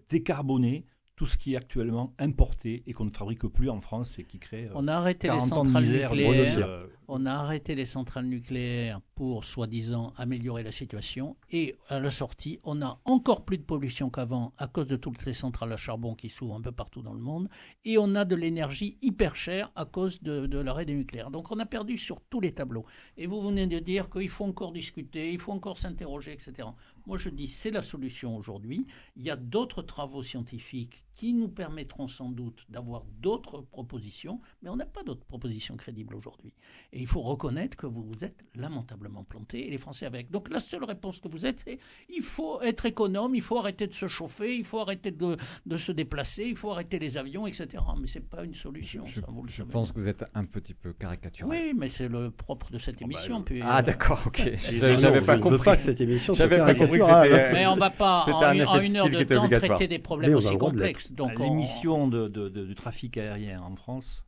décarboner 0.10 0.86
tout 1.16 1.26
ce 1.26 1.38
qui 1.38 1.54
est 1.54 1.58
actuellement 1.58 2.14
importé 2.20 2.84
et 2.88 2.94
qu'on 2.94 3.06
ne 3.06 3.10
fabrique 3.10 3.48
plus 3.48 3.70
en 3.70 3.80
France 3.80 4.20
et 4.20 4.24
qui 4.26 4.38
crée. 4.38 4.66
Euh, 4.66 4.74
on 4.76 4.88
a 4.88 4.96
arrêté 4.96 5.30
les 5.32 5.40
centrales 5.40 5.86
nucléaires. 5.86 6.68
Euh, 6.68 6.88
on 7.08 7.26
a 7.26 7.34
arrêté 7.34 7.76
les 7.76 7.86
centrales 7.86 8.26
nucléaires 8.26 9.00
pour 9.14 9.46
soi-disant 9.46 10.14
améliorer 10.18 10.64
la 10.64 10.72
situation 10.72 11.38
et 11.52 11.76
à 11.88 12.00
la 12.00 12.10
sortie, 12.10 12.60
on 12.64 12.82
a 12.82 13.00
encore 13.06 13.46
plus 13.46 13.58
de 13.58 13.64
pollution 13.64 14.10
qu'avant 14.10 14.54
à 14.58 14.68
cause 14.68 14.88
de 14.88 14.96
toutes 14.96 15.24
les 15.26 15.34
centrales 15.34 15.72
à 15.72 15.78
charbon 15.78 16.16
qui 16.16 16.30
s'ouvrent 16.30 16.56
un 16.56 16.62
peu 16.62 16.72
partout 16.72 17.02
dans 17.02 17.14
le 17.14 17.22
monde 17.22 17.48
et 17.86 17.98
on 17.98 18.16
a 18.16 18.26
de 18.26 18.36
l'énergie 18.36 18.98
hyper 19.02 19.36
chère 19.36 19.72
à 19.76 19.86
cause 19.86 20.22
de, 20.22 20.48
de 20.48 20.58
l'arrêt 20.58 20.86
des 20.86 20.96
nucléaires. 20.96 21.32
Donc 21.32 21.52
on 21.52 21.60
a 21.60 21.66
perdu 21.66 21.98
sur 21.98 22.20
tous 22.22 22.42
les 22.42 22.54
tableaux. 22.54 22.86
Et 23.18 23.28
vous 23.28 23.40
venez 23.42 23.68
de 23.68 23.80
dire 23.80 24.10
qu'il 24.10 24.30
faut 24.30 24.46
encore 24.46 24.74
discuter, 24.74 25.32
il 25.32 25.40
faut 25.40 25.54
encore 25.54 25.78
s'interroger, 25.78 26.34
etc. 26.34 26.68
Moi, 27.06 27.18
je 27.18 27.30
dis 27.30 27.48
c'est 27.48 27.72
la 27.72 27.82
solution 27.82 28.36
aujourd'hui. 28.36 28.88
Il 29.16 29.24
y 29.24 29.30
a 29.30 29.36
d'autres 29.36 29.82
travaux 29.82 30.24
scientifiques 30.24 31.05
qui 31.16 31.34
nous 31.34 31.48
permettront 31.48 32.08
sans 32.08 32.30
doute 32.30 32.66
d'avoir 32.70 33.04
d'autres 33.20 33.62
propositions, 33.62 34.42
mais 34.62 34.70
on 34.70 34.76
n'a 34.76 34.86
pas 34.86 35.04
d'autres 35.04 35.26
propositions 35.26 35.78
crédibles 35.78 36.16
aujourd'hui. 36.16 36.54
Et 36.92 37.00
il 37.00 37.08
faut 37.08 37.22
reconnaître 37.22 37.78
que 37.78 37.88
vous 37.88 38.04
vous 38.04 38.24
êtes 38.24 38.44
lamentablement 38.56 39.24
planté, 39.24 39.68
et 39.68 39.70
les 39.70 39.78
Français 39.78 40.06
avec. 40.06 40.30
Donc 40.30 40.50
la 40.50 40.60
seule 40.60 40.84
réponse 40.84 41.20
que 41.20 41.28
vous 41.28 41.46
êtes, 41.46 41.60
c'est 41.66 41.80
il 42.10 42.22
faut 42.22 42.62
être 42.62 42.86
économe, 42.86 43.36
il 43.36 43.42
faut 43.42 43.58
arrêter 43.58 43.88
de 43.88 43.94
se 43.94 44.08
chauffer, 44.08 44.56
il 44.56 44.66
faut 44.66 44.80
arrêter 44.80 45.12
de, 45.12 45.38
de 45.66 45.78
se 45.78 45.92
déplacer, 45.92 46.44
il 46.46 46.58
faut 46.58 46.72
arrêter 46.72 47.00
les 47.00 47.18
avions, 47.18 47.48
etc. 47.48 47.84
Mais 48.00 48.08
ce 48.08 48.20
n'est 48.20 48.26
pas 48.26 48.44
une 48.44 48.54
solution. 48.54 49.06
Je, 49.06 49.22
ça, 49.22 49.28
vous 49.30 49.44
le 49.44 49.50
je 49.50 49.64
pense 49.64 49.92
que 49.92 50.00
vous 50.00 50.10
êtes 50.10 50.26
un 50.34 50.46
petit 50.46 50.74
peu 50.74 50.94
caricatural. 50.94 51.50
Oui, 51.50 51.74
mais 51.76 51.88
c'est 51.88 52.10
le 52.10 52.32
propre 52.32 52.72
de 52.72 52.78
cette 52.78 52.98
oh, 53.02 53.08
bah, 53.08 53.14
émission. 53.14 53.42
puis, 53.42 53.62
ah, 53.64 53.82
d'accord, 53.82 54.22
ok. 54.28 54.52
J'avais 54.80 55.22
pas 55.22 55.40
compris. 55.40 55.64
pas 55.64 55.78
que 55.78 55.84
cette 55.84 56.02
émission 56.02 56.36
soit 56.36 56.48
mais 56.48 57.66
on 57.68 57.76
ne 57.76 57.80
va 57.80 57.90
pas 57.90 58.26
en, 58.26 58.82
une 58.82 58.98
heure 58.98 59.10
de 59.10 59.24
temps 59.24 59.48
traiter 59.48 59.88
des 59.88 60.00
problèmes 60.00 60.36
aussi 60.36 60.58
complexes. 60.58 61.05
L'émission 61.38 62.08
de, 62.08 62.74
trafic 62.74 63.18
aérien 63.18 63.62
en 63.62 63.76
France, 63.76 64.24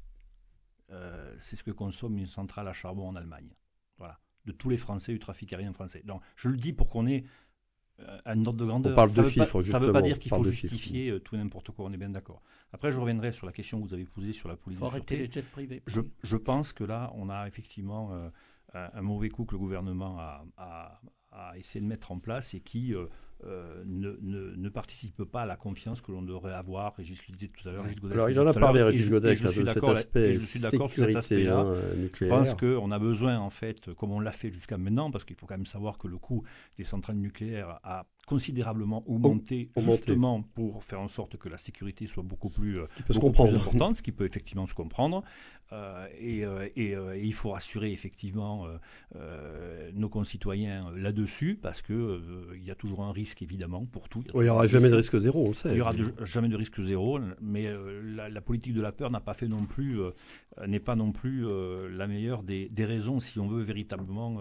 euh, 0.92 1.36
c'est 1.40 1.56
ce 1.56 1.64
que 1.64 1.72
consomme 1.72 2.18
une 2.18 2.28
centrale 2.28 2.68
à 2.68 2.74
charbon 2.74 3.10
en 3.10 3.16
Allemagne. 3.16 3.50
Voilà. 3.98 4.20
De 4.46 4.52
tous 4.52 4.70
les 4.70 4.78
Français 4.78 5.12
du 5.12 5.20
trafic 5.20 5.52
aérien 5.54 5.74
français. 5.74 6.02
Donc, 6.06 6.22
je 6.36 6.50
le 6.50 6.58
dis 6.58 6.72
pour 6.72 6.88
qu'on 6.90 7.08
ait 7.08 7.26
euh, 8.00 8.20
un 8.26 8.46
ordre 8.46 8.60
de 8.60 8.66
grandeur. 8.66 8.94
On 8.94 8.96
parle 8.96 9.14
de 9.14 9.28
chiffres, 9.28 9.64
Ça 9.64 9.80
ne 9.80 9.86
veut 9.86 9.92
pas 9.92 10.02
dire 10.02 10.20
qu'il 10.20 10.30
faut 10.30 10.44
justifier 10.44 11.10
euh, 11.10 11.20
tout 11.20 11.36
n'importe 11.36 11.72
quoi, 11.72 11.86
on 11.86 11.92
est 11.92 11.98
bien 11.98 12.10
d'accord. 12.10 12.42
Après, 12.72 12.92
je 12.92 13.00
reviendrai 13.00 13.32
sur 13.34 13.46
la 13.46 13.52
question 13.52 13.82
que 13.82 13.88
vous 13.88 13.94
avez 13.94 14.06
posée 14.06 14.34
sur 14.34 14.48
la 14.48 14.56
police 14.56 14.80
faut 14.80 14.86
arrêter 14.86 15.18
les 15.18 15.30
jets 15.30 15.42
privés. 15.42 15.84
Je, 15.88 16.02
je, 16.24 16.38
pense 16.38 16.74
que 16.74 16.84
là, 16.84 17.12
on 17.16 17.30
a 17.30 17.48
effectivement 17.48 18.12
un, 18.74 19.02
mauvais 19.02 19.30
coup 19.30 19.46
que 19.46 19.54
le 19.54 19.60
gouvernement 19.60 20.18
a, 20.20 21.02
à 21.32 21.58
essayer 21.58 21.82
de 21.82 21.86
mettre 21.86 22.12
en 22.12 22.20
place 22.20 22.54
et 22.54 22.60
qui 22.60 22.94
euh, 22.94 23.08
euh, 23.46 23.84
ne, 23.86 24.18
ne, 24.22 24.56
ne, 24.56 24.70
participe 24.70 25.24
pas 25.24 25.44
à 25.44 25.46
la 25.46 25.56
confiance 25.56 26.02
que 26.02 26.12
l'on 26.12 26.24
devrait 26.24 26.54
avoir. 26.54 26.96
Régis 26.96 27.28
le 27.28 27.36
disait 27.36 27.52
tout 27.56 27.70
à 27.70 27.72
l'heure. 27.72 27.86
Alors, 28.12 28.30
il 28.32 28.40
en 28.40 28.48
a 28.48 28.54
parlé, 28.54 28.82
Régis 28.82 29.12
Godec, 29.12 29.42
de 29.42 29.48
cet 29.48 29.84
aspect 29.84 30.36
je 30.36 30.40
suis 30.40 30.60
d'accord 30.60 30.90
sur 30.90 31.06
cet 31.06 31.16
aspect-là. 31.16 31.60
Hein, 31.60 31.74
je 32.20 32.26
pense 32.26 32.54
qu'on 32.56 32.92
a 32.92 32.98
besoin, 33.00 33.38
en 33.38 33.52
fait, 33.52 33.94
comme 33.94 34.12
on 34.12 34.20
l'a 34.20 34.32
fait 34.32 34.52
jusqu'à 34.52 34.78
maintenant, 34.78 35.12
parce 35.12 35.24
qu'il 35.24 35.36
faut 35.36 35.46
quand 35.46 35.58
même 35.58 35.68
savoir 35.68 36.00
que 36.00 36.08
le 36.08 36.18
coût 36.18 36.44
des 36.78 36.84
centrales 36.84 37.18
nucléaires 37.18 37.80
a 37.84 38.08
considérablement 38.28 39.04
augmenté, 39.08 39.72
justement 39.78 40.44
pour 40.44 40.84
faire 40.84 41.00
en 41.00 41.08
sorte 41.08 41.38
que 41.38 41.48
la 41.48 41.58
sécurité 41.58 42.08
soit 42.08 42.24
beaucoup 42.24 42.50
plus, 42.50 42.78
importante, 43.10 43.96
ce 43.98 44.02
qui 44.02 44.12
peut 44.12 44.26
effectivement 44.26 44.68
se 44.68 44.74
comprendre. 44.74 45.24
Euh, 45.74 46.08
et, 46.20 46.46
euh, 46.46 46.70
euh, 46.78 47.14
et, 47.14 47.26
il 47.26 47.34
faut 47.34 47.50
rassurer 47.52 47.92
effectivement 47.92 48.68
nos 49.94 50.10
concitoyens 50.10 50.92
là-dessus, 50.96 51.58
parce 51.62 51.82
qu'il 51.82 52.20
il 52.56 52.64
y 52.64 52.72
a 52.72 52.76
toujours 52.76 53.04
un 53.04 53.12
risque 53.12 53.42
évidemment 53.42 53.86
pour 53.86 54.10
tout. 54.10 54.24
Il 54.34 54.42
n'y 54.42 54.50
aura 54.50 54.68
jamais 54.68 54.90
de 54.90 54.96
risque 54.96 55.18
zéro, 55.20 55.46
on 55.46 55.48
le 55.50 55.54
sait. 55.54 55.70
Il 55.70 55.76
n'y 55.76 55.82
aura 55.82 55.94
jamais 56.24 56.50
de 56.50 56.56
risque 56.56 56.82
zéro, 56.82 57.20
mais 57.42 57.70
la, 58.04 58.42
politique 58.42 58.74
de 58.74 58.82
la 58.82 58.92
peur 58.92 59.10
n'a 59.10 59.22
pas 59.22 59.34
fait 59.34 59.48
non 59.48 59.66
plus, 59.66 60.00
n'est 60.68 60.82
pas 60.82 60.98
non 60.98 61.14
plus 61.14 61.46
la 61.90 62.08
meilleure 62.08 62.44
des, 62.44 62.68
des, 62.70 62.86
raisons 62.86 63.22
si 63.22 63.40
on 63.40 63.48
veut 63.48 63.64
véritablement 63.64 64.40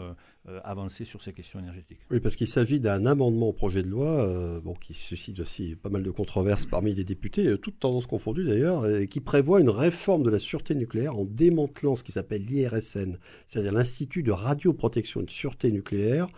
avancer 0.65 1.05
sur 1.05 1.23
ces 1.23 1.33
questions 1.33 1.61
énergétiques. 1.61 2.01
Oui, 2.11 2.19
parce 2.19 2.35
qu'il 2.35 2.49
s'agit 2.49 2.81
d'un 2.81 3.07
amendement 3.07 3.49
au 3.49 3.53
projet 3.53 3.76
de 3.83 3.89
loi, 3.89 4.61
bon, 4.65 4.75
qui 4.75 4.95
suscite 4.95 5.41
aussi 5.41 5.77
pas 5.77 5.89
mal 5.89 6.03
de 6.03 6.11
controverses 6.11 6.67
parmi 6.67 6.95
les 6.95 7.05
députés, 7.05 7.57
toutes 7.59 7.79
tendances 7.79 8.07
confondues 8.07 8.45
d'ailleurs, 8.45 8.89
et 8.89 9.09
qui 9.09 9.21
prévoit 9.21 9.61
une 9.61 9.71
réforme 9.71 10.23
de 10.23 10.31
la 10.31 10.39
sûreté 10.39 10.75
nucléaire 10.75 11.17
en 11.17 11.25
démantelant 11.25 11.95
ce 11.95 12.05
qui 12.05 12.13
s'appelle 12.13 12.45
l'IRSN, 12.45 13.19
c'est-à-dire 13.47 13.73
l'Institut 13.73 14.23
de 14.23 14.33
radioprotection 14.33 15.21
et 15.21 15.25
de 15.25 15.31
sûreté 15.31 15.71
nucléaire. 15.71 16.29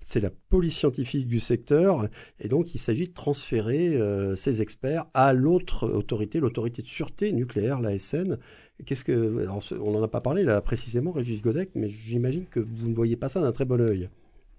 C'est 0.00 0.20
la 0.20 0.30
police 0.30 0.76
scientifique 0.76 1.26
du 1.26 1.40
secteur, 1.40 2.08
et 2.38 2.46
donc 2.48 2.74
il 2.74 2.78
s'agit 2.78 3.08
de 3.08 3.12
transférer 3.12 3.96
euh, 3.96 4.36
ces 4.36 4.62
experts 4.62 5.06
à 5.12 5.32
l'autre 5.32 5.88
autorité, 5.88 6.38
l'autorité 6.38 6.82
de 6.82 6.86
sûreté 6.86 7.32
nucléaire, 7.32 7.80
l'ASN. 7.80 8.38
Qu'est-ce 8.86 9.04
que, 9.04 9.48
on 9.80 9.90
n'en 9.90 10.02
a 10.02 10.08
pas 10.08 10.20
parlé 10.20 10.44
là 10.44 10.60
précisément, 10.60 11.10
Régis 11.10 11.42
Godec, 11.42 11.70
mais 11.74 11.88
j'imagine 11.88 12.46
que 12.46 12.60
vous 12.60 12.88
ne 12.88 12.94
voyez 12.94 13.16
pas 13.16 13.28
ça 13.28 13.40
d'un 13.40 13.50
très 13.50 13.64
bon 13.64 13.80
œil. 13.80 14.08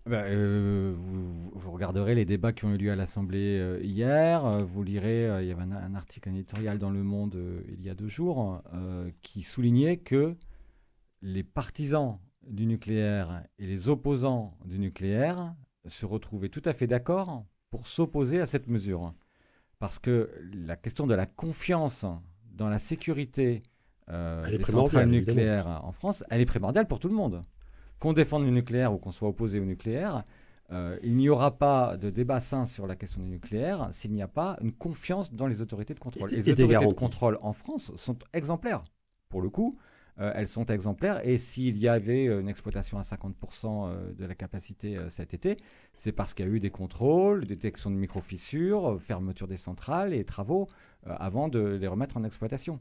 Ben, 0.05 0.23
euh, 0.25 0.95
vous, 0.95 1.71
regarderez 1.71 2.15
les 2.15 2.25
débats 2.25 2.53
qui 2.53 2.65
ont 2.65 2.73
eu 2.73 2.77
lieu 2.77 2.91
à 2.91 2.95
l'Assemblée 2.95 3.59
euh, 3.59 3.79
hier. 3.83 4.45
Euh, 4.45 4.63
vous 4.63 4.83
lirez, 4.83 5.25
il 5.41 5.47
y 5.47 5.51
avait 5.51 5.61
un, 5.61 5.95
article 5.95 6.29
éditorial 6.29 6.79
dans 6.79 6.89
Le 6.89 7.03
Monde 7.03 7.37
il 7.67 7.83
y 7.83 7.89
a 7.89 7.95
deux 7.95 8.07
jours 8.07 8.61
qui 9.21 9.41
soulignait 9.41 9.97
que 9.97 10.35
les 11.21 11.43
partisans 11.43 12.19
du 12.47 12.65
nucléaire 12.65 13.43
et 13.59 13.67
les 13.67 13.89
opposants 13.89 14.57
du 14.65 14.79
nucléaire 14.79 15.53
se 15.87 16.05
retrouvaient 16.05 16.49
tout 16.49 16.61
à 16.65 16.73
fait 16.73 16.87
d'accord 16.87 17.45
pour 17.69 17.87
s'opposer 17.87 18.39
à 18.39 18.45
cette 18.45 18.67
mesure. 18.67 19.13
Parce 19.79 19.99
que 19.99 20.31
la 20.53 20.75
question 20.75 21.07
de 21.07 21.13
la 21.13 21.25
confiance 21.25 22.05
dans 22.51 22.69
la 22.69 22.79
sécurité 22.79 23.61
des 24.07 24.63
centrales 24.63 25.09
nucléaires 25.09 25.81
en 25.83 25.91
France, 25.91 26.23
elle 26.29 26.41
est 26.41 26.45
primordiale 26.45 26.87
pour 26.87 26.99
tout 26.99 27.09
le 27.09 27.15
monde 27.15 27.43
qu'on 27.99 28.13
défende 28.13 28.45
le 28.45 28.51
nucléaire 28.51 28.93
ou 28.93 28.97
qu'on 28.97 29.11
soit 29.11 29.27
opposé 29.27 29.59
au 29.59 29.65
nucléaire, 29.65 30.23
euh, 30.71 30.97
il 31.01 31.15
n'y 31.15 31.29
aura 31.29 31.57
pas 31.57 31.97
de 31.97 32.09
débat 32.09 32.39
sain 32.39 32.65
sur 32.65 32.85
la 32.85 32.95
question 32.95 33.21
du 33.21 33.29
nucléaire 33.29 33.89
s'il 33.91 34.11
n'y 34.11 34.21
a 34.21 34.27
pas 34.27 34.57
une 34.61 34.71
confiance 34.71 35.33
dans 35.33 35.47
les 35.47 35.61
autorités 35.61 35.93
de 35.93 35.99
contrôle. 35.99 36.29
les 36.29 36.49
autorités 36.51 36.85
de 36.85 36.93
contrôle 36.93 37.39
en 37.41 37.53
France 37.53 37.91
sont 37.95 38.17
exemplaires. 38.33 38.83
Pour 39.29 39.41
le 39.41 39.49
coup, 39.49 39.77
euh, 40.19 40.31
elles 40.35 40.47
sont 40.47 40.65
exemplaires. 40.67 41.25
Et 41.27 41.39
s'il 41.39 41.77
y 41.77 41.87
avait 41.87 42.25
une 42.25 42.47
exploitation 42.47 42.99
à 42.99 43.01
50% 43.01 43.33
euh, 43.65 44.13
de 44.13 44.25
la 44.25 44.35
capacité 44.35 44.97
cet 45.09 45.33
été, 45.33 45.57
c'est 45.95 46.11
parce 46.11 46.35
qu'il 46.35 46.45
y 46.45 46.49
a 46.49 46.51
eu 46.51 46.59
des 46.59 46.69
contrôles, 46.69 47.45
détection 47.45 47.89
de 47.89 47.95
micro-fissures, 47.95 49.01
fermeture 49.01 49.47
des 49.47 49.57
centrales 49.57 50.13
et 50.13 50.23
travaux 50.23 50.67
avant 51.05 51.47
de 51.47 51.59
les 51.59 51.87
remettre 51.87 52.17
en 52.17 52.23
exploitation. 52.23 52.79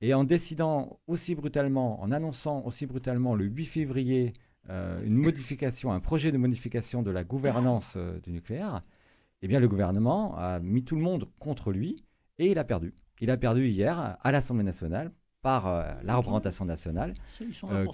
Et 0.00 0.12
en 0.12 0.24
décidant 0.24 1.00
aussi 1.06 1.34
brutalement, 1.34 2.00
en 2.02 2.12
annonçant 2.12 2.62
aussi 2.64 2.86
brutalement 2.86 3.34
le 3.34 3.44
8 3.46 3.64
février 3.64 4.34
euh, 4.68 5.00
une 5.04 5.14
modification, 5.14 5.92
un 5.92 6.00
projet 6.00 6.32
de 6.32 6.38
modification 6.38 7.02
de 7.02 7.10
la 7.10 7.24
gouvernance 7.24 7.94
euh, 7.96 8.18
du 8.20 8.32
nucléaire, 8.32 8.82
eh 9.42 9.48
bien 9.48 9.60
le 9.60 9.68
gouvernement 9.68 10.36
a 10.36 10.58
mis 10.60 10.84
tout 10.84 10.96
le 10.96 11.02
monde 11.02 11.28
contre 11.38 11.72
lui 11.72 12.04
et 12.38 12.50
il 12.50 12.58
a 12.58 12.64
perdu. 12.64 12.94
Il 13.20 13.30
a 13.30 13.36
perdu 13.36 13.68
hier 13.68 14.18
à 14.20 14.32
l'Assemblée 14.32 14.64
nationale 14.64 15.12
par 15.40 15.66
euh, 15.66 15.84
la 16.02 16.16
représentation 16.16 16.64
nationale, 16.64 17.14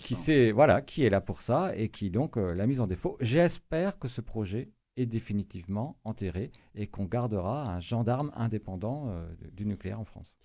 qui, 0.01 0.15
sait, 0.15 0.51
voilà, 0.51 0.81
qui 0.81 1.05
est 1.05 1.11
là 1.11 1.21
pour 1.21 1.43
ça 1.43 1.77
et 1.77 1.91
qui 1.91 2.11
donc 2.11 2.37
l'a 2.37 2.67
mise 2.67 2.81
en 2.81 2.87
défaut. 2.87 3.19
J'espère 3.21 3.99
que 3.99 4.09
ce 4.09 4.21
projet 4.21 4.71
est 4.97 5.07
définitivement 5.07 5.99
enterré 6.05 6.51
et 6.75 6.87
qu'on 6.87 7.05
gardera 7.05 7.71
un 7.71 7.81
gendarme 7.81 8.33
indépendant 8.35 9.15
du 9.53 9.67
nucléaire 9.67 10.01
en 10.01 10.05
France. 10.05 10.37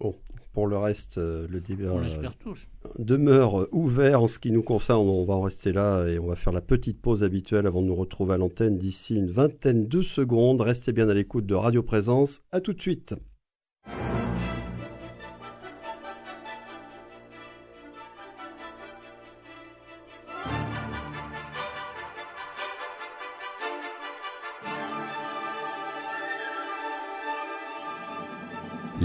Bon, 0.00 0.16
pour 0.52 0.66
le 0.66 0.76
reste, 0.78 1.18
euh, 1.18 1.46
le 1.48 1.60
débat 1.60 1.92
tous. 2.40 2.58
demeure 2.98 3.68
ouvert 3.72 4.22
en 4.22 4.26
ce 4.26 4.38
qui 4.38 4.50
nous 4.50 4.62
concerne. 4.62 5.06
On 5.08 5.24
va 5.24 5.34
en 5.34 5.42
rester 5.42 5.72
là 5.72 6.06
et 6.06 6.18
on 6.18 6.26
va 6.26 6.36
faire 6.36 6.52
la 6.52 6.60
petite 6.60 7.00
pause 7.00 7.22
habituelle 7.22 7.66
avant 7.66 7.82
de 7.82 7.86
nous 7.86 7.94
retrouver 7.94 8.34
à 8.34 8.38
l'antenne 8.38 8.78
d'ici 8.78 9.14
une 9.14 9.30
vingtaine 9.30 9.86
de 9.86 10.02
secondes. 10.02 10.60
Restez 10.60 10.92
bien 10.92 11.08
à 11.08 11.14
l'écoute 11.14 11.46
de 11.46 11.54
Radio 11.54 11.82
Présence. 11.82 12.40
À 12.50 12.60
tout 12.60 12.72
de 12.72 12.80
suite. 12.80 13.14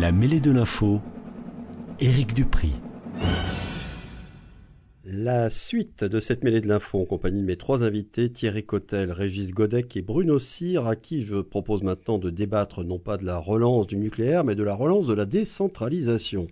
La 0.05 0.11
mêlée 0.11 0.39
de 0.39 0.51
l'info, 0.51 1.01
Éric 1.99 2.35
Dupri. 2.35 2.73
La 5.03 5.49
suite 5.49 6.03
de 6.03 6.19
cette 6.19 6.43
mêlée 6.43 6.61
de 6.61 6.67
l'info 6.67 7.01
en 7.01 7.05
compagnie 7.05 7.41
de 7.41 7.45
mes 7.47 7.55
trois 7.55 7.81
invités, 7.81 8.31
Thierry 8.31 8.63
Cotel, 8.63 9.11
Régis 9.11 9.49
Godec 9.49 9.97
et 9.97 10.03
Bruno 10.03 10.37
Cyr, 10.37 10.85
à 10.85 10.95
qui 10.95 11.23
je 11.23 11.37
propose 11.37 11.81
maintenant 11.81 12.19
de 12.19 12.29
débattre 12.29 12.83
non 12.83 12.99
pas 12.99 13.17
de 13.17 13.25
la 13.25 13.39
relance 13.39 13.87
du 13.87 13.97
nucléaire, 13.97 14.43
mais 14.43 14.53
de 14.53 14.61
la 14.61 14.75
relance 14.75 15.07
de 15.07 15.15
la 15.15 15.25
décentralisation. 15.25 16.45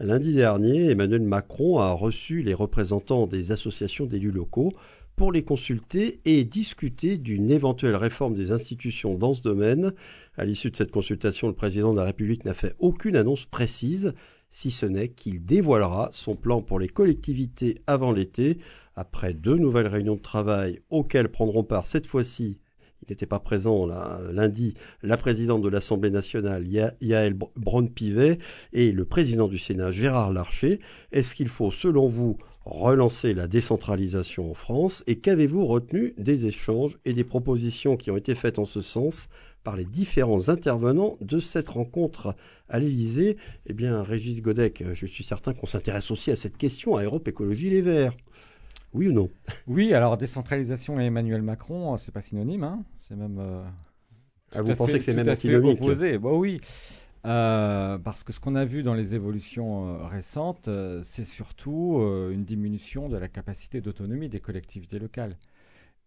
Lundi 0.00 0.34
dernier, 0.34 0.90
Emmanuel 0.90 1.22
Macron 1.22 1.78
a 1.78 1.92
reçu 1.92 2.42
les 2.42 2.54
représentants 2.54 3.28
des 3.28 3.52
associations 3.52 4.06
d'élus 4.06 4.32
locaux 4.32 4.72
pour 5.14 5.32
les 5.32 5.44
consulter 5.44 6.18
et 6.24 6.44
discuter 6.44 7.16
d'une 7.16 7.50
éventuelle 7.50 7.96
réforme 7.96 8.34
des 8.34 8.52
institutions 8.52 9.14
dans 9.14 9.32
ce 9.32 9.42
domaine. 9.42 9.92
À 10.36 10.44
l'issue 10.44 10.70
de 10.70 10.76
cette 10.76 10.90
consultation, 10.90 11.48
le 11.48 11.54
président 11.54 11.92
de 11.92 11.98
la 11.98 12.04
République 12.04 12.44
n'a 12.44 12.54
fait 12.54 12.74
aucune 12.78 13.16
annonce 13.16 13.46
précise, 13.46 14.14
si 14.50 14.70
ce 14.70 14.86
n'est 14.86 15.08
qu'il 15.08 15.44
dévoilera 15.44 16.10
son 16.12 16.34
plan 16.34 16.62
pour 16.62 16.78
les 16.78 16.88
collectivités 16.88 17.80
avant 17.86 18.12
l'été, 18.12 18.58
après 18.94 19.34
deux 19.34 19.56
nouvelles 19.56 19.88
réunions 19.88 20.16
de 20.16 20.20
travail 20.20 20.80
auxquelles 20.90 21.28
prendront 21.28 21.64
part 21.64 21.86
cette 21.86 22.06
fois-ci 22.06 22.58
il 23.02 23.12
n'était 23.12 23.26
pas 23.26 23.38
présent 23.38 23.86
lundi, 24.32 24.74
la 25.02 25.16
présidente 25.16 25.62
de 25.62 25.68
l'Assemblée 25.68 26.10
nationale, 26.10 26.66
Yael 26.66 27.34
Braun-Pivet, 27.56 28.38
et 28.72 28.90
le 28.90 29.04
président 29.04 29.48
du 29.48 29.58
Sénat, 29.58 29.92
Gérard 29.92 30.32
Larcher. 30.32 30.80
Est-ce 31.12 31.34
qu'il 31.34 31.48
faut, 31.48 31.70
selon 31.70 32.08
vous, 32.08 32.38
relancer 32.64 33.34
la 33.34 33.46
décentralisation 33.46 34.50
en 34.50 34.54
France? 34.54 35.04
Et 35.06 35.18
qu'avez-vous 35.20 35.66
retenu 35.66 36.14
des 36.18 36.46
échanges 36.46 36.98
et 37.04 37.12
des 37.12 37.24
propositions 37.24 37.96
qui 37.96 38.10
ont 38.10 38.16
été 38.16 38.34
faites 38.34 38.58
en 38.58 38.64
ce 38.64 38.80
sens? 38.80 39.28
Par 39.66 39.76
les 39.76 39.84
différents 39.84 40.48
intervenants 40.48 41.16
de 41.20 41.40
cette 41.40 41.70
rencontre 41.70 42.36
à 42.68 42.78
l'Élysée 42.78 43.36
Eh 43.66 43.72
bien, 43.72 44.04
Régis 44.04 44.40
Godec, 44.40 44.84
je 44.94 45.06
suis 45.06 45.24
certain 45.24 45.54
qu'on 45.54 45.66
s'intéresse 45.66 46.12
aussi 46.12 46.30
à 46.30 46.36
cette 46.36 46.56
question 46.56 46.94
à 46.94 47.02
Europe 47.02 47.26
Écologie 47.26 47.68
Les 47.68 47.82
Verts. 47.82 48.12
Oui 48.94 49.08
ou 49.08 49.12
non? 49.12 49.28
Oui, 49.66 49.92
alors 49.92 50.16
décentralisation 50.18 51.00
et 51.00 51.06
Emmanuel 51.06 51.42
Macron, 51.42 51.96
c'est 51.96 52.12
pas 52.12 52.20
synonyme, 52.20 52.62
hein 52.62 52.84
c'est 53.00 53.16
même. 53.16 53.38
Euh, 53.40 53.64
ah, 54.54 54.62
vous 54.62 54.76
pensez 54.76 55.00
que 55.00 55.04
c'est 55.04 55.14
même 55.14 55.28
antinomique? 55.28 55.82
opposé 55.82 56.16
bah, 56.18 56.30
Oui. 56.32 56.60
Euh, 57.24 57.98
parce 57.98 58.22
que 58.22 58.32
ce 58.32 58.38
qu'on 58.38 58.54
a 58.54 58.64
vu 58.64 58.84
dans 58.84 58.94
les 58.94 59.16
évolutions 59.16 59.88
euh, 59.88 60.06
récentes, 60.06 60.70
c'est 61.02 61.24
surtout 61.24 61.98
une 62.30 62.44
diminution 62.44 63.08
de 63.08 63.16
la 63.16 63.26
capacité 63.26 63.80
d'autonomie 63.80 64.28
des 64.28 64.38
collectivités 64.38 65.00
locales. 65.00 65.36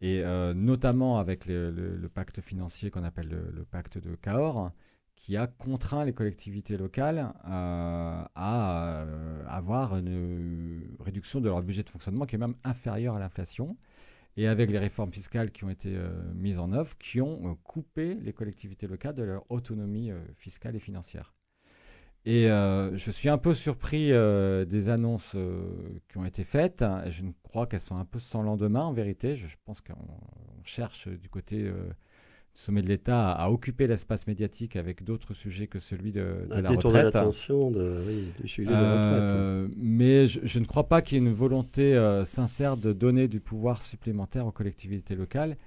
Et 0.02 0.24
notamment 0.56 1.20
avec 1.20 1.46
le, 1.46 2.10
pacte 2.14 2.42
financier 2.42 2.90
qu'on 2.90 3.04
appelle 3.04 3.30
le, 3.30 3.66
pacte 3.66 3.98
de 3.98 4.16
Cahors, 4.16 4.72
qui 5.16 5.36
a 5.36 5.46
contraint 5.48 6.06
les 6.06 6.14
collectivités 6.14 6.78
locales 6.78 7.34
à 7.44 9.06
avoir 9.48 9.98
une 9.98 10.96
réduction 11.02 11.42
de 11.42 11.50
leur 11.50 11.62
budget 11.62 11.84
de 11.84 11.90
fonctionnement 11.90 12.26
qui 12.26 12.36
est 12.36 12.40
même 12.40 12.56
inférieure 12.64 13.16
à 13.16 13.20
l'inflation 13.20 13.76
et 14.40 14.48
avec 14.48 14.70
les 14.70 14.80
réformes 14.80 15.12
fiscales 15.12 15.52
qui 15.52 15.66
ont 15.66 15.70
été 15.70 15.96
euh, 15.96 16.10
mises 16.34 16.60
en 16.60 16.72
œuvre, 16.72 16.98
qui 16.98 17.20
ont 17.20 17.52
euh, 17.52 17.56
coupé 17.64 18.16
les 18.16 18.32
collectivités 18.32 18.88
locales 18.88 19.16
de 19.16 19.24
leur 19.24 19.44
autonomie 19.52 20.12
euh, 20.12 20.20
fiscale 20.38 20.78
et 20.78 20.80
financière. 20.80 21.34
Et 22.26 22.48
je 22.48 23.12
suis 23.12 23.30
un 23.30 23.38
peu 23.38 23.54
surpris 23.56 24.10
des 24.10 24.90
annonces 24.90 25.36
qui 26.10 26.18
ont 26.18 26.26
été 26.26 26.44
faites. 26.44 26.84
Je 27.10 27.24
crois 27.44 27.66
qu'elles 27.66 27.80
sont 27.80 27.96
un 27.96 28.06
peu 28.06 28.20
sans 28.20 28.44
lendemain, 28.44 28.84
en 28.84 28.94
vérité. 28.94 29.36
Je, 29.36 29.48
je 29.48 29.56
pense 29.66 29.82
qu'on 29.82 29.96
cherche 30.64 31.08
du 31.08 31.30
côté 31.30 31.72
sommet 32.60 32.82
de 32.82 32.88
l'État 32.88 33.32
a 33.32 33.50
occupé 33.50 33.88
l'espace 33.88 34.28
médiatique 34.28 34.76
avec 34.76 35.04
d'autres 35.04 35.34
sujets 35.34 35.68
que 35.68 35.80
celui 35.80 36.12
de, 36.12 36.46
de 36.50 36.62
la 36.62 36.70
retraite. 36.70 37.14
l'attention 37.14 37.72
du 37.72 38.48
sujet 38.48 38.70
de 38.70 38.74
la 38.74 38.82
euh, 38.82 39.64
retraite. 39.64 39.78
Mais 39.82 40.28
je, 40.28 40.60
ne 40.60 40.66
crois 40.66 40.88
pas 40.88 41.02
qu'il 41.02 41.18
y 41.18 41.22
ait 41.22 41.26
une 41.26 41.34
volonté 41.34 41.96
euh, 41.96 42.26
sincère 42.26 42.76
de 42.76 42.92
donner 42.92 43.28
du 43.28 43.40
pouvoir 43.40 43.82
supplémentaire 43.82 44.46
aux 44.46 44.52
collectivités 44.52 45.16
locales. 45.16 45.58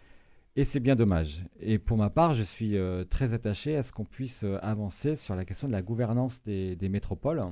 Et 0.54 0.64
c'est 0.64 0.80
bien 0.80 0.96
dommage. 0.96 1.44
Et 1.60 1.78
pour 1.78 1.96
ma 1.96 2.10
part, 2.10 2.34
je 2.34 2.42
suis 2.42 2.76
euh, 2.76 3.04
très 3.04 3.32
attaché 3.32 3.76
à 3.76 3.82
ce 3.82 3.90
qu'on 3.90 4.04
puisse 4.04 4.44
avancer 4.60 5.16
sur 5.16 5.34
la 5.34 5.44
question 5.44 5.66
de 5.66 5.72
la 5.72 5.82
gouvernance 5.82 6.42
des, 6.42 6.88
métropoles. 6.88 7.42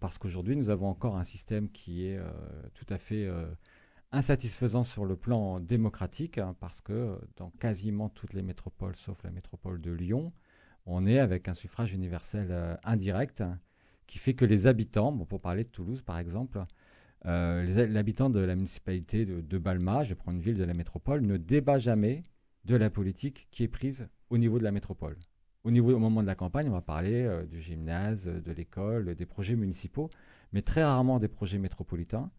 parce 0.00 0.18
qu'aujourd'hui, 0.18 0.56
nous 0.56 0.70
avons 0.70 0.88
encore 0.88 1.16
un 1.16 1.24
système 1.24 1.68
qui 1.70 2.06
est 2.06 2.20
tout 2.74 2.86
à 2.88 2.98
fait 2.98 3.28
insatisfaisant 4.14 4.84
sur 4.84 5.04
le 5.04 5.16
plan 5.16 5.60
démocratique, 5.60 6.38
hein, 6.38 6.54
parce 6.60 6.80
que 6.80 7.18
dans 7.36 7.50
quasiment 7.50 8.08
toutes 8.08 8.32
les 8.32 8.42
métropoles, 8.42 8.94
sauf 8.94 9.22
la 9.24 9.30
métropole 9.30 9.80
de 9.80 9.90
Lyon, 9.90 10.32
on 10.86 11.06
est 11.06 11.18
avec 11.18 11.48
un 11.48 11.54
suffrage 11.54 11.92
universel 11.92 12.48
euh, 12.50 12.76
indirect, 12.84 13.42
qui 14.06 14.18
fait 14.18 14.34
que 14.34 14.44
les 14.44 14.66
habitants, 14.66 15.12
bon, 15.12 15.24
pour 15.24 15.40
parler 15.40 15.64
de 15.64 15.68
Toulouse 15.68 16.02
par 16.02 16.18
exemple, 16.18 16.64
euh, 17.26 17.86
l'habitant 17.88 18.28
de 18.28 18.40
la 18.40 18.54
municipalité 18.54 19.24
de, 19.24 19.58
Balma, 19.58 20.04
je 20.04 20.14
prends 20.14 20.32
une 20.32 20.40
ville 20.40 20.56
de 20.56 20.64
la 20.64 20.74
métropole, 20.74 21.22
ne 21.22 21.36
débat 21.36 21.78
jamais 21.78 22.22
de 22.64 22.76
la 22.76 22.90
politique 22.90 23.48
qui 23.50 23.62
est 23.62 23.68
prise 23.68 24.06
au 24.30 24.38
niveau 24.38 24.58
de 24.58 24.64
la 24.64 24.72
métropole. 24.72 25.16
Au, 25.64 25.70
niveau, 25.70 25.94
au 25.94 25.98
moment 25.98 26.22
de 26.22 26.26
la 26.26 26.34
campagne, 26.34 26.68
on 26.68 26.72
va 26.72 26.82
parler 26.82 27.22
euh, 27.22 27.44
du 27.46 27.60
gymnase, 27.60 28.26
de 28.26 28.52
l'école, 28.52 29.14
des 29.14 29.26
projets 29.26 29.56
municipaux, 29.56 30.10
mais 30.52 30.60
très 30.60 30.84
rarement 30.84 31.18
des 31.18 31.28
projets 31.28 31.58
métropolitains. 31.58 32.30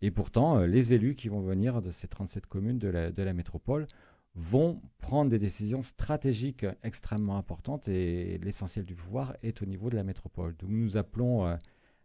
Et 0.00 0.12
pourtant, 0.12 0.58
euh, 0.58 0.66
les 0.66 0.94
élus 0.94 1.16
qui 1.16 1.28
vont 1.28 1.40
venir 1.40 1.82
de 1.82 1.90
ces 1.90 2.06
37 2.06 2.46
communes 2.46 2.78
de 2.78 2.88
la, 2.88 3.10
de 3.10 3.22
la 3.22 3.32
métropole 3.32 3.88
vont 4.36 4.80
prendre 4.98 5.30
des 5.30 5.40
décisions 5.40 5.82
stratégiques 5.82 6.64
extrêmement 6.84 7.38
importantes 7.38 7.88
et 7.88 8.38
l'essentiel 8.38 8.84
du 8.84 8.94
pouvoir 8.94 9.36
est 9.42 9.62
au 9.62 9.66
niveau 9.66 9.90
de 9.90 9.96
la 9.96 10.04
métropole. 10.04 10.54
Donc 10.58 10.70
nous 10.70 10.96
appelons 10.96 11.58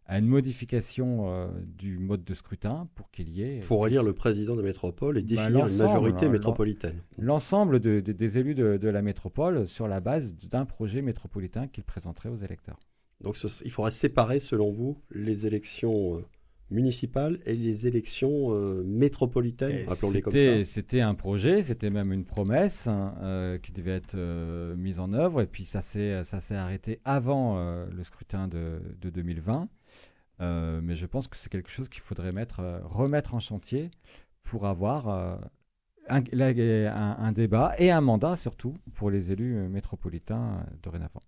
à 0.06 0.18
une 0.18 0.26
modification 0.26 1.28
euh, 1.28 1.48
du 1.78 1.98
mode 1.98 2.24
de 2.24 2.34
scrutin 2.34 2.88
pour 2.94 3.10
qu'il 3.10 3.30
y 3.30 3.42
ait... 3.42 3.60
Pour 3.60 3.86
élire 3.86 4.02
euh, 4.02 4.06
le 4.06 4.12
président 4.12 4.54
de 4.54 4.62
métropole 4.62 5.16
et 5.16 5.22
bah, 5.22 5.28
définir 5.28 5.64
bah, 5.64 5.70
une 5.70 5.78
majorité 5.78 6.28
métropolitaine. 6.28 7.00
L'ensemble 7.18 7.80
des 7.80 8.38
élus 8.38 8.54
de, 8.54 8.88
la 8.88 9.02
métropole 9.02 9.66
sur 9.66 9.88
la 9.88 10.00
base 10.00 10.34
d'un 10.34 10.66
projet 10.66 11.00
métropolitain 11.00 11.68
qu'ils 11.68 11.84
présenteraient 11.84 12.28
aux 12.28 12.36
électeurs. 12.36 12.78
Donc 13.22 13.38
il 13.64 13.70
faudra 13.70 13.90
séparer, 13.90 14.40
selon 14.40 14.70
vous, 14.72 14.98
les 15.10 15.46
élections 15.46 16.18
euh, 16.18 16.24
municipales 16.70 17.38
et 17.46 17.54
les 17.54 17.86
élections 17.86 18.50
métropolitaines, 18.84 19.88
appelons-les 19.88 20.20
comme 20.20 20.32
ça. 20.32 20.64
C'était 20.66 21.00
un 21.00 21.14
projet, 21.14 21.62
c'était 21.62 21.90
même 21.90 22.12
une 22.12 22.24
promesse 22.24 22.88
hein, 22.88 23.58
qui 23.62 23.72
devait 23.72 23.92
être 23.92 24.16
mise 24.74 24.98
en 24.98 25.12
œuvre, 25.12 25.40
et 25.40 25.46
puis 25.46 25.64
ça 25.64 25.80
s'est 25.80 26.14
arrêté 26.50 27.00
avant 27.04 27.86
le 27.86 28.04
scrutin 28.04 28.48
de 28.48 28.80
2020. 29.10 29.68
Euh, 30.40 30.80
mais 30.82 30.94
je 30.94 31.06
pense 31.06 31.28
que 31.28 31.36
c'est 31.36 31.50
quelque 31.50 31.70
chose 31.70 31.88
qu'il 31.88 32.02
faudrait 32.02 32.32
mettre, 32.32 32.60
euh, 32.60 32.80
remettre 32.84 33.34
en 33.34 33.40
chantier 33.40 33.90
pour 34.42 34.66
avoir 34.66 35.08
euh, 35.08 35.36
un, 36.08 37.32
débat 37.32 37.72
et 37.78 37.90
un 37.90 38.00
mandat 38.00 38.36
surtout 38.36 38.74
pour 38.94 39.10
les 39.10 39.32
élus 39.32 39.68
métropolitains 39.68 40.66
dorénavant. 40.82 41.20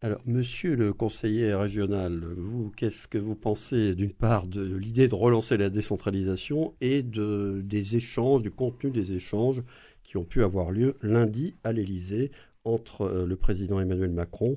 Alors, 0.00 0.20
monsieur 0.26 0.76
le 0.76 0.92
conseiller 0.92 1.52
régional, 1.54 2.24
vous, 2.36 2.70
qu'est-ce 2.70 3.08
que 3.08 3.18
vous 3.18 3.34
pensez 3.34 3.96
d'une 3.96 4.12
part 4.12 4.46
de, 4.46 4.66
de 4.66 4.76
l'idée 4.76 5.08
de 5.08 5.14
relancer 5.14 5.56
la 5.56 5.70
décentralisation 5.70 6.74
et 6.80 7.02
de, 7.02 7.60
des 7.64 7.96
échanges, 7.96 8.42
du 8.42 8.52
contenu 8.52 8.92
des 8.92 9.12
échanges 9.12 9.62
qui 10.04 10.16
ont 10.16 10.24
pu 10.24 10.44
avoir 10.44 10.70
lieu 10.70 10.96
lundi 11.02 11.56
à 11.64 11.72
l'Élysée 11.72 12.30
entre 12.64 13.24
le 13.26 13.36
président 13.36 13.80
Emmanuel 13.80 14.10
Macron 14.10 14.56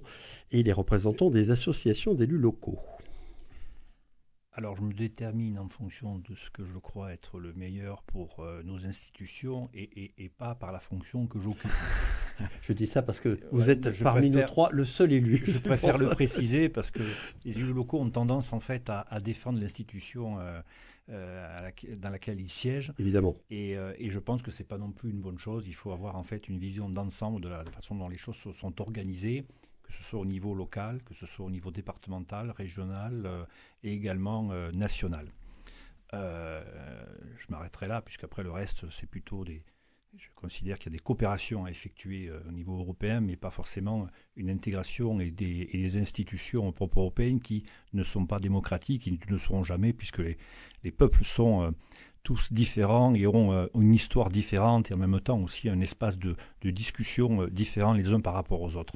et 0.52 0.62
les 0.64 0.74
représentants 0.74 1.32
des 1.32 1.50
associations 1.50 2.14
d'élus 2.14 2.38
locaux? 2.38 2.80
Alors 4.54 4.76
je 4.76 4.82
me 4.82 4.94
détermine 4.94 5.58
en 5.58 5.70
fonction 5.70 6.20
de 6.20 6.36
ce 6.36 6.50
que 6.50 6.64
je 6.64 6.78
crois 6.78 7.14
être 7.14 7.40
le 7.40 7.54
meilleur 7.54 8.04
pour 8.04 8.40
euh, 8.40 8.62
nos 8.64 8.86
institutions 8.86 9.70
et, 9.74 10.30
pas 10.38 10.56
par 10.56 10.72
la 10.72 10.80
fonction 10.80 11.26
que 11.28 11.40
j'occupe. 11.40 11.72
je 12.62 12.74
dis 12.74 12.88
ça 12.88 13.02
parce 13.02 13.20
que 13.20 13.40
vous 13.52 13.70
êtes 13.70 14.04
parmi 14.04 14.30
nous 14.30 14.42
trois 14.44 14.70
le 14.72 14.84
seul 14.84 15.14
élu. 15.14 15.42
Je 15.46 15.60
préfère 15.60 15.98
le 15.98 16.10
préciser 16.10 16.68
parce 16.68 16.92
que 16.92 17.02
les 17.46 17.58
élus 17.58 17.74
locaux 17.74 18.00
ont 18.00 18.10
tendance 18.10 18.52
en 18.52 18.60
fait 18.60 18.90
à, 18.90 19.20
défendre 19.22 19.60
l'institution 19.60 20.40
euh, 20.40 20.62
euh, 21.10 21.70
dans 21.98 22.10
laquelle 22.10 22.40
ils 22.42 22.50
siègent. 22.50 22.94
Évidemment. 23.00 23.38
Et, 23.50 23.78
je 24.00 24.20
pense 24.20 24.42
que 24.42 24.52
c'est 24.52 24.66
pas 24.66 24.78
non 24.78 24.92
plus 24.92 25.12
une 25.12 25.22
bonne 25.22 25.40
chose. 25.40 25.68
Il 25.68 25.76
faut 25.76 25.92
avoir 25.92 26.18
en 26.18 26.24
fait 26.24 26.50
une 26.50 26.58
vision 26.58 26.90
d'ensemble 26.90 27.42
de 27.42 27.50
la 27.50 27.64
façon 27.66 27.96
dont 27.96 28.10
les 28.10 28.18
choses 28.18 28.36
sont 28.36 28.82
organisées 28.82 29.46
que 29.92 29.98
ce 29.98 30.04
soit 30.04 30.20
au 30.20 30.26
niveau 30.26 30.56
local, 30.56 31.04
que 31.04 31.14
ce 31.14 31.26
soit 31.26 31.46
au 31.46 31.52
niveau 31.52 31.70
départemental, 31.72 32.52
régional 32.52 33.48
et 33.84 33.94
également 33.94 34.54
national. 34.72 35.28
je 36.14 37.46
m'arrêterai 37.50 37.88
là, 37.88 38.02
puisqu'après 38.02 38.44
le 38.44 38.52
reste, 38.52 38.90
c'est 38.90 39.10
plutôt 39.10 39.44
des, 39.44 39.64
je 40.18 40.28
considère 40.36 40.78
qu'il 40.78 40.92
y 40.92 40.96
a 40.96 40.98
des 40.98 41.04
coopérations 41.04 41.66
à 41.66 41.72
effectuer 41.72 42.28
euh, 42.28 42.40
au 42.48 42.52
niveau 42.52 42.78
européen, 42.78 43.22
mais 43.22 43.36
pas 43.36 43.50
forcément 43.50 44.08
une 44.36 44.50
intégration 44.50 45.20
et 45.22 45.32
des, 45.32 45.98
institutions 45.98 46.68
au 46.68 46.72
propre 46.72 47.00
européennes 47.00 47.40
qui 47.40 47.64
ne 47.94 48.04
sont 48.04 48.26
pas 48.26 48.40
démocratiques, 48.40 49.04
qui 49.04 49.20
ne 49.30 49.38
seront 49.38 49.64
jamais, 49.64 49.94
puisque 49.94 50.22
les, 50.84 50.92
peuples 50.92 51.24
sont 51.24 51.64
euh, 51.64 51.72
tous 52.24 52.52
différents 52.52 53.16
et 53.16 53.26
auront 53.26 53.54
euh, 53.54 53.68
une 53.76 53.94
histoire 53.94 54.30
différente 54.30 54.92
et 54.92 54.94
en 54.94 54.98
même 54.98 55.20
temps 55.22 55.40
aussi 55.40 55.70
un 55.70 55.80
espace 55.80 56.18
de, 56.18 56.36
discussion 56.64 57.48
différent 57.48 57.94
les 57.94 58.12
uns 58.12 58.20
par 58.20 58.34
rapport 58.34 58.62
aux 58.62 58.76
autres. 58.76 58.96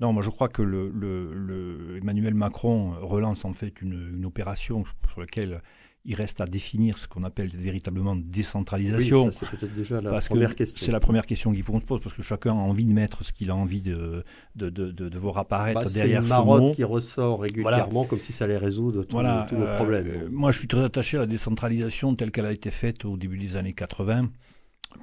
Non, 0.00 0.12
moi 0.12 0.22
je 0.22 0.30
crois 0.30 0.48
que 0.48 0.62
le, 0.62 1.96
Emmanuel 2.00 2.34
Macron 2.34 2.94
relance 3.00 3.44
en 3.44 3.52
fait 3.52 3.80
une, 3.80 4.14
une 4.16 4.26
opération 4.26 4.84
sur 5.08 5.20
laquelle 5.20 5.62
il 6.06 6.14
reste 6.14 6.40
à 6.40 6.46
définir 6.46 6.98
ce 6.98 7.08
qu'on 7.08 7.24
appelle 7.24 7.48
véritablement 7.48 8.14
décentralisation. 8.14 9.26
Oui, 9.26 9.32
c'est 9.32 9.50
peut-être 9.50 9.74
déjà 9.74 10.00
la 10.00 10.20
première 10.20 10.54
question. 10.54 10.86
C'est 10.86 10.92
la 10.92 11.00
première 11.00 11.26
question 11.26 11.52
qu'il 11.52 11.62
faut 11.64 11.72
qu'on 11.72 11.80
se 11.80 11.84
pose, 11.84 12.00
parce 12.00 12.14
que 12.14 12.22
chacun 12.22 12.52
a 12.52 12.54
envie 12.54 12.84
de 12.84 12.92
mettre 12.92 13.24
ce 13.24 13.32
qu'il 13.32 13.50
a 13.50 13.56
envie 13.56 13.82
de, 13.82 14.24
de, 14.54 14.70
de, 14.70 14.92
de, 14.92 15.18
voir 15.18 15.38
apparaître 15.38 15.82
bah, 15.82 15.90
derrière 15.92 16.24
ce 16.24 16.44
mot. 16.44 16.58
C'est 16.58 16.66
une 16.68 16.74
qui 16.74 16.84
ressort 16.84 17.40
régulièrement, 17.40 18.04
comme 18.04 18.20
si 18.20 18.32
ça 18.32 18.44
allait 18.44 18.56
résoudre 18.56 19.02
tous 19.02 19.12
voilà, 19.12 19.48
nos 19.50 19.62
euh, 19.62 19.76
problèmes. 19.76 20.28
moi, 20.30 20.52
je 20.52 20.60
suis 20.60 20.68
très 20.68 20.84
attaché 20.84 21.16
à 21.16 21.20
la 21.20 21.26
décentralisation 21.26 22.14
telle 22.14 22.30
qu'elle 22.30 22.46
a 22.46 22.52
été 22.52 22.70
faite 22.70 23.04
au 23.04 23.16
début 23.16 23.38
des 23.38 23.56
années 23.56 23.74
80 23.74 24.30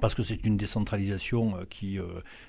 parce 0.00 0.14
que 0.14 0.22
c'est 0.22 0.44
une 0.44 0.56
décentralisation 0.56 1.56
euh, 1.56 1.64
qui, 1.68 1.98
euh, 1.98 2.04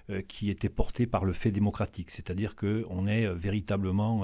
euh, 0.09 0.21
qui 0.27 0.49
était 0.49 0.69
portée 0.69 1.05
par 1.05 1.25
le 1.25 1.33
fait 1.33 1.51
démocratique, 1.51 2.11
c'est-à-dire 2.11 2.55
qu'on 2.55 3.07
est 3.07 3.27
véritablement 3.33 4.23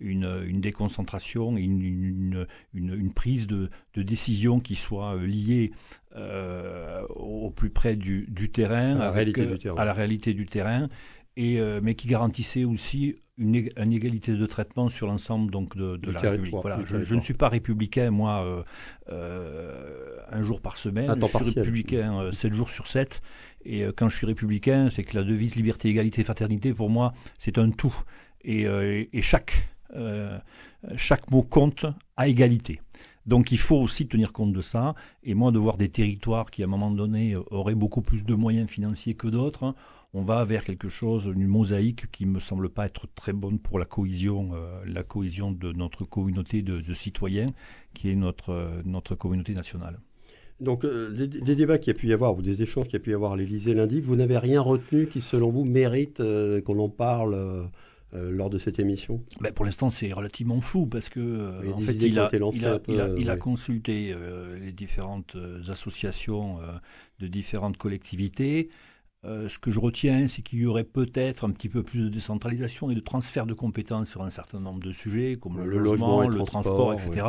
une, 0.00 0.44
une 0.46 0.60
déconcentration, 0.60 1.56
une, 1.56 1.82
une, 1.82 2.46
une, 2.74 3.12
prise 3.12 3.46
de, 3.46 3.70
de, 3.94 4.02
décision 4.02 4.60
qui 4.60 4.76
soit 4.76 5.16
liée 5.16 5.72
au 6.14 7.50
plus 7.50 7.70
près 7.70 7.96
du, 7.96 8.26
du 8.28 8.50
terrain, 8.50 8.96
à 8.96 8.98
la, 8.98 9.10
réalité 9.10 9.46
du 9.46 9.58
terrain. 9.58 9.76
à 9.76 9.84
la 9.84 9.92
réalité 9.92 10.34
du 10.34 10.46
terrain, 10.46 10.88
et, 11.36 11.60
mais 11.82 11.94
qui 11.94 12.08
garantissait 12.08 12.64
aussi 12.64 13.16
une, 13.38 13.92
égalité 13.92 14.32
de 14.32 14.46
traitement 14.46 14.88
sur 14.88 15.06
l'ensemble 15.06 15.50
donc 15.50 15.76
de, 15.76 16.10
la 16.10 16.20
République. 16.20 16.54
Voilà, 16.54 16.80
je, 16.84 17.14
ne 17.14 17.20
suis 17.20 17.34
pas 17.34 17.48
républicain, 17.48 18.10
moi, 18.10 18.44
euh, 18.44 18.62
euh, 19.10 20.18
un 20.30 20.42
jour 20.42 20.60
par 20.60 20.76
semaine. 20.76 21.14
je 21.20 21.26
suis 21.26 21.60
républicain 21.60 22.20
euh, 22.20 22.32
7 22.32 22.54
jours 22.54 22.70
sur 22.70 22.86
7. 22.86 23.20
Et 23.64 23.84
quand 23.96 24.08
je 24.08 24.16
suis 24.16 24.26
républicain, 24.26 24.90
c'est 24.90 25.02
que 25.02 25.16
la 25.16 25.24
devise 25.24 25.56
liberté, 25.56 25.88
égalité, 25.88 26.22
fraternité, 26.22 26.72
pour 26.72 26.88
moi, 26.88 27.12
c'est 27.38 27.58
un 27.58 27.70
tout. 27.70 27.94
Et, 28.42 28.62
et 29.12 29.22
chaque, 29.22 29.68
chaque 30.96 31.28
mot 31.32 31.42
compte 31.42 31.84
à 32.16 32.28
égalité. 32.28 32.80
Donc 33.26 33.50
il 33.50 33.58
faut 33.58 33.76
aussi 33.76 34.06
tenir 34.06 34.32
compte 34.32 34.52
de 34.52 34.60
ça. 34.60 34.94
Et 35.24 35.34
moi, 35.34 35.50
de 35.50 35.58
voir 35.58 35.78
des 35.78 35.88
territoires 35.88 36.48
qui, 36.48 36.62
à 36.62 36.66
un 36.66 36.68
moment 36.68 36.92
donné, 36.92 37.34
auraient 37.50 37.74
beaucoup 37.74 38.02
plus 38.02 38.24
de 38.24 38.34
moyens 38.34 38.70
financiers 38.70 39.14
que 39.14 39.26
d'autres, 39.26 39.64
hein, 39.64 39.74
on 40.16 40.22
va 40.22 40.44
vers 40.44 40.64
quelque 40.64 40.88
chose, 40.88 41.26
une 41.26 41.46
mosaïque 41.46 42.10
qui 42.10 42.24
me 42.24 42.40
semble 42.40 42.70
pas 42.70 42.86
être 42.86 43.06
très 43.14 43.34
bonne 43.34 43.58
pour 43.58 43.78
la 43.78 43.84
cohésion, 43.84 44.52
euh, 44.54 44.80
la 44.86 45.02
cohésion 45.02 45.52
de 45.52 45.72
notre 45.72 46.06
communauté 46.06 46.62
de, 46.62 46.94
citoyens, 46.94 47.52
qui 47.92 48.10
est 48.10 48.14
notre, 48.14 48.50
euh, 48.50 48.80
notre 48.86 49.14
communauté 49.14 49.52
nationale. 49.52 50.00
Donc, 50.58 50.86
euh, 50.86 51.10
les, 51.14 51.54
débats 51.54 51.76
qu'il 51.76 51.92
y 51.92 51.96
a 51.96 51.98
pu 51.98 52.06
y 52.06 52.14
avoir, 52.14 52.34
ou 52.34 52.40
des 52.40 52.62
échanges 52.62 52.86
qu'il 52.86 52.94
y 52.94 52.96
a 52.96 53.00
pu 53.00 53.10
y 53.10 53.14
avoir 53.14 53.32
à 53.32 53.36
l'Élysée 53.36 53.74
lundi, 53.74 54.00
vous 54.00 54.16
n'avez 54.16 54.38
rien 54.38 54.62
retenu 54.62 55.06
qui, 55.06 55.20
selon 55.20 55.50
vous, 55.50 55.64
mérite 55.64 56.22
qu'on 56.64 56.78
en 56.78 56.88
parle 56.88 57.68
lors 58.14 58.48
de 58.48 58.56
cette 58.56 58.78
émission? 58.78 59.20
Ben 59.42 59.52
Pour 59.52 59.66
l'instant, 59.66 59.90
c'est 59.90 60.14
relativement 60.14 60.62
flou 60.62 60.86
parce 60.86 61.10
que 61.10 61.70
en 61.70 61.78
fait, 61.80 61.92
il 61.92 62.18
a, 62.18 62.30
il, 63.18 63.28
a, 63.28 63.36
consulté 63.36 64.14
les 64.64 64.72
différentes 64.72 65.36
associations 65.68 66.56
de 67.20 67.26
différentes 67.26 67.76
collectivités. 67.76 68.70
Euh, 69.26 69.48
ce 69.48 69.58
que 69.58 69.70
je 69.70 69.80
retiens, 69.80 70.28
c'est 70.28 70.42
qu'il 70.42 70.60
y 70.60 70.66
aurait 70.66 70.84
peut-être 70.84 71.44
un 71.44 71.50
petit 71.50 71.68
peu 71.68 71.82
plus 71.82 72.00
de 72.04 72.08
décentralisation 72.08 72.90
et 72.90 72.94
de 72.94 73.00
transfert 73.00 73.44
de 73.44 73.54
compétences 73.54 74.08
sur 74.08 74.22
un 74.22 74.30
certain 74.30 74.60
nombre 74.60 74.80
de 74.80 74.92
sujets, 74.92 75.36
comme 75.36 75.58
le, 75.64 75.78
logement, 75.78 76.28
le 76.28 76.44
transport, 76.44 76.92
etc. 76.92 77.26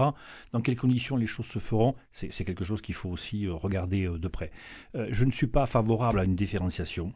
Dans 0.51 0.61
quelles 0.61 0.75
conditions 0.75 1.15
les 1.15 1.25
choses 1.25 1.47
se 1.47 1.59
feront, 1.59 1.95
c'est 2.11 2.29
quelque 2.29 2.63
chose 2.63 2.81
qu'il 2.81 2.93
faut 2.93 3.09
aussi 3.09 3.47
euh, 3.47 3.53
regarder 3.53 4.05
euh, 4.05 4.19
de 4.19 4.27
près. 4.27 4.51
je 4.93 5.25
ne 5.25 5.31
suis 5.31 5.47
pas 5.47 5.65
favorable 5.65 6.19
à 6.19 6.23
une 6.23 6.35
différenciation. 6.35 7.13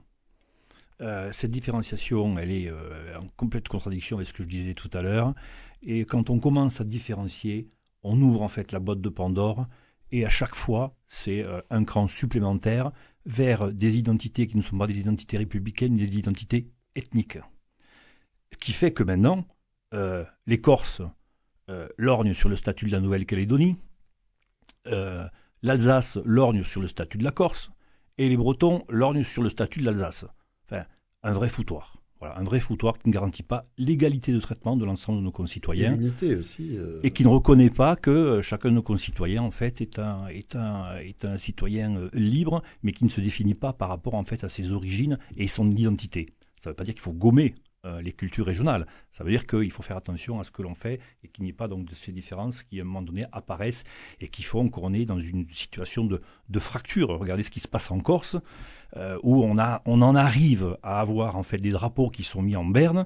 cette 1.31 1.51
différenciation, 1.51 2.37
elle 2.39 2.51
est 2.51 2.71
en 2.71 3.27
complète 3.35 3.67
contradiction 3.67 4.17
avec 4.17 4.27
ce 4.27 4.33
que 4.33 4.43
je 4.43 4.47
disais 4.47 4.73
tout 4.73 4.89
à 4.93 5.01
l'heure. 5.01 5.33
Et 5.81 6.05
quand 6.05 6.29
on 6.29 6.39
commence 6.39 6.79
à 6.79 6.83
différencier, 6.83 7.67
on 8.03 8.19
ouvre 8.21 8.41
en 8.41 8.47
fait 8.47 8.71
la 8.71 8.79
boîte 8.79 9.01
de 9.01 9.09
Pandore. 9.09 9.67
Et 10.11 10.25
à 10.25 10.29
chaque 10.29 10.55
fois, 10.55 10.95
c'est 11.07 11.45
un 11.69 11.83
cran 11.83 12.07
supplémentaire 12.07 12.91
vers 13.25 13.71
des 13.71 13.97
identités 13.97 14.47
qui 14.47 14.57
ne 14.57 14.61
sont 14.61 14.77
pas 14.77 14.87
des 14.87 14.99
identités 14.99 15.37
républicaines, 15.37 15.93
mais 15.93 16.05
des 16.05 16.17
identités 16.17 16.71
ethniques. 16.95 17.39
Ce 18.51 18.57
qui 18.57 18.71
fait 18.71 18.91
que 18.91 19.03
maintenant, 19.03 19.45
euh, 19.93 20.25
les 20.47 20.59
Corses 20.59 21.01
euh, 21.69 21.87
lorgnent 21.97 22.33
sur 22.33 22.49
le 22.49 22.55
statut 22.55 22.85
de 22.85 22.91
la 22.91 22.99
Nouvelle-Calédonie, 22.99 23.77
euh, 24.87 25.27
l'Alsace 25.61 26.17
lorgne 26.25 26.63
sur 26.63 26.81
le 26.81 26.87
statut 26.87 27.17
de 27.17 27.23
la 27.23 27.31
Corse, 27.31 27.71
et 28.17 28.27
les 28.29 28.37
Bretons 28.37 28.83
lorgnent 28.89 29.23
sur 29.23 29.43
le 29.43 29.49
statut 29.49 29.79
de 29.81 29.85
l'Alsace. 29.85 30.25
Enfin, 30.65 30.85
un 31.23 31.31
vrai 31.33 31.49
foutoir. 31.49 32.00
Voilà, 32.21 32.37
un 32.37 32.43
vrai 32.43 32.59
foutoir 32.59 32.99
qui 32.99 33.09
ne 33.09 33.13
garantit 33.13 33.41
pas 33.41 33.63
l'égalité 33.79 34.31
de 34.31 34.39
traitement 34.39 34.77
de 34.77 34.85
l'ensemble 34.85 35.17
de 35.17 35.23
nos 35.23 35.31
concitoyens. 35.31 35.97
Et 36.21 36.35
aussi. 36.35 36.77
Euh. 36.77 36.99
Et 37.01 37.09
qui 37.09 37.23
ne 37.23 37.29
reconnaît 37.29 37.71
pas 37.71 37.95
que 37.95 38.11
euh, 38.11 38.41
chacun 38.43 38.69
de 38.69 38.75
nos 38.75 38.83
concitoyens, 38.83 39.41
en 39.41 39.49
fait, 39.49 39.81
est 39.81 39.97
un, 39.97 40.27
est 40.27 40.55
un, 40.55 40.97
est 40.97 41.25
un 41.25 41.39
citoyen 41.39 41.97
euh, 41.97 42.09
libre, 42.13 42.61
mais 42.83 42.91
qui 42.91 43.05
ne 43.05 43.09
se 43.09 43.21
définit 43.21 43.55
pas 43.55 43.73
par 43.73 43.89
rapport, 43.89 44.13
en 44.13 44.23
fait, 44.23 44.43
à 44.43 44.49
ses 44.49 44.71
origines 44.71 45.17
et 45.35 45.47
son 45.47 45.71
identité. 45.71 46.27
Ça 46.59 46.69
ne 46.69 46.73
veut 46.73 46.75
pas 46.75 46.83
dire 46.83 46.93
qu'il 46.93 47.01
faut 47.01 47.11
gommer 47.11 47.55
les 47.83 48.13
cultures 48.13 48.45
régionales. 48.45 48.85
Ça 49.11 49.23
veut 49.23 49.31
dire 49.31 49.47
qu'il 49.47 49.71
faut 49.71 49.81
faire 49.81 49.97
attention 49.97 50.39
à 50.39 50.43
ce 50.43 50.51
que 50.51 50.61
l'on 50.61 50.75
fait 50.75 50.99
et 51.23 51.27
qu'il 51.27 51.43
n'y 51.43 51.49
ait 51.49 51.53
pas 51.53 51.67
donc 51.67 51.85
de 51.85 51.95
ces 51.95 52.11
différences 52.11 52.61
qui, 52.61 52.79
à 52.79 52.83
un 52.83 52.85
moment 52.85 53.01
donné, 53.01 53.25
apparaissent 53.31 53.83
et 54.19 54.27
qui 54.27 54.43
font 54.43 54.69
qu'on 54.69 54.93
est 54.93 55.05
dans 55.05 55.19
une 55.19 55.49
situation 55.49 56.05
de, 56.05 56.21
de 56.49 56.59
fracture. 56.59 57.09
Regardez 57.19 57.41
ce 57.43 57.49
qui 57.49 57.59
se 57.59 57.67
passe 57.67 57.89
en 57.89 57.99
Corse. 57.99 58.37
Euh, 58.97 59.17
où 59.23 59.41
on, 59.41 59.57
a, 59.57 59.81
on 59.85 60.01
en 60.01 60.15
arrive 60.15 60.77
à 60.83 60.99
avoir 60.99 61.37
en 61.37 61.43
fait 61.43 61.57
des 61.57 61.69
drapeaux 61.69 62.09
qui 62.09 62.23
sont 62.23 62.41
mis 62.41 62.57
en 62.57 62.65
berne 62.65 63.05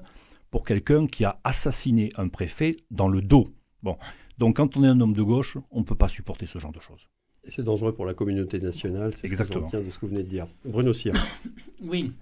pour 0.50 0.64
quelqu'un 0.64 1.06
qui 1.06 1.24
a 1.24 1.38
assassiné 1.44 2.12
un 2.16 2.26
préfet 2.26 2.76
dans 2.90 3.08
le 3.08 3.22
dos. 3.22 3.48
Bon, 3.84 3.96
donc 4.36 4.56
quand 4.56 4.76
on 4.76 4.82
est 4.82 4.88
un 4.88 5.00
homme 5.00 5.12
de 5.12 5.22
gauche, 5.22 5.58
on 5.70 5.80
ne 5.80 5.84
peut 5.84 5.94
pas 5.94 6.08
supporter 6.08 6.46
ce 6.46 6.58
genre 6.58 6.72
de 6.72 6.80
choses. 6.80 7.06
Et 7.44 7.52
c'est 7.52 7.62
dangereux 7.62 7.94
pour 7.94 8.04
la 8.04 8.14
communauté 8.14 8.58
nationale, 8.58 9.12
c'est 9.14 9.28
ce 9.28 9.34
que 9.34 9.76
de 9.78 9.90
ce 9.90 9.98
que 9.98 10.06
vous 10.06 10.08
venez 10.08 10.24
de 10.24 10.28
dire. 10.28 10.48
Bruno 10.64 10.92
Sire. 10.92 11.14
oui, 11.80 12.12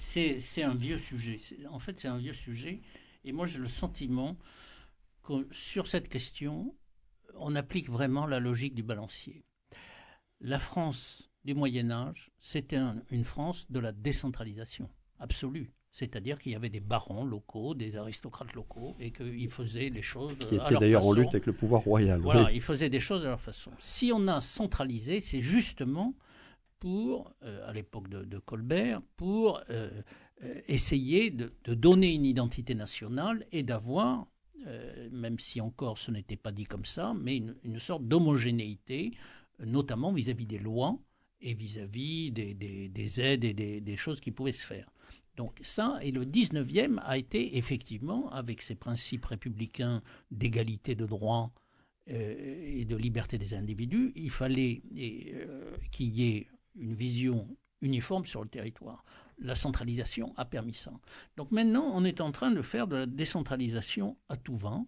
c'est 0.00 0.62
un 0.62 0.74
vieux 0.74 0.98
sujet. 0.98 1.38
En 1.70 1.78
fait, 1.78 1.98
c'est 2.00 2.08
un 2.08 2.18
vieux 2.18 2.32
sujet. 2.32 2.80
Et 3.24 3.32
moi, 3.32 3.46
j'ai 3.46 3.58
le 3.58 3.68
sentiment 3.68 4.36
que 5.22 5.46
sur 5.50 5.86
cette 5.86 6.08
question, 6.08 6.74
on 7.34 7.54
applique 7.54 7.90
vraiment 7.90 8.26
la 8.26 8.40
logique 8.40 8.74
du 8.74 8.82
balancier. 8.82 9.44
La 10.40 10.58
France 10.58 11.30
du 11.44 11.54
Moyen 11.54 11.90
Âge, 11.90 12.30
c'était 12.38 12.80
une 13.10 13.24
France 13.24 13.70
de 13.70 13.78
la 13.78 13.92
décentralisation 13.92 14.88
absolue. 15.18 15.72
C'est-à-dire 15.92 16.38
qu'il 16.38 16.52
y 16.52 16.54
avait 16.54 16.70
des 16.70 16.80
barons 16.80 17.24
locaux, 17.24 17.74
des 17.74 17.96
aristocrates 17.96 18.54
locaux, 18.54 18.96
et 19.00 19.10
qu'ils 19.10 19.48
faisaient 19.48 19.90
les 19.90 20.02
choses 20.02 20.36
Qui 20.38 20.54
étaient 20.54 20.76
d'ailleurs 20.78 21.04
en 21.04 21.12
lutte 21.12 21.30
avec 21.30 21.46
le 21.46 21.52
pouvoir 21.52 21.82
royal. 21.82 22.20
Voilà, 22.20 22.50
ils 22.52 22.60
faisaient 22.60 22.88
des 22.88 23.00
choses 23.00 23.22
de 23.22 23.28
leur 23.28 23.40
façon. 23.40 23.72
Si 23.78 24.12
on 24.14 24.28
a 24.28 24.40
centralisé, 24.40 25.20
c'est 25.20 25.40
justement 25.40 26.14
pour, 26.80 27.32
euh, 27.42 27.68
à 27.68 27.72
l'époque 27.72 28.08
de, 28.08 28.38
Colbert, 28.38 29.02
pour 29.16 29.60
euh, 29.70 29.90
euh, 30.42 30.60
essayer 30.66 31.30
de, 31.30 31.52
donner 31.66 32.12
une 32.14 32.24
identité 32.24 32.74
nationale 32.74 33.46
et 33.52 33.62
d'avoir, 33.62 34.26
même 35.10 35.38
si 35.38 35.58
encore 35.62 35.96
ce 35.96 36.10
n'était 36.10 36.36
pas 36.36 36.52
dit 36.52 36.64
comme 36.64 36.84
ça, 36.84 37.14
mais 37.14 37.36
une, 37.38 37.78
sorte 37.78 38.06
d'homogénéité, 38.06 39.12
notamment 39.64 40.12
vis-à-vis 40.12 40.44
des 40.44 40.58
lois 40.58 40.98
et 41.40 41.54
vis-à-vis 41.54 42.30
des, 42.30 43.20
aides 43.20 43.44
et 43.44 43.54
des, 43.80 43.96
choses 43.96 44.20
qui 44.20 44.32
pouvaient 44.32 44.52
se 44.52 44.66
faire. 44.66 44.90
Donc 45.36 45.58
ça, 45.62 45.98
et 46.02 46.10
le 46.10 46.26
19e 46.26 46.98
a 47.02 47.16
été 47.16 47.56
effectivement, 47.56 48.30
avec 48.32 48.60
ses 48.60 48.74
principes 48.74 49.24
républicains 49.24 50.02
d'égalité 50.30 50.94
de 50.94 51.06
droits 51.06 51.52
euh, 52.10 52.78
et 52.80 52.84
de 52.84 52.96
liberté 52.96 53.38
des 53.38 53.54
individus, 53.54 54.12
il 54.16 54.30
fallait 54.30 54.82
qu'il 55.90 56.08
y 56.08 56.28
ait 56.28 56.46
une 56.76 56.94
vision 56.94 57.48
uniforme 57.82 58.26
sur 58.26 58.42
le 58.42 58.48
territoire. 58.48 59.04
La 59.38 59.54
centralisation 59.54 60.34
a 60.36 60.44
permis 60.44 60.74
ça. 60.74 60.92
Donc 61.36 61.50
maintenant, 61.50 61.90
on 61.94 62.04
est 62.04 62.20
en 62.20 62.30
train 62.30 62.50
de 62.50 62.62
faire 62.62 62.86
de 62.86 62.96
la 62.96 63.06
décentralisation 63.06 64.16
à 64.28 64.36
tout 64.36 64.56
vent. 64.56 64.86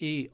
Et 0.00 0.32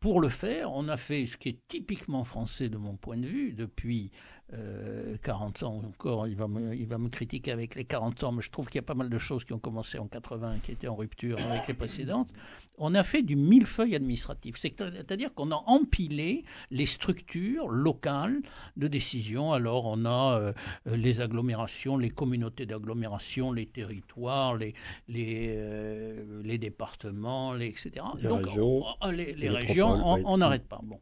pour 0.00 0.20
le 0.20 0.28
faire, 0.28 0.72
on 0.72 0.88
a 0.88 0.96
fait 0.96 1.26
ce 1.26 1.36
qui 1.36 1.50
est 1.50 1.60
typiquement 1.68 2.24
français 2.24 2.68
de 2.68 2.76
mon 2.76 2.96
point 2.96 3.16
de 3.16 3.26
vue 3.26 3.52
depuis 3.52 4.10
40 4.52 5.62
euh, 5.62 5.66
ans 5.66 5.82
encore. 5.84 6.28
Il 6.28 6.36
va, 6.36 6.46
me, 6.46 6.74
il 6.74 6.86
va 6.86 6.98
me 6.98 7.08
critiquer 7.08 7.50
avec 7.50 7.74
les 7.74 7.84
40 7.84 8.22
ans, 8.24 8.32
mais 8.32 8.42
je 8.42 8.50
trouve 8.50 8.66
qu'il 8.66 8.76
y 8.76 8.78
a 8.78 8.82
pas 8.82 8.94
mal 8.94 9.10
de 9.10 9.18
choses 9.18 9.44
qui 9.44 9.52
ont 9.52 9.58
commencé 9.58 9.98
en 9.98 10.06
80 10.06 10.58
qui 10.62 10.72
étaient 10.72 10.86
en 10.86 10.94
rupture 10.94 11.38
avec 11.40 11.66
les 11.66 11.74
précédentes. 11.74 12.30
On 12.78 12.94
a 12.94 13.02
fait 13.02 13.22
du 13.22 13.34
millefeuille 13.34 13.96
administratif. 13.96 14.56
C'est-à-dire 14.56 15.34
qu'on 15.34 15.50
a 15.50 15.62
empilé 15.66 16.44
les 16.70 16.86
structures 16.86 17.68
locales 17.68 18.40
de 18.76 18.86
décision. 18.86 19.52
Alors 19.52 19.86
on 19.86 20.04
a 20.04 20.38
euh, 20.38 20.52
les 20.86 21.20
agglomérations, 21.20 21.96
les 21.96 22.10
communautés 22.10 22.66
d'agglomération, 22.66 23.50
les 23.50 23.66
territoires, 23.66 24.56
les, 24.56 24.74
les, 25.08 25.54
euh, 25.56 26.42
les 26.44 26.58
départements, 26.58 27.52
les, 27.52 27.66
etc. 27.66 27.90
Les 28.20 28.28
régions. 28.28 28.84
les, 29.10 29.50
régions, 29.50 30.04
on 30.24 30.38
n'arrête 30.38 30.68
pas. 30.68 30.80
Bon. 30.84 31.00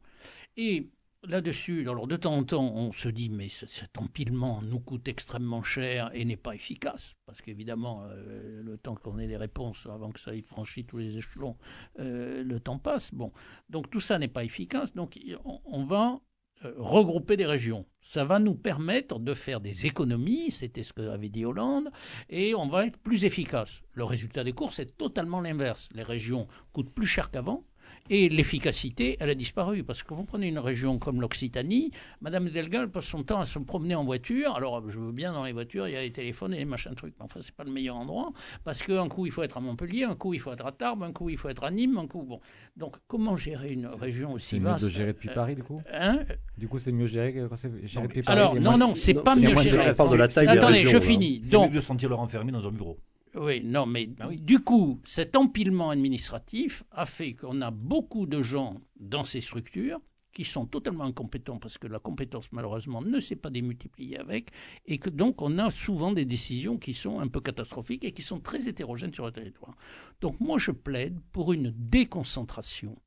Et 0.57 0.88
là-dessus, 1.27 1.85
de 1.85 2.16
temps 2.16 2.35
en 2.35 2.45
temps, 2.45 2.72
on 2.75 2.93
se 2.93 3.09
dit, 3.09 3.31
mais 3.31 3.49
cet 3.49 3.99
empilement 3.99 4.62
nous 4.62 4.81
coûte 4.81 5.09
extrêmement 5.09 5.62
cher 5.62 6.11
et 6.14 6.25
n'est 6.25 6.37
pas 6.37 6.55
efficace, 6.55 7.14
parce 7.27 7.41
qu'évidemment, 7.41 8.05
euh, 8.05 8.62
le 8.62 8.77
temps 8.79 8.95
qu'on 8.95 9.18
ait 9.18 9.27
les 9.27 9.37
réponses 9.37 9.87
avant 9.87 10.11
que 10.11 10.20
ça 10.20 10.35
ait 10.35 10.43
franchi 10.43 10.85
tous 10.85 10.99
les 10.99 11.16
échelons, 11.16 11.57
euh, 11.99 12.43
le 12.43 12.61
temps 12.61 12.79
passe. 12.79 13.12
Bon, 13.14 13.33
donc 13.68 13.91
tout 13.91 14.01
ça 14.01 14.18
n'est 14.18 14.29
pas 14.29 14.45
efficace. 14.45 14.95
Donc 14.95 15.18
on, 15.45 15.85
va 15.85 16.20
euh, 16.64 16.75
regrouper 16.79 17.37
des 17.37 17.47
régions. 17.47 17.87
Ça 18.01 18.25
va 18.25 18.39
nous 18.39 18.55
permettre 18.55 19.18
de 19.18 19.35
faire 19.35 19.61
des 19.61 19.87
économies, 19.87 20.51
c'était 20.51 20.83
ce 20.83 20.93
que 20.93 21.09
avait 21.09 21.29
dit 21.29 21.45
Hollande, 21.45 21.91
et 22.29 22.55
on 22.55 22.68
va 22.68 22.87
être 22.87 22.99
plus 22.99 23.25
efficace. 23.25 23.83
Le 23.93 24.05
résultat 24.05 24.45
des 24.45 24.53
courses 24.53 24.79
est 24.79 24.97
totalement 24.97 25.41
l'inverse. 25.41 25.89
Les 25.95 26.03
régions 26.03 26.47
coûtent 26.72 26.93
plus 26.93 27.07
cher 27.07 27.31
qu'avant, 27.31 27.64
et 28.11 28.29
l'efficacité, 28.29 29.17
elle 29.21 29.31
a 29.31 29.35
disparu. 29.35 29.85
Parce 29.85 30.03
que 30.03 30.15
vous 30.15 30.25
prenez 30.25 30.49
une 30.49 30.59
région 30.59 30.99
comme 30.99 31.21
l'Occitanie, 31.21 31.91
Madame 32.21 32.49
Delgal 32.49 32.91
passe 32.91 33.07
son 33.07 33.23
temps 33.23 33.41
à 33.41 33.45
se 33.45 33.59
promener 33.59 33.95
en 33.95 34.05
voiture. 34.05 34.55
Alors, 34.57 34.89
je 34.91 35.01
veux 35.01 35.13
bien 35.13 35.33
dans 35.33 35.45
les 35.45 35.53
voitures, 35.53 35.89
il 35.89 35.95
y 35.95 35.97
a 35.97 36.03
les 36.03 36.13
téléphones 36.13 36.55
et 36.55 36.59
les 36.59 36.65
machins 36.65 36.95
trucs. 36.95 37.15
Mais 37.19 37.25
enfin, 37.25 37.41
c'est 37.43 37.55
pas 37.55 37.65
le 37.65 37.71
meilleur 37.71 37.97
endroit. 37.97 38.33
Parce 38.65 38.83
qu'un 38.83 39.09
coup, 39.09 39.27
il 39.27 39.33
faut 39.33 39.43
être 39.43 39.57
à 39.57 39.61
Montpellier, 39.61 40.05
un 40.05 40.15
coup, 40.15 40.35
il 40.35 40.41
faut 40.41 40.53
être 40.53 40.67
à 40.67 40.73
Tarbes, 40.73 41.03
un 41.03 41.13
coup, 41.13 41.31
il 41.31 41.37
faut 41.37 41.49
être 41.49 41.65
à 41.65 41.71
Nîmes, 41.71 41.99
un 41.99 42.07
coup. 42.07 42.23
Bon. 42.23 42.41
Donc, 42.77 42.97
comment 43.07 43.37
gérer 43.37 43.73
une 43.73 43.87
région 43.87 44.33
aussi 44.33 44.59
vaste 44.59 44.81
C'est 44.81 44.85
mieux 44.85 44.91
de 44.91 44.97
gérer 44.97 45.13
depuis 45.13 45.29
Paris, 45.29 45.55
du 45.55 45.63
coup 45.63 45.81
hein? 45.93 46.21
Du 46.59 46.69
coup, 46.69 46.79
c'est 46.79 46.93
mieux 46.93 47.07
géré 47.07 47.35
quand 47.49 47.57
c'est 47.57 47.87
géré 47.87 48.07
depuis 48.07 48.23
Paris 48.23 48.39
Alors, 48.39 48.55
non, 48.57 48.77
non, 48.77 48.95
c'est 48.95 49.15
pas 49.15 49.37
mieux 49.37 49.57
géré. 49.61 49.93
de 49.93 50.17
la 50.17 50.29
taille 50.29 50.49
Attendez, 50.49 50.85
je 50.85 51.01
finis. 51.01 51.41
C'est 51.45 51.59
mieux 51.59 51.69
de 51.69 51.81
sentir 51.81 52.09
leur 52.09 52.21
enfermé 52.21 52.53
dans 52.53 52.67
un 52.67 52.71
bureau. 52.71 52.99
Oui, 53.35 53.62
non, 53.64 53.87
mais 53.87 54.11
ah 54.20 54.28
du 54.28 54.61
coup, 54.61 55.01
cet 55.05 55.35
empilement 55.35 55.91
administratif 55.91 56.85
a 56.93 57.05
fait 57.05 57.35
qu'on 57.35 57.61
a 57.62 57.70
beaucoup 57.70 58.26
de 58.26 58.43
gens 58.43 58.80
dans 58.97 59.24
ces 59.24 59.41
structures 59.41 60.01
qui 60.32 60.45
sont 60.45 60.66
totalement 60.66 61.05
incompétents 61.05 61.59
parce 61.59 61.78
que 61.78 61.87
la 61.87 62.01
compétence 62.01 62.51
malheureusement 62.53 63.01
ne 63.01 63.20
s'est 63.20 63.37
pas 63.37 63.51
démultipliée 63.51 64.18
avec 64.18 64.51
et 64.85 64.99
que 64.99 65.09
donc 65.09 65.41
on 65.41 65.59
a 65.59 65.70
souvent 65.70 66.12
des 66.12 66.24
décisions 66.24 66.76
qui 66.76 66.93
sont 66.93 67.20
un 67.20 67.28
peu 67.28 67.41
catastrophiques 67.41 68.05
et 68.05 68.12
qui 68.12 68.22
sont 68.22 68.41
très 68.41 68.68
hétérogènes 68.68 69.14
sur 69.14 69.26
le 69.26 69.32
territoire. 69.32 69.76
Donc 70.20 70.39
moi 70.41 70.59
je 70.59 70.72
plaide 70.72 71.20
pour 71.32 71.53
une 71.53 71.72
déconcentration 71.76 73.01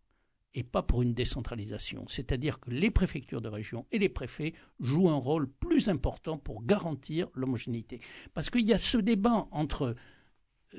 et 0.53 0.63
pas 0.63 0.81
pour 0.81 1.03
une 1.03 1.13
décentralisation. 1.13 2.05
C'est-à-dire 2.07 2.59
que 2.59 2.71
les 2.71 2.89
préfectures 2.89 3.41
de 3.41 3.49
région 3.49 3.85
et 3.91 3.99
les 3.99 4.09
préfets 4.09 4.53
jouent 4.79 5.09
un 5.09 5.15
rôle 5.15 5.47
plus 5.47 5.89
important 5.89 6.37
pour 6.37 6.63
garantir 6.63 7.27
l'homogénéité. 7.35 7.99
Parce 8.33 8.49
qu'il 8.49 8.67
y 8.67 8.73
a 8.73 8.79
ce 8.79 8.97
débat 8.97 9.47
entre 9.51 9.95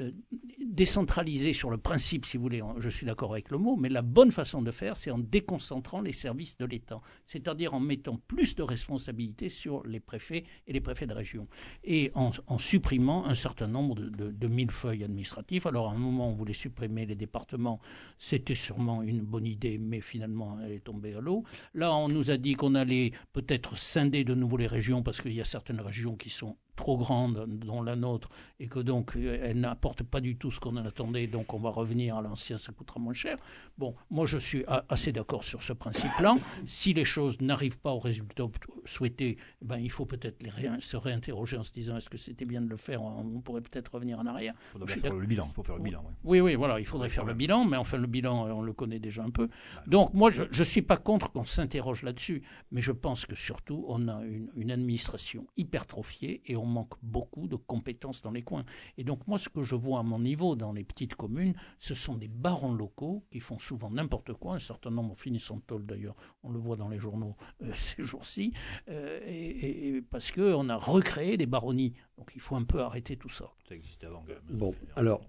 euh, 0.01 0.12
décentraliser 0.61 1.55
sur 1.55 1.70
le 1.70 1.78
principe, 1.78 2.26
si 2.26 2.36
vous 2.36 2.43
voulez, 2.43 2.62
je 2.78 2.89
suis 2.89 3.07
d'accord 3.07 3.32
avec 3.32 3.51
le 3.51 3.59
mot, 3.59 3.74
mais 3.76 3.89
la 3.89 4.03
bonne 4.03 4.30
façon 4.30 4.61
de 4.61 4.70
faire, 4.70 4.97
c'est 4.97 5.11
en 5.11 5.18
déconcentrant 5.18 6.01
les 6.01 6.12
services 6.12 6.57
de 6.59 6.66
l'État, 6.66 7.01
c'est-à-dire 7.24 7.74
en 7.74 7.80
mettant 7.80 8.16
plus 8.28 8.55
de 8.55 8.62
responsabilités 8.62 9.49
sur 9.49 9.84
les 9.86 9.99
préfets 9.99 10.45
et 10.66 10.72
les 10.72 10.80
préfets 10.80 11.07
de 11.07 11.14
région, 11.14 11.49
et 11.84 12.12
en, 12.14 12.30
supprimant 12.59 13.24
un 13.26 13.34
certain 13.34 13.66
nombre 13.66 13.97
de, 13.97 14.09
de, 14.09 14.30
de 14.30 14.47
millefeuilles 14.47 15.05
administratifs. 15.05 15.66
Alors 15.66 15.89
à 15.89 15.93
un 15.93 15.99
moment, 15.99 16.28
on 16.28 16.34
voulait 16.34 16.53
supprimer 16.53 17.07
les 17.07 17.16
départements, 17.16 17.80
c'était 18.18 18.55
sûrement 18.55 19.03
une 19.03 19.22
bonne 19.22 19.47
idée, 19.47 19.78
mais 19.78 20.01
finalement, 20.01 20.59
elle 20.62 20.72
est 20.72 20.84
tombée 20.84 21.14
à 21.14 21.20
l'eau. 21.20 21.45
Là, 21.74 21.95
on 21.95 22.09
nous 22.09 22.30
a 22.30 22.36
dit 22.36 22.55
qu'on 22.55 22.74
allait 22.74 23.12
peut-être 23.32 23.76
scinder 23.78 24.22
de 24.22 24.34
nouveau 24.34 24.59
les 24.59 24.66
régions, 24.66 25.03
parce 25.03 25.20
qu'il 25.20 25.32
y 25.32 25.41
a 25.41 25.47
certaines 25.47 25.80
régions 25.80 26.16
qui 26.16 26.30
sont 26.30 26.57
trop 26.79 26.97
grande, 26.97 27.45
dont 27.49 27.83
la 27.83 27.97
nôtre, 27.97 28.31
et 28.61 28.68
que 28.68 28.79
donc 28.79 29.16
euh, 29.16 29.39
elle 29.43 29.61
n'apporte 29.61 30.05
pas 30.05 30.20
du 30.20 30.37
tout 30.37 30.51
ce 30.53 30.61
qu'on 30.61 30.76
en 30.76 30.87
attendait, 30.87 31.26
donc 31.26 31.53
on 31.53 31.59
va 31.59 31.70
revenir 31.70 32.16
à 32.16 32.22
l'ancien, 32.22 32.57
ça 32.57 32.72
coûtera 32.72 33.01
moins 33.01 33.12
cher. 33.12 33.37
Bon, 33.76 33.95
moi 34.11 34.26
je 34.26 34.39
suis 34.39 34.64
assez 34.89 35.12
d'accord 35.12 35.45
sur 35.45 35.62
ce 35.62 35.72
principe-là. 35.72 36.37
Si 36.66 36.95
les 36.95 37.05
choses 37.05 37.41
n'arrivent 37.41 37.81
pas 37.81 37.91
au 37.91 37.99
résultat 37.99 38.45
souhaité, 38.85 39.39
ben, 39.61 39.79
il 39.79 39.91
faut 39.91 40.07
peut-être 40.07 40.39
se 40.81 40.97
réinterroger 40.97 41.57
en 41.57 41.64
se 41.64 41.72
disant 41.72 41.97
est-ce 41.97 42.09
que 42.09 42.16
c'était 42.16 42.45
bien 42.45 42.62
de 42.62 42.68
le 42.68 42.76
faire 42.76 43.03
On 43.03 43.41
pourrait 43.41 43.61
peut-être 43.61 43.93
revenir 43.95 44.20
en 44.20 44.26
arrière? 44.26 44.55
Il 44.68 44.72
faudrait 44.72 44.97
faire 44.97 45.14
le 45.14 45.26
bilan. 45.26 45.49
Il 45.51 45.55
faut 45.55 45.64
faire 45.64 45.76
le 45.76 45.83
bilan. 45.83 46.05
Oui, 46.22 46.41
oui, 46.41 46.55
voilà, 46.55 46.79
il 46.79 46.87
faudrait 46.87 47.09
faire 47.09 47.24
le 47.24 47.35
bilan, 47.35 47.64
mais 47.64 47.76
enfin 47.76 47.99
le 47.99 48.07
bilan, 48.07 48.47
on 48.57 48.62
le 48.62 48.72
connaît 48.72 49.01
déjà 49.01 49.24
un 49.24 49.31
peu. 49.31 49.49
Donc 49.89 50.14
moi, 50.14 50.31
je 50.31 50.43
ne 50.43 50.64
suis 50.64 50.83
pas 50.83 50.97
contre 50.97 51.33
qu'on 51.33 51.45
s'interroge 51.45 52.05
là-dessus, 52.05 52.43
mais 52.70 52.81
je 52.81 52.93
pense 52.93 53.26
que 53.26 53.35
surtout, 53.35 53.85
on 53.89 54.07
a 54.07 54.22
une, 54.24 54.49
une 54.55 54.70
administration 54.70 55.47
hypertrophiée 55.57 56.43
et 56.47 56.57
on 56.57 56.68
manque 56.69 56.95
beaucoup 57.03 57.49
de 57.49 57.57
compétences 57.57 58.23
dans 58.23 58.31
les 58.31 58.43
coins. 58.43 58.64
Et 58.97 59.05
donc 59.05 59.27
moi, 59.27 59.39
ce 59.39 59.49
que 59.49 59.62
je 59.62 59.75
vois 59.75 60.01
à 60.01 60.03
mon 60.03 60.19
niveau 60.19 60.57
dans 60.57 60.73
les 60.73 60.85
petites 60.85 61.14
communes, 61.14 61.55
ce 61.79 61.95
sont 61.95 62.16
des 62.16 62.29
barons 62.29 62.73
locaux 62.73 63.25
qui 63.31 63.41
font 63.41 63.59
souvent 63.59 63.91
n'importe 63.91 64.33
quoi. 64.35 64.55
Un 64.55 64.59
certain 64.59 64.91
nombre 64.91 65.16
finissent 65.16 65.51
en 65.51 65.61
tôle 65.61 65.87
d'ailleurs. 65.87 66.16
On 66.43 66.51
le 66.51 66.59
voit 66.59 66.77
dans 66.77 66.89
les 66.89 66.99
journaux 66.99 67.37
euh, 67.62 67.73
ces 67.77 68.03
jours-ci. 68.03 68.53
Euh, 68.89 69.21
et, 69.27 70.03
parce 70.11 70.31
qu'on 70.31 70.69
a 70.69 70.77
recréé 70.77 71.37
des 71.37 71.47
baronnies. 71.47 71.95
Donc 72.16 72.33
il 72.35 72.41
faut 72.41 72.57
un 72.57 72.64
peu 72.64 72.81
arrêter 72.81 73.16
tout 73.16 73.31
ça. 73.31 73.53
Ça 73.69 73.75
existait 73.75 74.07
avant 74.07 74.21
quand 74.21 74.35
même. 74.35 74.59
Bon, 74.59 74.75
alors, 74.97 75.23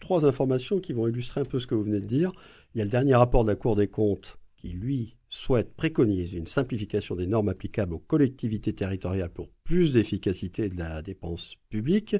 trois 0.00 0.24
informations 0.24 0.80
qui 0.80 0.92
vont 0.92 1.06
illustrer 1.08 1.40
un 1.40 1.44
peu 1.44 1.60
ce 1.60 1.66
que 1.66 1.74
vous 1.74 1.84
venez 1.84 2.00
de 2.00 2.06
dire. 2.06 2.32
Il 2.74 2.78
y 2.78 2.80
a 2.80 2.84
le 2.84 2.90
dernier 2.90 3.14
rapport 3.14 3.44
de 3.44 3.50
la 3.50 3.56
Cour 3.56 3.76
des 3.76 3.88
comptes 3.88 4.38
qui, 4.56 4.68
lui, 4.68 5.16
souhaite, 5.30 5.74
préconise 5.74 6.34
une 6.34 6.46
simplification 6.46 7.14
des 7.14 7.26
normes 7.26 7.48
applicables 7.48 7.94
aux 7.94 8.00
collectivités 8.00 8.74
territoriales 8.74 9.30
pour 9.30 9.48
plus 9.64 9.94
d'efficacité 9.94 10.68
de 10.68 10.76
la 10.76 11.00
dépense 11.00 11.54
publique, 11.70 12.16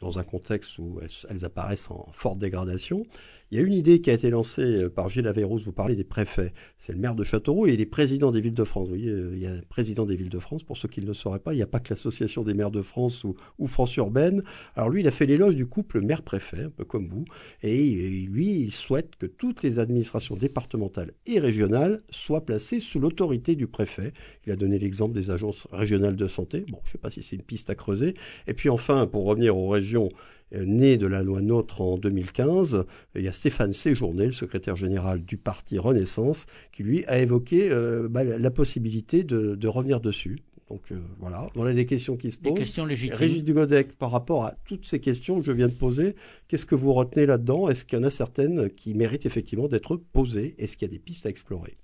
dans 0.00 0.18
un 0.18 0.24
contexte 0.24 0.78
où 0.78 1.00
elles, 1.28 1.44
apparaissent 1.44 1.90
en 1.90 2.08
forte 2.12 2.38
dégradation. 2.38 3.04
Il 3.52 3.56
y 3.56 3.58
a 3.58 3.66
une 3.66 3.74
idée 3.74 4.00
qui 4.00 4.08
a 4.08 4.14
été 4.14 4.30
lancée 4.30 4.84
euh, 4.84 4.88
par 4.88 5.10
Gilles 5.10 5.28
Averrouz, 5.28 5.62
vous 5.62 5.72
parlez 5.72 5.94
des 5.94 6.04
préfets. 6.04 6.54
C'est 6.78 6.94
le 6.94 6.98
maire 6.98 7.14
de 7.14 7.22
Châteauroux 7.22 7.66
et 7.66 7.74
il 7.74 7.82
est 7.82 7.86
président 7.86 8.30
des 8.30 8.40
villes 8.40 8.54
de 8.54 8.64
France. 8.64 8.88
Vous 8.88 8.94
euh, 8.94 9.32
il 9.34 9.42
y 9.42 9.46
a 9.46 9.50
un 9.50 9.60
président 9.68 10.06
des 10.06 10.16
villes 10.16 10.30
de 10.30 10.38
France, 10.38 10.62
pour 10.62 10.78
ceux 10.78 10.88
qui 10.88 11.02
ne 11.02 11.06
le 11.06 11.12
sauraient 11.12 11.38
pas, 11.38 11.52
il 11.52 11.56
n'y 11.56 11.62
a 11.62 11.66
pas 11.66 11.78
que 11.78 11.90
l'association 11.90 12.44
des 12.44 12.54
maires 12.54 12.70
de 12.70 12.80
France 12.80 13.24
ou, 13.24 13.66
France 13.66 13.94
urbaine. 13.96 14.42
Alors 14.74 14.88
lui, 14.88 15.02
il 15.02 15.06
a 15.06 15.10
fait 15.10 15.26
l'éloge 15.26 15.54
du 15.54 15.66
couple 15.66 16.00
maire-préfet, 16.00 16.62
un 16.62 16.70
peu 16.70 16.86
comme 16.86 17.08
vous, 17.08 17.26
et 17.62 17.94
lui, 18.26 18.54
il 18.54 18.72
souhaite 18.72 19.16
que 19.16 19.26
toutes 19.26 19.62
les 19.62 19.78
administrations 19.78 20.34
départementales 20.34 21.12
et 21.26 21.38
régionales 21.38 22.02
soient 22.08 22.46
placées 22.46 22.80
sous 22.80 23.00
l'autorité 23.00 23.54
du 23.54 23.66
préfet. 23.66 24.14
Il 24.46 24.52
a 24.52 24.56
donné 24.56 24.78
l'exemple 24.78 25.14
des 25.14 25.30
agences 25.30 25.68
régionales 25.72 26.16
de 26.16 26.26
santé. 26.26 26.64
Bon, 26.70 26.78
je 26.84 26.88
ne 26.88 26.92
sais 26.92 26.98
pas 26.98 27.10
si 27.10 27.22
c'est 27.22 27.36
une 27.36 27.42
piste 27.42 27.68
à 27.68 27.74
creuser. 27.74 28.14
Et 28.46 28.54
puis 28.54 28.70
enfin, 28.70 29.06
pour 29.06 29.26
revenir 29.26 29.58
aux 29.58 29.68
régions, 29.68 30.08
euh, 30.54 30.64
né 30.64 30.96
de 30.96 31.06
la 31.06 31.22
loi 31.22 31.40
NOTRe 31.40 31.80
en 31.80 31.98
2015, 31.98 32.84
il 33.14 33.22
y 33.22 33.28
a 33.28 33.32
Stéphane 33.32 33.72
Séjourné, 33.72 34.26
le 34.26 34.32
secrétaire 34.32 34.76
général 34.76 35.24
du 35.24 35.36
parti 35.36 35.78
Renaissance, 35.78 36.46
qui 36.72 36.82
lui 36.82 37.04
a 37.06 37.18
évoqué 37.18 37.70
euh, 37.70 38.08
bah, 38.08 38.24
la 38.24 38.50
possibilité 38.50 39.24
de, 39.24 39.66
revenir 39.66 40.00
dessus. 40.00 40.38
Donc 40.68 40.92
euh, 40.92 41.00
voilà, 41.18 41.48
on 41.54 41.64
a 41.64 41.72
des 41.72 41.86
questions 41.86 42.16
qui 42.16 42.30
se 42.30 42.38
posent. 42.38 42.54
Des 42.54 42.60
questions 42.60 42.84
légitimes. 42.84 43.16
Régis 43.16 43.44
Dugodec, 43.44 43.96
par 43.96 44.10
rapport 44.10 44.44
à 44.44 44.54
toutes 44.64 44.86
ces 44.86 45.00
questions 45.00 45.38
que 45.40 45.46
je 45.46 45.52
viens 45.52 45.68
de 45.68 45.74
poser, 45.74 46.16
qu'est-ce 46.48 46.66
que 46.66 46.74
vous 46.74 46.92
retenez 46.92 47.26
là-dedans? 47.26 47.68
Est-ce 47.68 47.84
qu'il 47.84 47.98
y 47.98 48.02
en 48.02 48.04
a 48.04 48.10
certaines 48.10 48.70
qui 48.70 48.94
méritent 48.94 49.26
effectivement 49.26 49.68
d'être 49.68 49.96
posées? 49.96 50.54
Est-ce 50.58 50.76
qu'il 50.76 50.88
y 50.88 50.90
a 50.90 50.92
des 50.92 50.98
pistes 50.98 51.26
à 51.26 51.30
explorer? 51.30 51.76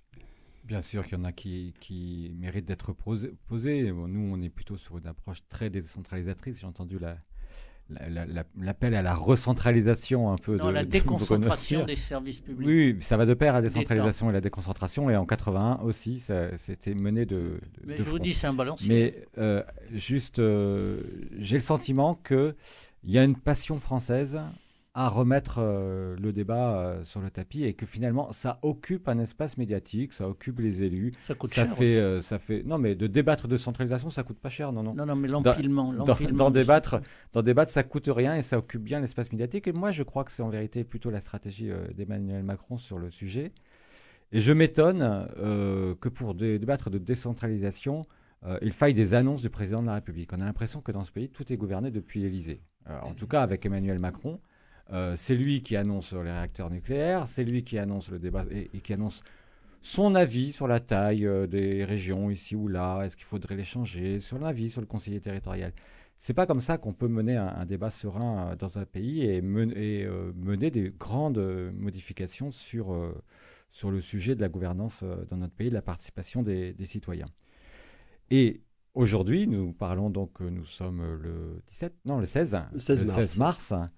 Bien 0.65 0.83
sûr 0.83 1.05
qu'il 1.05 1.17
y 1.17 1.21
en 1.21 1.25
a 1.25 1.33
qui, 1.33 1.73
qui 1.81 2.31
méritent 2.39 2.67
d'être 2.67 2.93
posées. 2.93 3.91
nous, 3.91 4.31
on 4.33 4.43
est 4.43 4.51
plutôt 4.51 4.77
sur 4.77 4.99
une 4.99 5.07
approche 5.07 5.39
très 5.49 5.71
décentralisatrice. 5.71 6.61
J'ai 6.61 6.67
entendu 6.67 6.99
la, 6.99 7.17
l'appel 8.57 8.95
à 8.95 9.03
la 9.03 9.15
recentralisation 9.15 10.31
un 10.31 10.37
peu 10.37 10.57
non, 10.57 10.67
de 10.67 10.71
la 10.71 10.85
déconcentration 10.85 11.85
des 11.85 11.97
services 11.97 12.39
publics. 12.39 12.67
Oui, 12.67 12.97
ça 13.01 13.17
va 13.17 13.27
de 13.27 13.35
pair 13.35 13.55
à 13.55 13.59
la 13.59 13.63
décentralisation 13.63 14.31
et 14.31 14.33
la 14.33 14.41
déconcentration. 14.41 15.11
Et 15.11 15.17
en 15.17 15.27
81 15.27 15.81
aussi, 15.83 16.23
c'était 16.57 16.95
mené 16.95 17.27
de. 17.27 17.61
Mais 17.87 17.99
je 17.99 18.03
vous 18.03 18.19
dis, 18.19 18.35
c'est 18.35 18.47
un 18.47 18.55
balancier. 18.55 18.89
Mais 18.89 19.27
euh, 19.39 19.63
juste, 19.93 20.39
euh, 20.39 21.03
j'ai 21.39 21.57
le 21.57 21.63
sentiment 21.63 22.15
que 22.23 22.55
il 23.05 23.13
y 23.13 23.19
a 23.19 23.25
une 23.25 23.37
passion 23.37 23.79
française 23.79 24.39
à 24.95 25.09
remettre 25.09 25.59
euh, 25.59 26.17
le 26.19 26.33
débat 26.33 26.79
euh, 26.79 27.05
sur 27.05 27.21
le 27.21 27.31
tapis 27.31 27.63
et 27.65 27.75
que 27.75 27.87
finalement 27.87 28.33
ça 28.33 28.59
occupe 28.63 29.09
un 29.09 29.19
espace 29.19 29.57
médiatique, 29.57 30.13
ça 30.13 30.29
occupe 30.29 30.59
les 30.59 30.83
élus. 30.83 31.13
Ça 31.27 31.35
coûte 31.35 31.51
ça 31.55 31.67
cher. 31.67 31.77
fait, 31.77 31.97
euh, 31.97 32.21
ça 32.21 32.39
fait. 32.39 32.63
Non, 32.65 32.79
mais 32.79 32.95
de 32.95 33.07
débattre 33.07 33.47
de 33.47 33.57
centralisation, 33.57 34.11
ça 34.11 34.23
coûte 34.25 34.39
pas 34.41 34.49
cher, 34.49 34.73
non, 34.73 34.83
non. 34.83 34.95
non, 34.95 35.07
non, 35.07 35.15
mais 35.15 35.29
l'empilement. 35.29 35.93
D'en 35.93 36.51
débattre, 36.51 37.01
d'en 37.33 37.43
débattre, 37.43 37.71
ça 37.71 37.83
coûte 37.85 38.09
rien 38.13 38.35
et 38.35 38.43
ça 38.43 38.59
occupe 38.59 38.83
bien 38.83 39.01
l'espace 39.01 39.31
médiatique. 39.31 39.69
Et 39.69 39.73
moi, 39.73 39.93
je 39.93 40.03
crois 40.03 40.25
que 40.25 40.33
c'est 40.33 40.43
en 40.43 40.49
vérité 40.49 40.83
plutôt 40.85 41.11
la 41.11 41.21
stratégie 41.21 41.71
d'Emmanuel 41.95 42.43
Macron 42.43 42.77
sur 42.79 42.99
le 42.99 43.11
sujet. 43.11 43.53
Et 44.33 44.41
je 44.41 44.53
m'étonne 44.53 45.29
que 46.01 46.09
pour 46.09 46.35
dé- 46.35 46.59
débattre 46.59 46.91
de 46.91 46.99
décentralisation, 46.99 48.03
il 48.63 48.73
faille 48.73 48.95
des 48.95 49.15
annonces 49.15 49.43
du 49.43 49.51
président 49.51 49.81
de 49.83 49.87
la 49.87 49.95
République. 49.95 50.33
On 50.33 50.41
a 50.41 50.45
l'impression 50.45 50.81
que 50.81 50.93
dans 50.93 51.05
ce 51.05 51.13
pays, 51.13 51.29
tout 51.29 51.53
est 51.53 51.57
gouverné 51.57 51.91
depuis 51.91 52.21
l'Élysée. 52.21 52.63
En 53.03 53.13
tout 53.15 53.27
cas, 53.27 53.43
avec 53.43 53.65
Emmanuel 53.67 53.99
Macron, 53.99 54.41
euh, 54.93 55.15
c'est 55.17 55.35
lui 55.37 55.63
qui 55.63 55.77
annonce 55.77 56.13
les 56.13 56.21
réacteurs 56.23 56.71
nucléaires, 56.71 57.27
c'est 57.27 57.45
lui 57.45 57.63
qui 57.65 57.79
annonce 57.79 58.11
le 58.11 58.19
débat 58.19 58.45
et, 58.51 58.71
et 58.75 58.81
qui 58.81 58.93
annonce 58.95 59.23
son 59.83 60.15
avis 60.15 60.53
sur 60.53 60.67
la 60.69 60.81
taille 60.81 61.27
euh, 61.27 61.47
des 61.47 61.85
régions 61.85 62.31
ici 62.31 62.57
ou 62.57 62.69
là, 62.69 63.03
est-ce 63.05 63.17
qu'il 63.17 63.27
faudrait 63.27 63.57
les 63.57 63.65
changer, 63.65 64.21
sur 64.21 64.39
l'avis 64.39 64.71
sur 64.71 64.81
le 64.81 64.87
conseiller 64.87 65.21
territorial. 65.21 65.73
C'est 66.17 66.35
pas 66.35 66.47
comme 66.47 66.61
ça 66.61 66.79
qu'on 66.79 66.93
peut 66.95 67.07
mener 67.09 67.37
un, 67.37 67.47
un 67.49 67.65
débat 67.67 67.91
serein 67.91 68.51
euh, 68.53 68.57
dans 68.57 68.79
un 68.79 68.85
pays 68.87 69.25
et, 69.25 69.41
men- 69.43 69.73
et, 69.77 70.07
mener 70.35 70.71
des 70.71 70.93
grandes 70.99 71.39
modifications 71.75 72.51
sur, 72.51 72.97
sur 73.71 73.91
le 73.91 74.01
sujet 74.01 74.35
de 74.35 74.41
la 74.41 74.49
gouvernance 74.49 75.05
dans 75.31 75.37
notre 75.37 75.55
pays, 75.55 75.69
de 75.71 75.75
la 75.75 75.83
participation 75.83 76.43
des, 76.43 76.73
des 76.73 76.87
citoyens. 76.87 77.27
Et 78.31 78.63
aujourd'hui, 78.95 79.47
nous 79.47 79.73
parlons 79.73 80.11
donc, 80.11 80.41
nous 80.41 80.65
sommes 80.65 81.03
le 81.23 81.63
17, 81.69 81.95
non, 82.05 82.19
le 82.19 82.25
16, 82.27 82.57
Le 82.73 82.81
16 82.81 83.39
mars. 83.39 83.39
mars. 83.39 83.91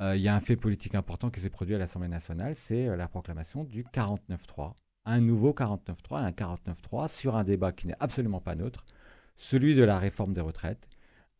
Euh, 0.00 0.16
Il 0.16 0.22
y 0.22 0.28
a 0.28 0.34
un 0.34 0.40
fait 0.40 0.56
politique 0.56 0.94
important 0.94 1.30
qui 1.30 1.40
s'est 1.40 1.50
produit 1.50 1.74
à 1.74 1.78
l'Assemblée 1.78 2.08
nationale, 2.08 2.54
c'est 2.54 2.88
euh, 2.88 2.96
la 2.96 3.08
proclamation 3.08 3.64
du 3.64 3.84
49-3. 3.84 4.74
Un 5.04 5.20
nouveau 5.20 5.52
49-3, 5.52 6.16
un 6.16 6.30
49-3 6.30 7.08
sur 7.08 7.36
un 7.36 7.44
débat 7.44 7.72
qui 7.72 7.86
n'est 7.86 7.96
absolument 8.00 8.40
pas 8.40 8.54
neutre, 8.54 8.84
celui 9.36 9.74
de 9.74 9.84
la 9.84 9.98
réforme 9.98 10.34
des 10.34 10.40
retraites, 10.40 10.88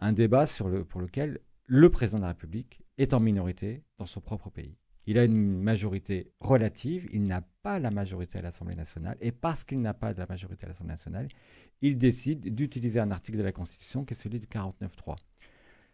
un 0.00 0.12
débat 0.12 0.44
pour 0.88 1.00
lequel 1.00 1.40
le 1.66 1.90
président 1.90 2.18
de 2.18 2.22
la 2.22 2.28
République 2.28 2.82
est 2.98 3.12
en 3.12 3.20
minorité 3.20 3.82
dans 3.98 4.06
son 4.06 4.20
propre 4.20 4.50
pays. 4.50 4.76
Il 5.06 5.18
a 5.18 5.24
une 5.24 5.62
majorité 5.62 6.32
relative, 6.40 7.08
il 7.12 7.24
n'a 7.24 7.42
pas 7.62 7.78
la 7.78 7.90
majorité 7.90 8.38
à 8.38 8.42
l'Assemblée 8.42 8.74
nationale, 8.74 9.16
et 9.20 9.32
parce 9.32 9.64
qu'il 9.64 9.80
n'a 9.80 9.94
pas 9.94 10.14
de 10.14 10.18
la 10.18 10.26
majorité 10.26 10.66
à 10.66 10.68
l'Assemblée 10.68 10.92
nationale, 10.92 11.28
il 11.80 11.98
décide 11.98 12.54
d'utiliser 12.54 13.00
un 13.00 13.10
article 13.10 13.38
de 13.38 13.42
la 13.42 13.52
Constitution 13.52 14.04
qui 14.04 14.14
est 14.14 14.16
celui 14.16 14.40
du 14.40 14.46
49.3. 14.46 15.16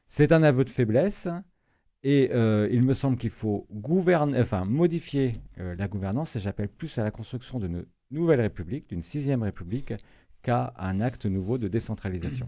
C'est 0.07 0.33
un 0.33 0.43
aveu 0.43 0.65
de 0.65 0.71
faiblesse, 0.71 1.29
et 2.05 2.31
euh, 2.33 2.69
il 2.73 2.83
me 2.83 2.95
semble 2.95 3.17
qu'il 3.17 3.31
faut 3.31 3.67
gouverner, 3.71 4.41
enfin, 4.41 4.65
modifier 4.65 5.37
euh, 5.59 5.75
la 5.77 5.89
gouvernance, 5.89 6.37
et 6.37 6.41
j'appelle 6.41 6.69
plus 6.69 6.99
à 6.99 7.05
la 7.05 7.11
construction 7.11 7.59
d'une 7.59 7.85
nouvelle 8.11 8.41
république, 8.41 8.89
d'une 8.89 9.03
sixième 9.03 9.43
république, 9.43 9.95
qu'à 10.43 10.75
un 10.79 11.01
acte 11.01 11.27
nouveau 11.27 11.59
de 11.59 11.69
décentralisation. 11.69 12.47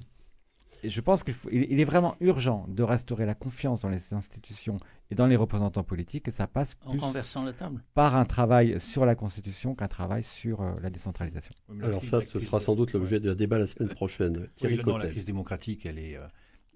Et 0.83 0.91
je 0.91 1.01
pense 1.01 1.23
qu'il 1.25 1.33
faut- 1.33 1.49
il- 1.51 1.71
il 1.73 1.81
est 1.81 1.85
vraiment 1.87 2.15
urgent 2.21 2.67
de 2.69 2.83
restaurer 2.83 3.25
la 3.25 3.35
confiance 3.35 3.81
dans 3.81 3.89
les 3.89 4.13
institutions 4.13 4.77
et 5.11 5.15
dans 5.15 5.27
les 5.27 5.37
représentants 5.37 5.85
politiques, 5.85 6.29
et 6.29 6.31
ça 6.31 6.47
passe 6.47 6.77
En 6.85 6.91
plus 6.91 7.01
renversant 7.01 7.43
la 7.45 7.53
table. 7.55 7.83
par 7.95 8.17
un 8.17 8.27
travail 8.27 8.79
sur 8.81 9.07
la 9.07 9.15
Constitution 9.15 9.75
qu'un 9.75 9.89
travail 9.89 10.23
sur 10.23 10.61
euh, 10.61 10.75
la 10.83 10.91
décentralisation. 10.91 11.55
Alors 11.83 12.05
ça, 12.05 12.21
ce 12.21 12.39
sera 12.41 12.61
sans 12.61 12.75
doute 12.75 12.93
l'objet 12.93 13.19
d'un 13.21 13.35
débat 13.35 13.59
la 13.59 13.67
semaine 13.67 13.89
prochaine. 13.95 14.49
Thierry 14.57 14.77
Oui, 14.77 14.83
non, 14.85 14.99
la 14.99 15.07
crise 15.07 15.25
démocratique, 15.25 15.87
elle 15.87 15.99
est, 15.99 16.17
euh, 16.19 16.27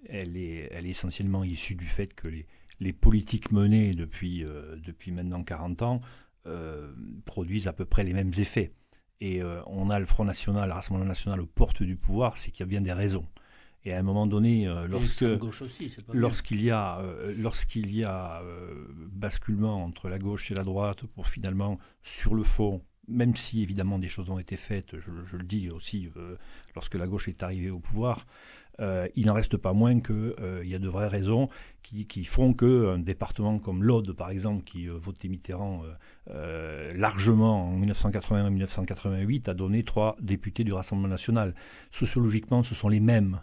elle 0.09 0.37
est, 0.39 0.68
elle 0.72 0.87
est 0.87 0.91
essentiellement 0.91 1.45
issue 1.45 1.74
du 1.74 1.87
fait 1.87 2.14
que 2.14 2.29
les, 2.29 2.47
les 2.81 2.93
politiques 2.93 3.53
menées 3.53 3.95
depuis, 3.95 4.45
euh, 4.45 4.76
depuis 4.76 5.12
maintenant 5.12 5.43
40 5.43 5.83
ans 5.83 6.01
euh, 6.47 6.93
produisent 7.24 7.68
à 7.68 7.72
peu 7.72 7.85
près 7.85 8.05
les 8.05 8.12
mêmes 8.12 8.33
effets. 8.39 8.72
Et 9.20 9.43
euh, 9.43 9.61
on 9.66 9.91
a 9.91 9.99
le 9.99 10.07
Front 10.07 10.24
National, 10.24 10.68
le 10.68 10.74
Rassemblement 10.74 11.09
National 11.09 11.41
aux 11.41 11.47
portes 11.47 11.83
du 11.83 11.97
pouvoir, 11.97 12.37
c'est 12.37 12.51
qu'il 12.51 12.61
y 12.61 12.62
a 12.62 12.66
bien 12.66 12.81
des 12.81 12.93
raisons. 12.93 13.26
Et 13.85 13.93
à 13.93 13.99
un 13.99 14.03
moment 14.03 14.26
donné, 14.26 14.66
lorsque, 14.89 15.24
lorsqu'il 16.12 16.62
y 16.62 16.70
a, 16.70 17.01
lorsqu'il 17.37 17.95
y 17.95 18.05
a 18.05 18.43
basculement 19.12 19.85
entre 19.85 20.09
la 20.09 20.18
gauche 20.18 20.51
et 20.51 20.55
la 20.55 20.64
droite 20.64 21.07
pour 21.07 21.29
finalement, 21.29 21.79
sur 22.03 22.35
le 22.35 22.43
fond, 22.43 22.83
même 23.09 23.35
si 23.35 23.62
évidemment 23.62 23.99
des 23.99 24.09
choses 24.09 24.31
ont 24.31 24.39
été 24.39 24.57
faites, 24.57 24.99
je, 24.99 25.11
je 25.24 25.37
le 25.37 25.45
dis 25.45 25.70
aussi, 25.70 26.11
euh, 26.16 26.37
lorsque 26.74 26.95
la 26.95 27.07
gauche 27.07 27.29
est 27.29 27.43
arrivée 27.43 27.70
au 27.70 27.81
pouvoir, 27.81 28.26
euh, 28.81 29.09
il 29.16 29.26
n'en 29.26 29.35
reste 29.35 29.57
pas 29.57 29.72
moins 29.72 30.01
qu'il 30.01 30.35
y 30.64 30.74
a 30.74 30.79
de 30.79 30.89
vraies 30.89 31.09
raisons 31.09 31.49
qui, 32.07 32.24
font 32.24 32.53
qu'un 32.53 32.99
département 32.99 33.59
comme 33.59 33.83
l'Aude, 33.83 34.12
par 34.12 34.31
exemple, 34.31 34.64
qui 34.64 34.89
euh, 34.89 34.95
votait 34.95 35.29
Mitterrand 35.29 35.83
euh, 35.85 35.93
euh, 36.31 36.93
largement 36.95 37.68
en 37.68 37.81
1981-1988, 37.81 39.49
a 39.49 39.55
donné 39.55 39.83
trois 39.85 40.16
députés 40.20 40.64
du 40.64 40.72
Rassemblement 40.72 41.09
national. 41.09 41.55
Sociologiquement, 41.91 42.62
ce 42.62 42.74
sont 42.74 42.89
les 42.89 43.01
mêmes. 43.01 43.41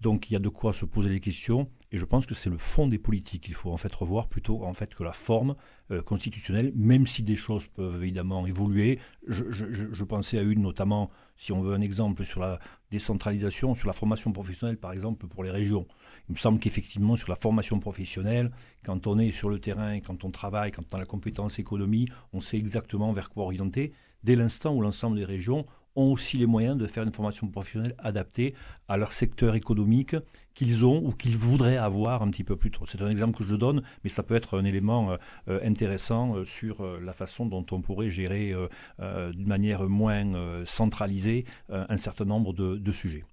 Donc 0.00 0.30
il 0.30 0.34
y 0.34 0.36
a 0.36 0.40
de 0.40 0.48
quoi 0.48 0.72
se 0.72 0.84
poser 0.84 1.08
les 1.08 1.20
questions. 1.20 1.68
Et 1.90 1.96
je 1.98 2.04
pense 2.04 2.26
que 2.26 2.34
c'est 2.34 2.50
le 2.50 2.58
fond 2.58 2.86
des 2.86 2.98
politiques 2.98 3.44
qu'il 3.44 3.54
faut 3.54 3.70
en 3.72 3.78
fait 3.78 3.94
revoir 3.94 4.28
plutôt 4.28 4.58
que 4.96 5.04
la 5.04 5.12
forme 5.12 5.54
euh, 5.90 6.02
constitutionnelle, 6.02 6.72
même 6.76 7.06
si 7.06 7.22
des 7.22 7.36
choses 7.36 7.66
peuvent 7.66 8.02
évidemment 8.02 8.46
évoluer. 8.46 8.98
Je- 9.26 9.50
je 9.50 10.04
pensais 10.04 10.38
à 10.38 10.42
une 10.42 10.60
notamment, 10.60 11.10
si 11.38 11.50
on 11.50 11.62
veut 11.62 11.72
un 11.74 11.80
exemple, 11.80 12.24
sur 12.26 12.40
la 12.40 12.58
décentralisation, 12.90 13.74
sur 13.74 13.86
la 13.86 13.94
formation 13.94 14.32
professionnelle 14.32 14.76
par 14.76 14.92
exemple 14.92 15.26
pour 15.28 15.44
les 15.44 15.50
régions. 15.50 15.86
Il 16.28 16.32
me 16.32 16.38
semble 16.38 16.58
qu'effectivement 16.58 17.16
sur 17.16 17.30
la 17.30 17.36
formation 17.36 17.78
professionnelle, 17.80 18.50
quand 18.84 19.06
on 19.06 19.18
est 19.18 19.32
sur 19.32 19.48
le 19.48 19.58
terrain, 19.58 20.00
quand 20.00 20.24
on 20.24 20.30
travaille, 20.30 20.72
quand 20.72 20.82
on 20.92 20.96
a 20.96 21.00
la 21.00 21.06
compétence 21.06 21.58
économie, 21.58 22.08
on 22.34 22.40
sait 22.40 22.58
exactement 22.58 23.12
vers 23.14 23.30
quoi 23.30 23.44
orienter. 23.44 23.92
Dès 24.24 24.36
l'instant 24.36 24.74
où 24.74 24.82
l'ensemble 24.82 25.16
des 25.16 25.24
régions 25.24 25.64
ont 25.96 26.12
aussi 26.12 26.36
les 26.36 26.46
moyens 26.46 26.76
de 26.76 26.86
faire 26.86 27.02
une 27.02 27.12
formation 27.12 27.48
professionnelle 27.48 27.94
adaptée 27.98 28.54
à 28.88 28.96
leur 28.96 29.12
secteur 29.12 29.54
économique 29.54 30.14
qu'ils 30.58 30.84
ont 30.84 31.00
ou 31.04 31.12
qu'ils 31.12 31.38
voudraient 31.38 31.76
avoir 31.76 32.20
un 32.22 32.30
petit 32.30 32.42
peu 32.42 32.56
plus 32.56 32.72
tôt. 32.72 32.84
C'est 32.84 33.00
un 33.00 33.08
exemple 33.08 33.38
que 33.38 33.44
je 33.44 33.54
donne, 33.54 33.82
mais 34.02 34.10
ça 34.10 34.24
peut 34.24 34.34
être 34.34 34.58
un 34.58 34.64
élément 34.64 35.12
euh, 35.12 35.16
euh, 35.48 35.60
intéressant 35.62 36.34
euh, 36.34 36.44
sur 36.44 36.84
la 37.00 37.12
façon 37.12 37.46
dont 37.46 37.64
on 37.70 37.80
pourrait 37.80 38.10
gérer 38.10 38.54
d'une 38.98 39.46
manière 39.46 39.84
moins 39.84 40.64
centralisée 40.64 41.44
un 41.68 41.96
certain 41.96 42.24
nombre 42.24 42.52
de, 42.52 42.76
de 42.76 42.92
sujets. 42.92 43.24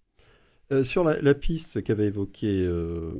Euh, 0.71 0.83
sur 0.83 1.03
la, 1.03 1.35
piste 1.35 1.83
qu'avait 1.83 2.07
évoquée 2.07 2.65
euh, 2.65 3.11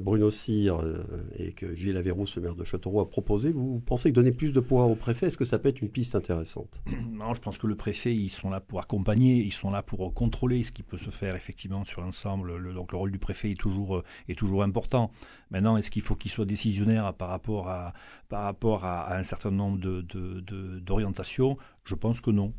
Bruno 0.00 0.30
Cyr 0.30 0.80
euh, 0.80 1.04
et 1.38 1.52
que 1.52 1.74
Gilles 1.74 1.98
Averrousse, 1.98 2.34
le 2.36 2.42
maire 2.42 2.54
de 2.54 2.64
Châteauroux, 2.64 3.00
a 3.00 3.10
proposé, 3.10 3.52
vous 3.52 3.80
pensez 3.80 4.08
que 4.08 4.14
donner 4.14 4.32
plus 4.32 4.54
de 4.54 4.60
poids 4.60 4.86
au 4.86 4.94
préfet, 4.94 5.26
est-ce 5.26 5.36
que 5.36 5.44
ça 5.44 5.58
peut 5.58 5.68
être 5.68 5.82
une 5.82 5.90
piste 5.90 6.14
intéressante? 6.14 6.80
Non, 7.10 7.34
je 7.34 7.40
pense 7.42 7.58
que 7.58 7.66
le 7.66 7.76
préfet, 7.76 8.14
ils 8.14 8.30
sont 8.30 8.48
là 8.48 8.60
pour 8.60 8.80
accompagner, 8.80 9.42
ils 9.42 9.52
sont 9.52 9.70
là 9.70 9.82
pour 9.82 10.12
contrôler 10.14 10.62
ce 10.62 10.72
qui 10.72 10.82
peut 10.82 10.96
se 10.96 11.10
faire 11.10 11.36
effectivement 11.36 11.84
sur 11.84 12.00
l'ensemble. 12.00 12.56
Le- 12.56 12.72
donc 12.72 12.92
le 12.92 12.98
rôle 12.98 13.10
du 13.10 13.18
préfet 13.18 13.50
est 13.50 13.60
toujours, 13.60 13.96
euh, 13.96 14.04
est 14.28 14.38
toujours 14.38 14.62
important. 14.62 15.10
Maintenant, 15.50 15.76
est-ce 15.76 15.90
qu'il 15.90 16.02
faut 16.02 16.14
qu'il 16.14 16.30
soit 16.30 16.46
décisionnaire 16.46 17.12
par 17.12 17.28
rapport 17.28 17.68
à, 17.68 17.92
un 18.32 19.22
certain 19.22 19.50
nombre 19.50 19.78
de, 19.78 20.00
de- 20.00 20.40
de- 20.40 20.78
d'orientations? 20.78 21.58
Je 21.84 21.94
pense 21.94 22.20
que 22.20 22.30
non. 22.30 22.52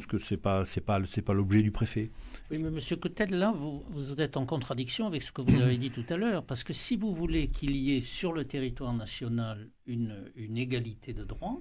Je 0.00 0.06
pense 0.06 0.06
que 0.06 0.34
pas, 0.36 0.64
c'est 0.64 0.80
pas, 0.80 1.34
l'objet 1.34 1.62
du 1.62 1.70
préfet. 1.70 2.10
Oui, 2.50 2.56
mais 2.58 2.70
Monsieur 2.70 2.96
Cotel, 2.96 3.30
là, 3.30 3.52
vous, 3.54 3.84
vous 3.90 4.22
êtes 4.22 4.38
en 4.38 4.46
contradiction 4.46 5.06
avec 5.06 5.20
ce 5.20 5.30
que 5.32 5.42
vous 5.42 5.60
avez 5.60 5.76
dit 5.76 5.90
tout 5.90 6.04
à 6.08 6.16
l'heure, 6.16 6.44
parce 6.44 6.64
que 6.64 6.72
si 6.72 6.96
vous 6.96 7.12
voulez 7.12 7.48
qu'il 7.48 7.76
y 7.76 7.94
ait 7.94 8.00
sur 8.00 8.32
le 8.32 8.46
territoire 8.46 8.94
national 8.94 9.68
une, 9.86 10.32
une 10.34 10.56
égalité 10.56 11.12
de 11.12 11.24
droit, 11.24 11.60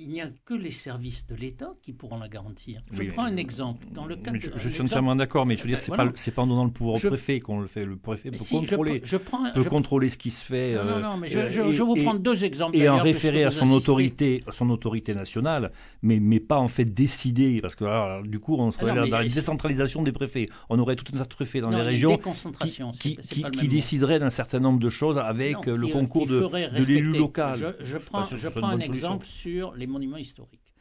il 0.00 0.10
n'y 0.10 0.20
a 0.20 0.28
que 0.44 0.54
les 0.54 0.70
services 0.70 1.26
de 1.26 1.34
l'État 1.34 1.72
qui 1.82 1.92
pourront 1.92 2.18
la 2.20 2.28
garantir. 2.28 2.82
Je 2.92 3.00
Oui, 3.00 3.08
prends 3.08 3.24
un 3.24 3.36
exemple. 3.36 3.84
Dans 3.92 4.06
le 4.06 4.14
cadre 4.14 4.38
je, 4.38 4.48
de- 4.50 4.56
je 4.56 4.68
suis 4.68 4.80
entièrement 4.80 5.16
d'accord, 5.16 5.44
mais 5.44 5.56
je 5.56 5.62
veux 5.62 5.68
dire, 5.68 5.78
Ben, 5.78 5.82
c'est 5.82 5.88
voilà. 5.88 6.12
pas, 6.36 6.42
en 6.42 6.46
donnant 6.46 6.64
le 6.64 6.70
pouvoir 6.70 6.98
Je- 6.98 7.08
au 7.08 7.10
préfet 7.10 7.40
qu'on 7.40 7.58
le 7.58 7.66
fait. 7.66 7.84
Le 7.84 7.96
préfet 7.96 8.30
peut 8.30 8.38
si, 8.38 8.54
contrôler, 8.60 9.00
je, 9.04 9.16
prends, 9.16 9.42
peut 9.52 9.62
je- 9.64 9.68
contrôler 9.68 10.08
ce 10.10 10.16
qui 10.16 10.30
se 10.30 10.44
fait. 10.44 10.76
Non, 10.76 10.84
non, 10.84 10.90
euh, 10.90 11.00
non, 11.02 11.16
mais 11.16 11.28
je, 11.28 11.38
euh, 11.40 11.50
je- 11.50 11.62
et- 11.62 11.84
vous 11.84 11.96
prends 11.96 12.14
deux 12.14 12.44
exemples. 12.44 12.76
et 12.76 12.88
en 12.88 12.98
référer 12.98 13.42
à 13.42 13.50
son 13.50 13.70
autorité, 13.72 14.44
à 14.46 14.52
son 14.52 14.70
autorité 14.70 15.14
nationale, 15.14 15.72
mais, 16.02 16.20
mais 16.20 16.38
pas 16.38 16.58
en 16.58 16.68
fait 16.68 16.84
décider, 16.84 17.60
parce 17.60 17.74
que 17.74 17.84
alors, 17.84 18.22
du 18.22 18.38
coup, 18.38 18.54
on 18.56 18.70
serait 18.70 18.92
Alors, 18.92 19.08
dans 19.08 19.18
la 19.18 19.28
décentralisation 19.28 20.02
des 20.04 20.12
préfets. 20.12 20.46
On 20.68 20.78
aurait 20.78 20.94
tout 20.94 21.04
un 21.12 21.18
tas 21.18 21.24
de 21.24 21.28
préfets 21.34 21.60
dans 21.60 21.70
Non, 21.70 21.78
les 21.78 21.82
régions 21.82 22.20
qui, 23.00 23.16
qui, 23.16 23.68
décideraient 23.68 24.20
d'un 24.20 24.30
certain 24.30 24.60
nombre 24.60 24.78
de 24.78 24.90
choses 24.90 25.18
avec 25.18 25.66
euh, 25.66 25.76
le 25.76 25.88
concours 25.88 26.26
de, 26.26 26.46
l'élu 26.86 27.12
local. 27.18 27.74
Je, 27.80 27.96
prends, 27.96 28.22
un 28.62 28.78
exemple 28.78 29.26
sur 29.26 29.74
les 29.74 29.87
monuments 29.88 30.16
historiques. 30.16 30.74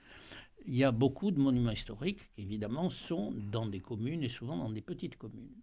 Il 0.65 0.75
y 0.75 0.83
a 0.83 0.91
beaucoup 0.91 1.31
de 1.31 1.39
monuments 1.39 1.71
historiques 1.71 2.29
qui, 2.35 2.41
évidemment, 2.41 2.89
sont 2.89 3.33
dans 3.51 3.65
des 3.65 3.79
communes 3.79 4.23
et 4.23 4.29
souvent 4.29 4.57
dans 4.57 4.69
des 4.69 4.81
petites 4.81 5.17
communes. 5.17 5.55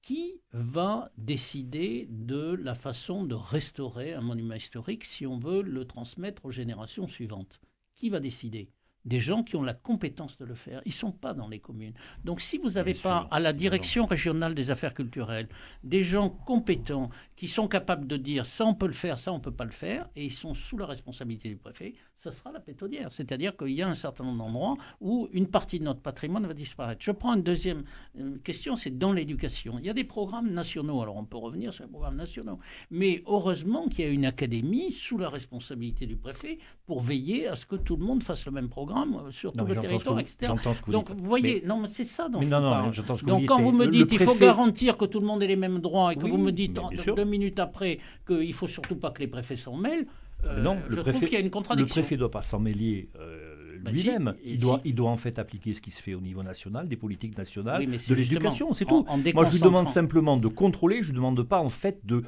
Qui 0.00 0.40
va 0.52 1.12
décider 1.18 2.06
de 2.10 2.54
la 2.54 2.74
façon 2.74 3.24
de 3.24 3.34
restaurer 3.34 4.14
un 4.14 4.22
monument 4.22 4.54
historique 4.54 5.04
si 5.04 5.26
on 5.26 5.38
veut 5.38 5.60
le 5.62 5.84
transmettre 5.84 6.46
aux 6.46 6.50
générations 6.50 7.06
suivantes? 7.06 7.60
Qui 7.94 8.08
va 8.08 8.20
décider? 8.20 8.70
Des 9.08 9.20
gens 9.20 9.42
qui 9.42 9.56
ont 9.56 9.62
la 9.62 9.74
compétence 9.74 10.36
de 10.38 10.44
le 10.44 10.54
faire. 10.54 10.80
Ils 10.84 10.90
ne 10.90 10.94
sont 10.94 11.12
pas 11.12 11.34
dans 11.34 11.48
les 11.48 11.58
communes. 11.58 11.94
Donc 12.24 12.40
si 12.40 12.58
vous 12.58 12.70
n'avez 12.70 12.94
pas 12.94 13.26
à 13.30 13.40
la 13.40 13.52
direction 13.52 14.06
régionale 14.06 14.54
des 14.54 14.70
affaires 14.70 14.94
culturelles 14.94 15.48
des 15.82 16.02
gens 16.02 16.28
compétents 16.28 17.10
qui 17.36 17.48
sont 17.48 17.68
capables 17.68 18.06
de 18.06 18.16
dire 18.16 18.46
ça 18.46 18.64
on 18.66 18.74
peut 18.74 18.86
le 18.86 18.92
faire, 18.92 19.18
ça 19.18 19.32
on 19.32 19.38
ne 19.38 19.42
peut 19.42 19.52
pas 19.52 19.64
le 19.64 19.70
faire, 19.70 20.08
et 20.16 20.24
ils 20.24 20.32
sont 20.32 20.54
sous 20.54 20.76
la 20.76 20.86
responsabilité 20.86 21.48
du 21.48 21.56
préfet, 21.56 21.94
ça 22.16 22.30
sera 22.32 22.50
la 22.52 22.60
pétodière. 22.60 23.12
C'est-à-dire 23.12 23.56
qu'il 23.56 23.70
y 23.70 23.82
a 23.82 23.88
un 23.88 23.94
certain 23.94 24.24
nombre 24.24 24.38
d'endroits 24.38 24.76
où 25.00 25.28
une 25.32 25.46
partie 25.46 25.78
de 25.78 25.84
notre 25.84 26.00
patrimoine 26.00 26.46
va 26.46 26.54
disparaître. 26.54 27.00
Je 27.02 27.12
prends 27.12 27.34
une 27.34 27.42
deuxième 27.42 27.84
euh, 28.18 28.38
question, 28.38 28.76
c'est 28.76 28.98
dans 28.98 29.12
l'éducation. 29.12 29.78
Il 29.78 29.86
y 29.86 29.90
a 29.90 29.94
des 29.94 30.04
programmes 30.04 30.50
nationaux, 30.52 31.00
alors 31.00 31.16
on 31.16 31.24
peut 31.24 31.36
revenir 31.36 31.72
sur 31.72 31.84
les 31.84 31.90
programmes 31.90 32.16
nationaux, 32.16 32.58
mais 32.90 33.22
heureusement 33.26 33.88
qu'il 33.88 34.04
y 34.04 34.08
a 34.08 34.10
une 34.10 34.26
académie 34.26 34.92
sous 34.92 35.16
la 35.16 35.28
responsabilité 35.28 36.06
du 36.06 36.16
préfet 36.16 36.58
pour 36.86 37.00
veiller 37.00 37.46
à 37.46 37.54
ce 37.54 37.66
que 37.66 37.76
tout 37.76 37.96
le 37.96 38.04
monde 38.04 38.22
fasse 38.22 38.46
le 38.46 38.52
même 38.52 38.68
programme 38.68 38.97
euh, 39.02 39.30
sur 39.30 39.52
tout 39.52 39.64
le 39.64 39.76
territoire, 39.76 40.18
etc. 40.20 40.52
Donc 40.88 41.10
vous 41.10 41.24
voyez, 41.24 41.62
non, 41.66 41.80
mais 41.80 41.88
c'est 41.88 42.04
ça 42.04 42.28
dont 42.28 42.40
je 42.40 42.48
non, 42.48 42.60
parle. 42.60 42.92
Donc 43.24 43.46
quand 43.46 43.60
vous 43.60 43.72
me 43.72 43.86
dites 43.86 44.08
qu'il 44.08 44.20
faut 44.20 44.34
garantir 44.34 44.96
que 44.96 45.04
tout 45.04 45.20
le 45.20 45.26
monde 45.26 45.42
ait 45.42 45.46
les 45.46 45.56
mêmes 45.56 45.80
droits 45.80 46.12
et 46.12 46.16
que 46.16 46.26
vous 46.26 46.38
me 46.38 46.52
dites 46.52 46.78
deux 47.16 47.24
minutes 47.24 47.58
après 47.58 47.98
qu'il 48.26 48.54
faut 48.54 48.68
surtout 48.68 48.96
pas 48.96 49.10
que 49.10 49.20
les 49.20 49.28
préfets 49.28 49.56
s'en 49.56 49.76
mêlent, 49.76 50.06
euh, 50.44 50.62
non, 50.62 50.76
le 50.88 50.96
je 50.96 51.00
préfet, 51.00 51.10
trouve 51.10 51.28
qu'il 51.28 51.38
y 51.38 51.42
a 51.42 51.44
une 51.44 51.50
contradiction. 51.50 51.96
Le 51.96 52.00
préfet 52.00 52.14
ne 52.14 52.20
doit 52.20 52.30
pas 52.30 52.42
s'en 52.42 52.60
mêler 52.60 53.08
euh, 53.18 53.78
bah 53.80 53.90
lui-même. 53.90 54.34
il, 54.44 54.58
doit, 54.58 54.80
il 54.84 54.94
doit 54.94 55.10
en 55.10 55.16
fait 55.16 55.38
appliquer 55.38 55.72
ce 55.72 55.80
qui 55.80 55.90
se 55.90 56.00
fait 56.00 56.14
au 56.14 56.20
niveau 56.20 56.42
national, 56.42 56.88
des 56.88 56.96
politiques 56.96 57.36
nationales, 57.36 57.84
de 57.84 58.14
l'éducation, 58.14 58.72
c'est 58.72 58.84
tout. 58.84 59.04
Moi, 59.34 59.44
je 59.44 59.52
lui 59.52 59.60
demande 59.60 59.88
simplement 59.88 60.36
de 60.36 60.48
contrôler, 60.48 61.02
je 61.02 61.10
ne 61.10 61.16
demande 61.16 61.42
pas 61.42 61.60
en 61.60 61.68
fait 61.68 62.04
de 62.04 62.22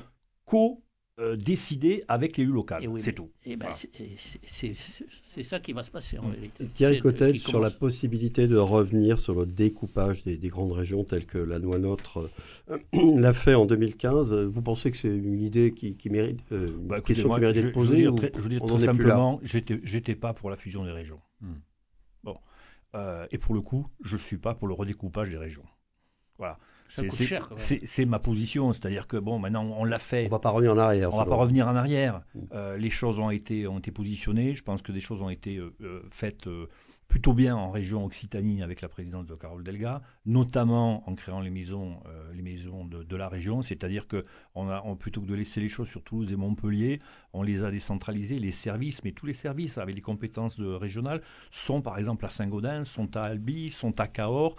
co 0.44 0.82
euh, 1.20 1.36
décider 1.36 2.02
avec 2.08 2.38
l'élu 2.38 2.50
local. 2.50 2.82
c'est 2.98 3.12
tout. 3.12 3.30
Ben, 3.44 3.68
c'est 3.72 5.42
ça 5.42 5.60
qui 5.60 5.74
va 5.74 5.82
se 5.82 5.90
passer 5.90 6.18
en 6.18 6.24
mm. 6.24 6.30
réalité. 6.30 6.66
Thierry 6.72 7.00
Cotet, 7.00 7.34
sur 7.38 7.60
la 7.60 7.70
possibilité 7.70 8.48
de 8.48 8.56
revenir 8.56 9.18
sur 9.18 9.34
le 9.34 9.44
découpage 9.44 10.24
des, 10.24 10.38
grandes 10.48 10.72
régions 10.72 11.04
telles 11.04 11.26
que 11.26 11.36
la 11.36 11.58
Noix 11.58 11.78
Notre 11.78 12.30
euh, 12.70 12.78
l'a 13.20 13.34
fait 13.34 13.54
en 13.54 13.66
2015, 13.66 14.32
vous 14.32 14.62
pensez 14.62 14.90
que 14.90 14.96
c'est 14.96 15.08
une 15.08 15.42
idée 15.42 15.74
qui, 15.74 15.96
mérite, 16.08 16.40
euh, 16.52 16.66
bah, 16.84 17.02
question 17.02 17.34
qui 17.34 17.40
mérite 17.40 17.56
d'être 17.56 17.72
posée 17.72 18.04
Je 18.04 18.08
veux 18.08 18.16
dire, 18.16 18.30
je 18.36 18.40
veux 18.40 18.48
dire 18.48 18.62
très 18.62 18.80
simplement, 18.80 19.40
j'étais 19.42 20.14
pas 20.14 20.32
pour 20.32 20.48
la 20.48 20.56
fusion 20.56 20.84
des 20.84 20.92
régions. 20.92 21.20
Hmm. 21.42 21.58
Bon. 22.24 22.38
et 23.30 23.36
pour 23.36 23.54
le 23.54 23.60
coup, 23.60 23.86
je 24.02 24.14
ne 24.14 24.20
suis 24.20 24.38
pas 24.38 24.54
pour 24.54 24.68
le 24.68 24.74
redécoupage 24.74 25.28
des 25.28 25.38
régions. 25.38 25.66
Voilà. 26.38 26.58
C'est 27.56 28.04
ma 28.04 28.18
position, 28.18 28.72
c'est-à-dire 28.72 29.06
que 29.06 29.16
bon, 29.16 29.38
maintenant 29.38 29.64
on 29.64 29.84
l'a 29.84 29.98
fait. 29.98 30.26
On 30.26 30.30
va 30.30 30.38
pas 30.38 30.50
revenir 30.50 30.72
en 30.72 30.78
arrière. 30.78 31.12
On 31.14 31.18
va 31.18 31.26
pas 31.26 31.36
revenir 31.36 31.68
en 31.68 31.76
arrière. 31.76 32.22
Mm. 32.34 32.40
Euh, 32.52 32.76
les 32.76 32.90
choses 32.90 33.18
ont 33.18 33.30
été 33.30 33.66
ont 33.66 33.78
été 33.78 33.90
positionnées. 33.90 34.54
Je 34.54 34.62
pense 34.62 34.82
que 34.82 34.92
des 34.92 35.00
choses 35.00 35.22
ont 35.22 35.30
été 35.30 35.56
euh, 35.56 35.74
euh, 35.82 36.02
faites 36.10 36.48
plutôt 37.08 37.32
bien 37.32 37.56
en 37.56 37.72
région 37.72 38.04
Occitanie 38.04 38.62
avec 38.62 38.80
la 38.80 38.88
présidence 38.88 39.26
de 39.26 39.34
Carole 39.34 39.64
Delga, 39.64 40.00
notamment 40.26 41.08
en 41.08 41.16
créant 41.16 41.40
les 41.40 41.50
maisons 41.50 42.00
les 42.32 42.42
maisons 42.42 42.84
de, 42.84 43.16
la 43.16 43.28
région. 43.28 43.62
C'est-à-dire 43.62 44.06
que 44.06 44.22
on 44.54 44.68
a 44.68 44.80
plutôt 44.94 45.20
que 45.20 45.26
de 45.26 45.34
laisser 45.34 45.60
les 45.60 45.68
choses 45.68 45.88
sur 45.88 46.04
Toulouse 46.04 46.30
et 46.30 46.36
Montpellier, 46.36 47.00
on 47.32 47.42
les 47.42 47.64
a 47.64 47.70
décentralisées. 47.72 48.38
Les 48.38 48.52
services, 48.52 49.02
mais 49.02 49.10
tous 49.10 49.26
les 49.26 49.32
services 49.32 49.76
avec 49.78 49.96
les 49.96 50.00
compétences 50.00 50.56
de, 50.56 50.66
régionales 50.66 51.20
sont 51.50 51.82
par 51.82 51.98
exemple 51.98 52.24
à 52.26 52.28
Saint-Gaudens, 52.28 52.84
sont 52.84 53.16
à 53.16 53.22
Albi, 53.22 53.70
sont 53.70 53.98
à 53.98 54.06
Cahors. 54.06 54.54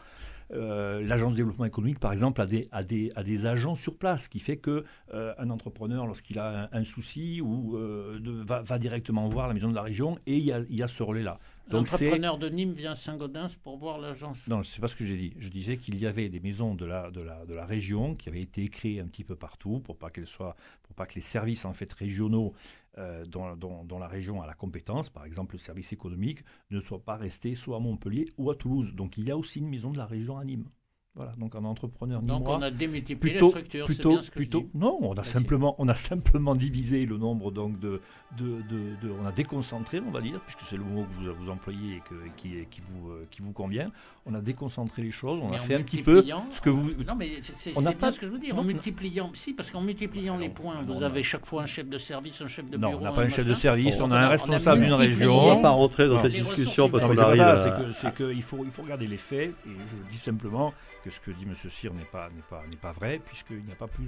Euh, 0.54 1.02
l'agence 1.02 1.32
de 1.32 1.38
développement 1.38 1.66
économique, 1.66 2.00
par 2.00 2.12
exemple, 2.12 2.42
a 2.42 2.84
des, 2.84 3.46
agents 3.46 3.76
sur 3.76 3.98
place, 3.98 4.28
qui 4.28 4.40
fait 4.40 4.58
que 4.58 4.84
euh, 5.14 5.34
un 5.38 5.50
entrepreneur, 5.50 6.06
lorsqu'il 6.06 6.40
a 6.40 6.70
un, 6.72 6.84
souci, 6.84 7.42
ou 7.42 7.78
euh, 7.78 8.20
va, 8.46 8.80
directement 8.80 9.28
voir 9.30 9.48
la 9.48 9.54
maison 9.54 9.70
de 9.70 9.76
la 9.76 9.82
région, 9.82 10.18
et 10.26 10.38
y 10.38 10.52
a, 10.52 10.60
il 10.70 10.76
y 10.76 10.84
a 10.84 10.88
ce 10.88 11.04
relais-là. 11.04 11.40
L'entrepreneur 11.70 12.38
de 12.38 12.50
Nîmes 12.50 12.74
vient 12.74 12.92
à 12.92 12.96
Saint-Gaudens 12.96 13.56
pour 13.64 13.78
voir 13.78 14.00
l'agence. 14.00 14.38
Non, 14.48 14.64
c'est 14.64 14.82
pas 14.82 14.88
ce 14.88 14.96
que 14.96 15.06
j'ai 15.06 15.18
dit. 15.18 15.34
Je 15.38 15.50
disais 15.50 15.78
qu'il 15.78 16.00
y 16.00 16.06
avait 16.06 16.30
des 16.30 16.40
maisons 16.40 16.76
de 16.76 16.86
la, 16.86 17.12
de, 17.12 17.22
la, 17.22 17.46
de 17.46 17.54
la 17.54 17.66
région 17.66 18.16
qui 18.16 18.30
avaient 18.30 18.42
été 18.42 18.68
créées 18.68 19.00
un 19.00 19.08
petit 19.08 19.24
peu 19.24 19.36
partout 19.36 19.80
pour 19.80 19.98
pas 19.98 20.10
qu'elles 20.10 20.28
soient, 20.28 20.56
pour 20.84 20.96
pas 20.96 21.06
que 21.06 21.16
les 21.16 21.22
services 21.22 21.66
en 21.66 21.74
fait 21.74 21.92
régionaux 21.94 22.54
euh, 22.98 23.24
dont, 23.26 24.00
la 24.00 24.08
région 24.08 24.42
a 24.42 24.48
la 24.48 24.54
compétence, 24.54 25.10
par 25.10 25.24
exemple 25.24 25.56
le 25.56 25.60
service 25.60 25.94
économique, 25.94 26.44
ne 26.72 26.82
soit 26.82 27.00
pas 27.00 27.16
resté 27.16 27.56
soit 27.56 27.78
à 27.78 27.80
Montpellier 27.80 28.26
ou 28.38 28.52
à 28.52 28.56
Toulouse. 28.56 28.94
Donc 28.94 29.18
il 29.18 29.28
y 29.28 29.32
a 29.32 29.38
aussi 29.38 29.60
une 29.60 29.70
maison 29.70 29.92
de 29.92 29.98
la 29.98 30.06
région 30.06 30.38
à 30.38 30.44
Nîmes. 30.44 30.68
Voilà, 31.14 31.34
donc 31.38 31.56
un 31.56 31.66
entrepreneur 31.66 32.22
Donc 32.22 32.48
on 32.48 32.62
a 32.62 32.72
démultiplié 32.72 33.34
plutôt, 33.34 33.48
les 33.48 33.52
structures, 33.52 33.86
plutôt, 33.86 34.10
bien 34.12 34.22
ce 34.22 34.32
que 34.32 34.36
plutôt, 34.36 34.70
non, 34.74 34.98
on 35.02 35.14
a 35.16 35.26
simplement, 35.26 35.76
on 35.78 35.90
a 35.90 35.94
simplement 35.94 36.56
divisé 36.56 37.06
le 37.06 37.18
nombre 37.18 37.52
donc 37.52 37.82
de, 37.82 38.00
de, 38.38 38.62
de, 38.70 39.12
on 39.22 39.26
a 39.26 39.34
déconcentré, 39.34 40.00
on 40.00 40.10
va 40.10 40.22
dire, 40.22 40.40
puisque 40.46 40.62
c'est 40.62 40.78
le 40.78 40.86
mot 40.86 41.04
que 41.04 41.14
vous, 41.14 41.34
vous 41.38 41.52
employez 41.52 41.98
et 41.98 42.00
que, 42.10 42.16
qui, 42.38 42.66
qui 42.72 42.80
vous, 42.80 43.10
euh, 43.10 43.28
qui 43.30 43.42
vous 43.42 43.52
convient. 43.52 43.92
On 44.26 44.34
a 44.34 44.40
déconcentré 44.40 45.02
les 45.02 45.12
choses, 45.12 45.42
on 45.44 45.52
a 45.52 45.58
fait 45.58 45.76
un 45.76 45.82
petit 45.82 46.02
peu 46.02 46.24
ce 46.50 46.62
que 46.62 46.70
vous. 46.70 46.92
Non, 47.06 47.16
mais 47.16 47.42
c'est 47.42 47.74
pas 47.74 47.92
pas 47.94 48.12
ce 48.14 48.20
que 48.22 48.26
je 48.26 48.32
veux 48.32 48.40
dire. 48.40 48.58
En 48.58 48.64
multipliant, 48.64 49.32
si, 49.34 49.52
parce 49.52 49.70
qu'en 49.70 49.82
multipliant 49.82 50.38
les 50.38 50.48
points, 50.48 50.82
vous 50.88 51.04
avez 51.04 51.24
chaque 51.24 51.46
fois 51.46 51.64
un 51.64 51.68
chef 51.68 51.90
de 51.90 51.98
service, 51.98 52.42
un 52.42 52.48
chef 52.48 52.70
de 52.70 52.78
bureau. 52.78 52.94
Non, 52.94 53.00
on 53.00 53.02
n'a 53.02 53.12
pas 53.12 53.24
un 53.24 53.30
chef 53.30 53.46
de 53.46 53.56
service, 53.56 54.00
on 54.00 54.12
a 54.12 54.18
un 54.18 54.30
responsable 54.30 54.82
d'une 54.82 54.94
région. 54.94 55.38
On 55.38 55.50
ne 55.50 55.56
va 55.56 55.62
pas 55.62 55.72
rentrer 55.72 56.08
dans 56.08 56.20
cette 56.20 56.32
discussion 56.32 56.90
parce 56.90 57.04
qu'on 57.04 57.18
arrive. 57.18 57.92
C'est 57.96 58.16
qu'il 58.16 58.42
faut, 58.42 58.64
il 58.64 58.72
faut 58.72 58.84
regarder 58.84 59.08
les 59.08 59.18
faits 59.18 59.50
et 59.50 59.70
je 59.70 60.10
dis 60.10 60.18
simplement 60.18 60.74
que 61.04 61.10
ce 61.10 61.20
que 61.20 61.32
dit 61.32 61.44
M. 61.44 61.56
Cyr 61.70 61.94
n'est 61.94 62.04
pas, 62.06 62.30
n'est 62.36 62.44
pas, 62.50 62.64
n'est 62.70 62.78
pas 62.78 62.92
vrai, 62.92 63.22
puisqu'il 63.26 63.64
n'y 63.66 63.72
a 63.72 63.76
pas 63.76 63.88
plus 63.88 64.06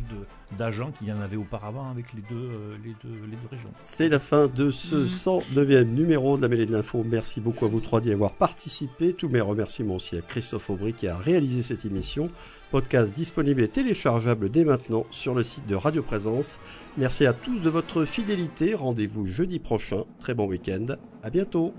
d'agents 0.58 0.92
qu'il 0.92 1.08
y 1.08 1.12
en 1.12 1.22
avait 1.22 1.38
auparavant 1.38 1.90
avec 1.90 2.14
les 2.14 2.22
deux, 2.22 2.36
euh, 2.36 2.78
les 2.84 2.96
deux, 3.04 3.26
les 3.26 3.36
deux 3.36 3.48
régions. 3.52 3.72
C'est 3.86 4.10
la 4.10 4.20
fin 4.20 4.48
de 4.48 4.72
ce 4.72 5.06
109e 5.06 5.86
mm. 5.86 5.94
numéro 5.94 6.38
de 6.38 6.42
la 6.42 6.48
mêlée 6.48 6.66
de 6.66 6.72
l'info. 6.72 7.04
Merci 7.06 7.42
beaucoup 7.42 7.66
à 7.66 7.68
vous 7.68 7.80
trois 7.80 8.02
d'y 8.02 8.12
avoir 8.12 8.34
participé. 8.34 9.14
Tous 9.14 9.30
mes 9.30 9.42
remerciements 9.42 9.96
aussi 9.96 10.18
à 10.18 10.22
Christophe 10.22 10.70
Aubry 10.70 10.94
qui 10.94 11.08
a 11.08 11.18
réalisé 11.18 11.62
cette 11.62 11.86
émission. 11.86 12.30
Podcast 12.72 13.14
disponible 13.14 13.62
et 13.62 13.68
téléchargeable 13.68 14.50
dès 14.50 14.66
maintenant 14.66 15.06
sur 15.12 15.36
le 15.36 15.44
site 15.44 15.68
de 15.68 15.76
Radio 15.76 16.02
Présence. 16.02 16.60
Merci 16.98 17.26
à 17.26 17.34
tous 17.34 17.60
de 17.60 17.70
votre 17.70 18.06
fidélité. 18.06 18.74
Rendez-vous 18.74 19.28
jeudi 19.28 19.60
prochain. 19.60 20.06
Très 20.20 20.34
bon 20.34 20.48
week-end. 20.48 20.86
À 21.22 21.30
bientôt. 21.30 21.74